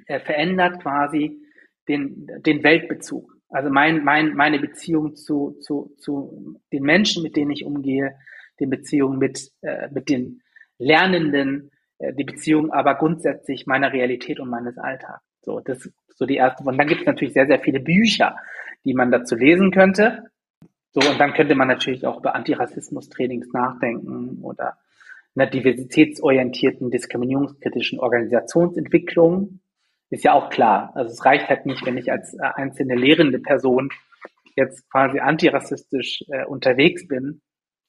äh, 0.06 0.20
verändert 0.20 0.82
quasi 0.82 1.42
den, 1.88 2.28
den 2.44 2.64
Weltbezug. 2.64 3.36
Also 3.50 3.72
mein, 3.72 4.04
mein, 4.04 4.36
meine 4.36 4.60
Beziehung 4.60 5.16
zu, 5.16 5.58
zu, 5.60 5.96
zu 5.98 6.62
den 6.72 6.84
Menschen, 6.84 7.24
mit 7.24 7.36
denen 7.36 7.52
ich 7.52 7.66
umgehe, 7.66 8.16
die 8.60 8.68
Beziehung 8.68 9.18
mit, 9.18 9.52
äh, 9.62 9.90
mit 9.90 10.10
den 10.10 10.42
Lernenden, 10.78 11.72
die 12.00 12.24
Beziehung 12.24 12.72
aber 12.72 12.96
grundsätzlich 12.96 13.66
meiner 13.66 13.92
Realität 13.92 14.40
und 14.40 14.50
meines 14.50 14.78
Alltags. 14.78 15.24
So, 15.42 15.60
das 15.60 15.86
ist 15.86 15.94
so 16.16 16.26
die 16.26 16.36
erste. 16.36 16.64
Und 16.64 16.78
dann 16.78 16.88
gibt 16.88 17.02
es 17.02 17.08
natürlich 17.08 17.34
sehr, 17.34 17.48
sehr 17.48 17.60
viele 17.60 17.80
Bücher, 17.80 18.36
die 18.86 18.94
man 18.94 19.12
dazu 19.12 19.36
lesen 19.36 19.72
könnte. 19.72 20.24
So, 20.92 21.08
und 21.10 21.20
dann 21.20 21.34
könnte 21.34 21.56
man 21.56 21.68
natürlich 21.68 22.06
auch 22.06 22.20
über 22.20 22.36
Antirassismus-Trainings 22.36 23.54
nachdenken 23.54 24.40
oder 24.42 24.78
einer 25.36 25.50
diversitätsorientierten, 25.50 26.90
diskriminierungskritischen 26.90 28.00
Organisationsentwicklung. 28.00 29.60
Ist 30.10 30.24
ja 30.24 30.34
auch 30.34 30.50
klar. 30.50 30.92
Also 30.96 31.14
es 31.14 31.24
reicht 31.24 31.50
halt 31.50 31.66
nicht, 31.66 31.86
wenn 31.86 31.98
ich 31.98 32.12
als 32.12 32.34
äh, 32.34 32.40
einzelne 32.56 32.96
lehrende 32.96 33.40
Person 33.40 33.90
jetzt 34.56 34.90
quasi 34.90 35.20
antirassistisch 35.20 36.24
äh, 36.30 36.46
unterwegs 36.46 37.08
bin, 37.08 37.42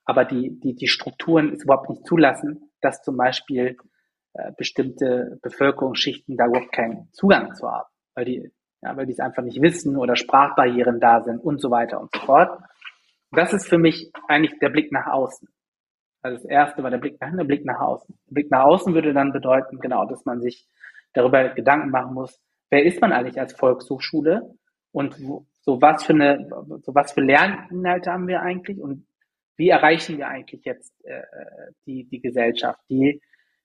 aber 0.05 0.25
die, 0.25 0.61
die, 0.61 0.75
die 0.75 0.89
Strukturen 0.89 1.53
es 1.53 1.65
überhaupt 1.65 1.89
nicht 1.89 2.07
zulassen, 2.07 2.71
dass 2.81 3.03
zum 3.03 3.17
Beispiel 3.17 3.77
äh, 4.35 4.53
bestimmte 4.57 5.39
Bevölkerungsschichten 5.43 6.37
da 6.37 6.47
überhaupt 6.47 6.73
keinen 6.73 7.09
Zugang 7.13 7.55
zu 7.55 7.69
haben, 7.69 7.89
weil 8.15 8.25
die, 8.25 8.51
ja, 8.83 8.97
weil 8.97 9.07
die 9.07 9.13
es 9.13 9.21
einfach 9.21 9.43
nicht 9.43 9.61
wissen 9.61 9.97
oder 9.97 10.17
Sprachbarrieren 10.17 11.01
da 11.01 11.23
sind 11.23 11.39
und 11.39 11.61
so 11.61 11.71
weiter 11.71 12.01
und 12.01 12.11
so 12.15 12.21
fort. 12.21 12.61
Das 13.33 13.53
ist 13.53 13.69
für 13.69 13.79
mich 13.79 14.13
eigentlich 14.29 14.59
der 14.59 14.71
Blick 14.71 14.93
nach 14.93 15.07
außen. 15.07 15.49
Also 16.23 16.37
das 16.37 16.45
erste 16.45 16.83
war 16.83 16.91
der 16.91 16.99
Blick 16.99 17.21
nach 17.21 17.35
der 17.35 17.45
Blick 17.45 17.65
nach 17.65 17.81
außen. 17.81 18.19
Der 18.29 18.35
Blick 18.35 18.51
nach 18.51 18.65
außen 18.65 18.95
würde 18.95 19.13
dann 19.13 19.33
bedeuten, 19.33 19.79
genau, 19.81 20.05
dass 20.07 20.25
man 20.25 20.41
sich 20.41 20.67
darüber 21.13 21.49
Gedanken 21.51 21.91
machen 21.91 22.15
muss, 22.15 22.41
wer 22.71 22.85
ist 22.85 23.01
man 23.01 23.13
eigentlich 23.13 23.41
als 23.41 23.53
Volkshochschule 23.55 24.55
und 24.93 25.17
so 25.61 25.83
was 25.83 26.05
für 26.05 26.15
eine, 26.15 26.49
so 26.83 26.95
was 26.95 27.13
für 27.13 27.21
Lerninhalte 27.21 28.11
haben 28.11 28.29
wir 28.29 28.43
eigentlich 28.43 28.81
und 28.81 29.07
wie 29.57 29.69
erreichen 29.69 30.19
wir 30.19 30.29
eigentlich 30.29 30.65
jetzt 30.65 30.93
äh, 31.05 31.23
die, 31.87 32.05
die 32.05 32.21
Gesellschaft, 32.21 32.81
die 32.89 33.21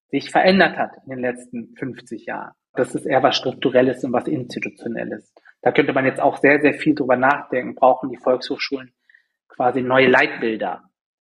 sich 0.09 0.31
verändert 0.31 0.77
hat 0.77 0.91
in 1.05 1.11
den 1.11 1.19
letzten 1.19 1.75
50 1.75 2.25
Jahren. 2.25 2.53
Das 2.73 2.93
ist 2.93 3.05
eher 3.05 3.23
was 3.23 3.35
Strukturelles 3.35 4.03
und 4.03 4.13
was 4.13 4.27
Institutionelles. 4.27 5.33
Da 5.61 5.71
könnte 5.71 5.93
man 5.93 6.05
jetzt 6.05 6.19
auch 6.19 6.37
sehr, 6.37 6.59
sehr 6.61 6.73
viel 6.73 6.93
drüber 6.93 7.15
nachdenken. 7.15 7.75
Brauchen 7.75 8.09
die 8.09 8.17
Volkshochschulen 8.17 8.93
quasi 9.47 9.81
neue 9.81 10.07
Leitbilder? 10.07 10.83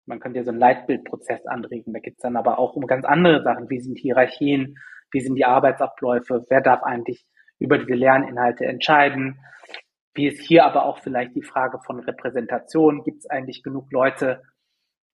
Man 0.05 0.19
könnte 0.19 0.39
ja 0.39 0.43
so 0.43 0.51
einen 0.51 0.59
Leitbildprozess 0.59 1.45
anregen. 1.45 1.93
Da 1.93 1.99
geht 1.99 2.13
es 2.13 2.21
dann 2.21 2.37
aber 2.37 2.59
auch 2.59 2.75
um 2.75 2.85
ganz 2.85 3.05
andere 3.05 3.43
Sachen. 3.43 3.69
Wie 3.69 3.79
sind 3.79 3.97
Hierarchien? 3.97 4.77
Wie 5.11 5.21
sind 5.21 5.35
die 5.35 5.45
Arbeitsabläufe? 5.45 6.45
Wer 6.49 6.61
darf 6.61 6.83
eigentlich 6.83 7.25
über 7.59 7.77
diese 7.77 7.93
Lerninhalte 7.93 8.65
entscheiden? 8.65 9.39
Wie 10.13 10.27
ist 10.27 10.41
hier 10.41 10.65
aber 10.65 10.85
auch 10.85 10.99
vielleicht 10.99 11.35
die 11.35 11.43
Frage 11.43 11.79
von 11.85 11.99
Repräsentation? 11.99 13.03
Gibt 13.03 13.19
es 13.19 13.29
eigentlich 13.29 13.63
genug 13.63 13.91
Leute 13.91 14.41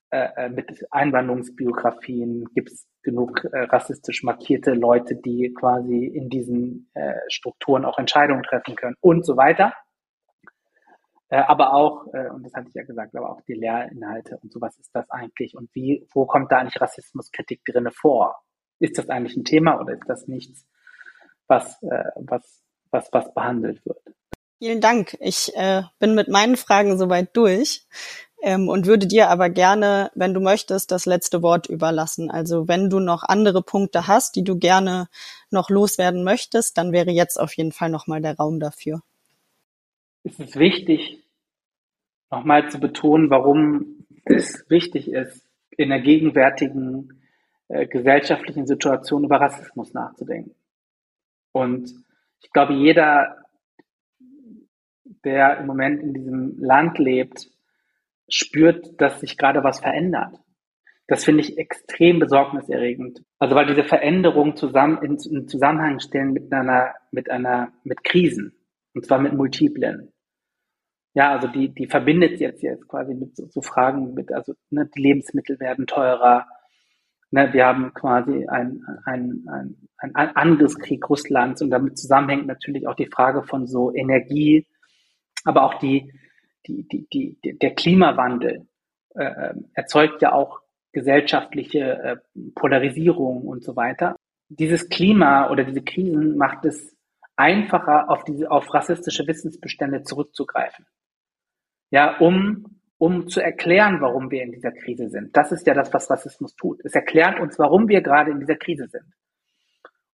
äh, 0.10 0.46
äh, 0.46 0.50
mit 0.50 0.86
Einwanderungsbiografien? 0.90 2.46
Gibt 2.54 2.72
es 2.72 2.88
genug 3.04 3.44
äh, 3.44 3.64
rassistisch 3.64 4.24
markierte 4.24 4.72
Leute, 4.72 5.16
die 5.16 5.54
quasi 5.54 6.06
in 6.06 6.30
diesen 6.30 6.90
äh, 6.94 7.16
Strukturen 7.28 7.84
auch 7.84 8.00
Entscheidungen 8.00 8.44
treffen 8.44 8.78
können 8.78 8.96
und 9.02 9.26
so 9.26 9.36
weiter? 9.36 9.74
Äh, 11.30 11.40
aber 11.40 11.74
auch, 11.74 12.08
äh, 12.14 12.30
und 12.30 12.44
das 12.44 12.54
hatte 12.54 12.70
ich 12.70 12.74
ja 12.74 12.84
gesagt, 12.84 13.16
aber 13.18 13.32
auch 13.32 13.42
die 13.42 13.54
Lehrinhalte 13.54 14.38
und 14.42 14.54
so, 14.54 14.62
was 14.62 14.80
ist 14.80 14.92
das 14.94 15.10
eigentlich 15.10 15.56
und 15.56 15.70
wie, 15.74 16.08
wo 16.14 16.26
kommt 16.26 16.54
da 16.54 16.60
eigentlich 16.60 16.80
Rassismuskritik 16.80 17.66
drinne 17.66 17.92
vor? 17.92 18.42
Ist 18.80 18.98
das 18.98 19.10
eigentlich 19.10 19.36
ein 19.36 19.44
Thema 19.44 19.78
oder 19.82 19.94
ist 19.94 20.08
das 20.08 20.28
nichts, 20.28 20.66
was, 21.48 21.82
was, 22.16 22.64
was, 22.92 23.12
was 23.12 23.34
behandelt 23.34 23.86
wird? 23.86 24.00
Vielen 24.60 24.82
Dank. 24.82 25.18
Ich 25.20 25.52
bin 26.00 26.14
mit 26.14 26.28
meinen 26.28 26.56
Fragen 26.58 26.98
soweit 26.98 27.36
durch 27.36 27.88
ähm, 28.42 28.70
und 28.70 28.86
würde 28.86 29.08
dir 29.08 29.30
aber 29.30 29.50
gerne, 29.50 30.12
wenn 30.16 30.34
du 30.34 30.40
möchtest, 30.40 30.92
das 30.92 31.06
letzte 31.06 31.42
Wort 31.42 31.68
überlassen. 31.68 32.30
Also 32.32 32.68
wenn 32.68 32.90
du 32.90 33.00
noch 33.00 33.24
andere 33.24 33.62
Punkte 33.62 34.08
hast, 34.08 34.36
die 34.36 34.44
du 34.44 34.58
gerne 34.58 35.08
noch 35.52 35.70
loswerden 35.70 36.24
möchtest, 36.24 36.78
dann 36.78 36.92
wäre 36.92 37.12
jetzt 37.12 37.40
auf 37.40 37.54
jeden 37.54 37.72
Fall 37.72 37.90
nochmal 37.90 38.22
der 38.22 38.36
Raum 38.38 38.60
dafür 38.60 39.02
ist 40.28 40.40
es 40.40 40.56
wichtig, 40.58 41.24
nochmal 42.30 42.70
zu 42.70 42.80
betonen, 42.80 43.30
warum 43.30 44.06
es 44.26 44.70
wichtig 44.70 45.10
ist, 45.10 45.48
in 45.72 45.90
der 45.90 46.02
gegenwärtigen 46.02 47.22
äh, 47.70 47.88
gesellschaftlichen 47.88 48.68
Situation 48.68 49.24
über 49.24 49.40
Rassismus 49.40 49.94
nachzudenken. 49.94 50.54
Und 51.54 51.94
ich 52.42 52.52
glaube, 52.52 52.74
jeder, 52.74 53.38
der 55.24 55.60
im 55.60 55.68
Moment 55.68 56.04
in 56.04 56.14
diesem 56.14 56.60
Land 56.60 57.00
lebt, 57.00 57.50
spürt, 58.30 59.00
dass 59.00 59.20
sich 59.20 59.38
gerade 59.38 59.64
was 59.64 59.80
verändert. 59.80 60.36
Das 61.08 61.24
finde 61.24 61.42
ich 61.42 61.58
extrem 61.58 62.20
besorgniserregend. 62.20 63.24
Also 63.40 63.56
weil 63.56 63.68
diese 63.68 63.84
Veränderungen 63.84 64.56
zusammen 64.56 65.02
in, 65.02 65.18
in 65.32 65.48
Zusammenhang 65.48 66.00
stehen 66.00 66.34
mit 66.34 66.52
einer, 66.52 66.94
mit 67.12 67.32
einer, 67.32 67.72
mit 67.84 68.04
Krisen. 68.04 68.54
Und 68.94 69.06
zwar 69.06 69.20
mit 69.20 69.34
multiplen 69.34 70.12
ja, 71.18 71.32
also 71.32 71.48
die, 71.48 71.74
die 71.74 71.88
verbindet 71.88 72.40
jetzt 72.40 72.62
jetzt 72.62 72.88
quasi 72.88 73.16
mit 73.16 73.36
so, 73.36 73.48
so 73.48 73.64
Fragen 73.64 74.14
mit, 74.14 74.32
also 74.32 74.54
ne, 74.70 74.88
die 74.96 75.02
Lebensmittel 75.02 75.60
werden 75.60 75.88
teurer, 75.88 76.46
ne, 77.32 77.52
wir 77.54 77.66
haben 77.66 77.92
quasi 77.96 78.46
ein, 78.48 78.84
ein, 79.04 79.44
ein, 79.48 79.90
ein 79.98 80.36
Angriffskrieg 80.36 81.10
Russlands 81.10 81.64
und 81.64 81.72
damit 81.72 81.98
zusammenhängt 81.98 82.46
natürlich 82.46 82.88
auch 82.88 82.94
die 82.94 83.08
Frage 83.08 83.42
von 83.42 83.66
so 83.66 83.92
Energie, 83.96 84.68
aber 85.44 85.64
auch 85.64 85.80
die, 85.80 86.14
die, 86.68 86.88
die, 86.88 87.08
die, 87.44 87.58
der 87.58 87.74
Klimawandel 87.74 88.68
äh, 89.16 89.54
erzeugt 89.74 90.22
ja 90.22 90.34
auch 90.34 90.62
gesellschaftliche 90.92 91.80
äh, 91.80 92.18
Polarisierung 92.56 93.44
und 93.44 93.64
so 93.64 93.76
weiter. 93.76 94.16
Dieses 94.50 94.90
Klima 94.90 95.50
oder 95.50 95.64
diese 95.64 95.84
Krisen 95.84 96.38
macht 96.38 96.66
es 96.66 96.96
einfacher, 97.36 98.10
auf 98.10 98.24
diese, 98.24 98.50
auf 98.50 98.74
rassistische 98.74 99.28
Wissensbestände 99.28 100.04
zurückzugreifen 100.04 100.86
ja, 101.90 102.18
um, 102.18 102.80
um 102.98 103.28
zu 103.28 103.42
erklären, 103.42 104.02
warum 104.02 104.32
wir 104.32 104.44
in 104.44 104.52
dieser 104.52 104.72
Krise 104.72 105.10
sind. 105.10 105.36
Das 105.36 105.52
ist 105.52 105.66
ja 105.68 105.74
das, 105.74 105.94
was 105.94 106.10
Rassismus 106.10 106.56
tut. 106.56 106.82
Es 106.84 106.94
erklärt 106.94 107.40
uns, 107.40 107.58
warum 107.60 107.88
wir 107.88 108.02
gerade 108.02 108.32
in 108.32 108.40
dieser 108.40 108.56
Krise 108.56 108.88
sind. 108.88 109.06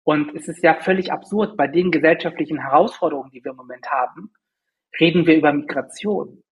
Und 0.04 0.34
es 0.34 0.48
ist 0.48 0.62
ja 0.62 0.74
völlig 0.80 1.12
absurd, 1.12 1.56
bei 1.56 1.68
den 1.68 1.90
gesellschaftlichen 1.90 2.58
Herausforderungen, 2.60 3.30
die 3.30 3.44
wir 3.44 3.52
im 3.52 3.56
Moment 3.56 3.86
haben, 3.88 4.32
reden 5.00 5.26
wir 5.26 5.36
über 5.36 5.52
Migration. 5.52 6.42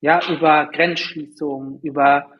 Ja, 0.00 0.20
über 0.32 0.70
Grenzschließungen, 0.72 1.80
über 1.82 2.30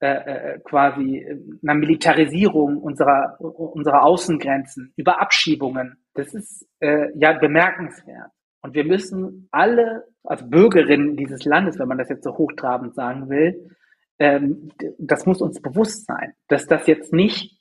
äh, 0.00 0.54
äh, 0.54 0.60
quasi 0.60 1.24
eine 1.62 1.78
Militarisierung 1.78 2.78
unserer, 2.78 3.36
unserer 3.38 4.02
Außengrenzen, 4.02 4.94
über 4.96 5.20
Abschiebungen. 5.20 5.98
Das 6.14 6.32
ist 6.32 6.66
äh, 6.80 7.08
ja 7.18 7.34
bemerkenswert. 7.34 8.30
Und 8.62 8.74
wir 8.74 8.84
müssen 8.84 9.48
alle 9.50 10.04
als 10.24 10.48
Bürgerinnen 10.48 11.16
dieses 11.16 11.44
Landes, 11.44 11.78
wenn 11.78 11.88
man 11.88 11.98
das 11.98 12.08
jetzt 12.08 12.24
so 12.24 12.36
hochtrabend 12.36 12.94
sagen 12.94 13.28
will, 13.28 13.76
ähm, 14.18 14.70
das 14.98 15.26
muss 15.26 15.42
uns 15.42 15.60
bewusst 15.60 16.06
sein, 16.06 16.32
dass 16.48 16.66
das 16.66 16.86
jetzt 16.86 17.12
nicht 17.12 17.60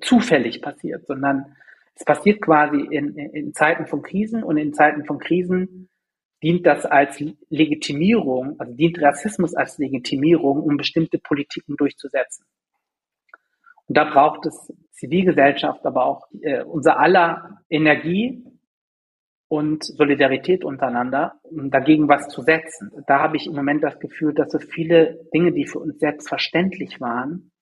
zufällig 0.00 0.60
passiert, 0.60 1.06
sondern 1.06 1.56
es 1.94 2.04
passiert 2.04 2.42
quasi 2.42 2.80
in, 2.80 3.16
in 3.16 3.54
Zeiten 3.54 3.86
von 3.86 4.02
Krisen 4.02 4.42
und 4.42 4.58
in 4.58 4.74
Zeiten 4.74 5.04
von 5.06 5.18
Krisen 5.18 5.88
dient 6.42 6.66
das 6.66 6.84
als 6.84 7.22
Legitimierung, 7.48 8.58
also 8.58 8.74
dient 8.74 9.00
Rassismus 9.00 9.54
als 9.54 9.78
Legitimierung, 9.78 10.60
um 10.62 10.76
bestimmte 10.76 11.18
Politiken 11.18 11.76
durchzusetzen. 11.76 12.44
Und 13.86 13.96
da 13.96 14.04
braucht 14.04 14.46
es 14.46 14.72
Zivilgesellschaft, 14.92 15.84
aber 15.84 16.06
auch 16.06 16.28
äh, 16.40 16.62
unser 16.62 16.98
aller 16.98 17.58
Energie 17.68 18.44
und 19.48 19.84
Solidarität 19.84 20.64
untereinander, 20.64 21.34
um 21.42 21.70
dagegen 21.70 22.08
was 22.08 22.28
zu 22.28 22.42
setzen. 22.42 22.90
Da 23.06 23.20
habe 23.20 23.36
ich 23.36 23.46
im 23.46 23.54
Moment 23.54 23.82
das 23.82 23.98
Gefühl, 23.98 24.32
dass 24.32 24.50
so 24.50 24.58
viele 24.58 25.20
Dinge, 25.34 25.52
die 25.52 25.66
für 25.66 25.78
uns 25.78 25.98
selbstverständlich 25.98 27.00
waren, 27.00 27.52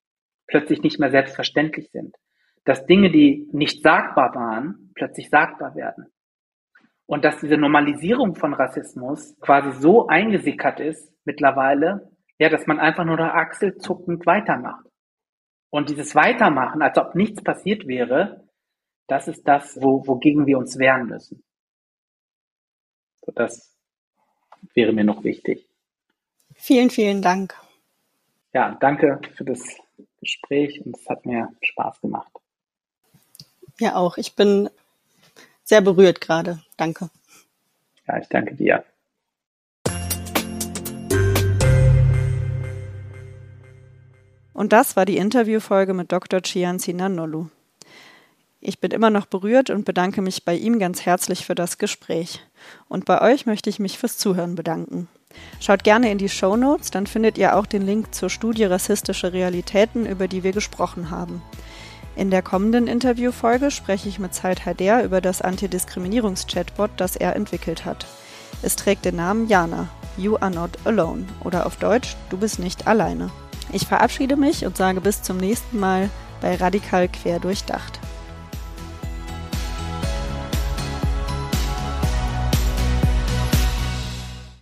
plötzlich 0.47 0.83
nicht 0.83 1.01
mehr 1.01 1.11
selbstverständlich 1.11 1.91
sind. 1.91 2.15
Dass 2.65 2.87
Dinge, 2.87 3.11
die 3.11 3.49
nicht 3.53 3.83
sagbar 3.83 4.35
waren, 4.35 4.93
plötzlich 4.95 5.31
sagbar 5.31 5.75
werden. 5.75 6.07
Und 7.11 7.25
dass 7.25 7.41
diese 7.41 7.57
Normalisierung 7.57 8.37
von 8.37 8.55
Rassismus 8.55 9.37
quasi 9.41 9.73
so 9.81 10.07
eingesickert 10.07 10.79
ist 10.79 11.13
mittlerweile, 11.25 12.09
ja, 12.39 12.49
dass 12.49 12.69
man 12.69 12.79
einfach 12.79 13.05
nur 13.05 13.17
noch 13.17 13.35
achselzuckend 13.35 14.27
weitermacht. 14.27 14.87
Und 15.71 15.89
dieses 15.89 16.15
Weitermachen, 16.15 16.83
als 16.83 16.97
ob 16.99 17.17
nichts 17.17 17.43
passiert 17.43 17.89
wäre, 17.89 18.49
das 19.09 19.27
ist 19.27 19.43
das, 19.49 19.77
wo, 19.83 20.07
wogegen 20.07 20.47
wir 20.47 20.57
uns 20.57 20.79
wehren 20.79 21.09
müssen. 21.09 21.43
So, 23.27 23.33
das 23.33 23.77
wäre 24.75 24.93
mir 24.93 25.03
noch 25.03 25.25
wichtig. 25.25 25.67
Vielen, 26.55 26.91
vielen 26.91 27.23
Dank. 27.23 27.57
Ja, 28.53 28.77
danke 28.79 29.21
für 29.35 29.45
das 29.45 29.61
Gespräch 30.21 30.81
und 30.87 30.97
es 30.97 31.09
hat 31.09 31.27
mir 31.27 31.49
Spaß 31.61 32.03
gemacht. 32.03 32.31
Ja, 33.81 33.97
auch. 33.97 34.17
Ich 34.17 34.37
bin 34.37 34.71
sehr 35.71 35.81
berührt 35.81 36.21
gerade. 36.21 36.59
Danke. 36.77 37.11
Ja, 38.07 38.19
ich 38.19 38.29
danke 38.29 38.57
dir. 38.57 38.85
Und 44.53 44.73
das 44.73 44.97
war 44.97 45.07
die 45.07 45.17
Interviewfolge 45.17 45.95
mit 45.95 46.11
Dr. 46.11 46.43
Chianzi 46.43 46.93
Nanolu. 46.93 47.47
Ich 48.61 48.81
bin 48.81 48.91
immer 48.91 49.11
noch 49.11 49.27
berührt 49.27 49.71
und 49.71 49.85
bedanke 49.85 50.21
mich 50.21 50.45
bei 50.45 50.55
ihm 50.55 50.81
ganz 50.81 51.07
herzlich 51.07 51.47
für 51.47 51.55
das 51.55 51.79
Gespräch. 51.79 52.41
Und 52.89 53.05
bei 53.05 53.23
euch 53.23 53.47
möchte 53.47 53.71
ich 53.71 53.79
mich 53.79 53.97
fürs 53.97 54.19
Zuhören 54.19 54.57
bedanken. 54.57 55.09
Schaut 55.61 55.85
gerne 55.85 56.11
in 56.11 56.19
die 56.19 56.29
Show 56.29 56.57
Notes, 56.57 56.91
dann 56.91 57.07
findet 57.07 57.39
ihr 57.39 57.57
auch 57.57 57.65
den 57.65 57.83
Link 57.83 58.13
zur 58.13 58.29
Studie 58.29 58.65
Rassistische 58.65 59.33
Realitäten, 59.33 60.05
über 60.05 60.27
die 60.27 60.43
wir 60.43 60.53
gesprochen 60.53 61.11
haben. 61.11 61.41
In 62.17 62.31
der 62.31 62.43
kommenden 62.43 62.87
Interviewfolge 62.87 63.71
spreche 63.71 64.09
ich 64.09 64.19
mit 64.19 64.35
Zeit 64.35 64.67
Hader 64.67 65.05
über 65.05 65.21
das 65.21 65.43
Antidiskriminierungs-Chatbot, 65.43 66.91
das 66.97 67.17
er 67.17 67.37
entwickelt 67.37 67.85
hat. 67.85 68.07
Es 68.63 68.77
trägt 68.77 69.05
den 69.05 69.17
Namen 69.17 69.49
Jana, 69.49 69.89
You 70.17 70.37
are 70.37 70.51
not 70.51 70.71
alone 70.85 71.27
oder 71.45 71.67
auf 71.67 71.77
Deutsch, 71.77 72.17
du 72.29 72.37
bist 72.37 72.59
nicht 72.59 72.87
alleine. 72.87 73.31
Ich 73.73 73.87
verabschiede 73.87 74.37
mich 74.37 74.67
und 74.67 74.77
sage 74.77 75.01
bis 75.01 75.23
zum 75.23 75.37
nächsten 75.37 75.79
Mal 75.79 76.11
bei 76.41 76.57
Radikal 76.57 77.09
Quer 77.09 77.39
durchdacht. 77.39 78.01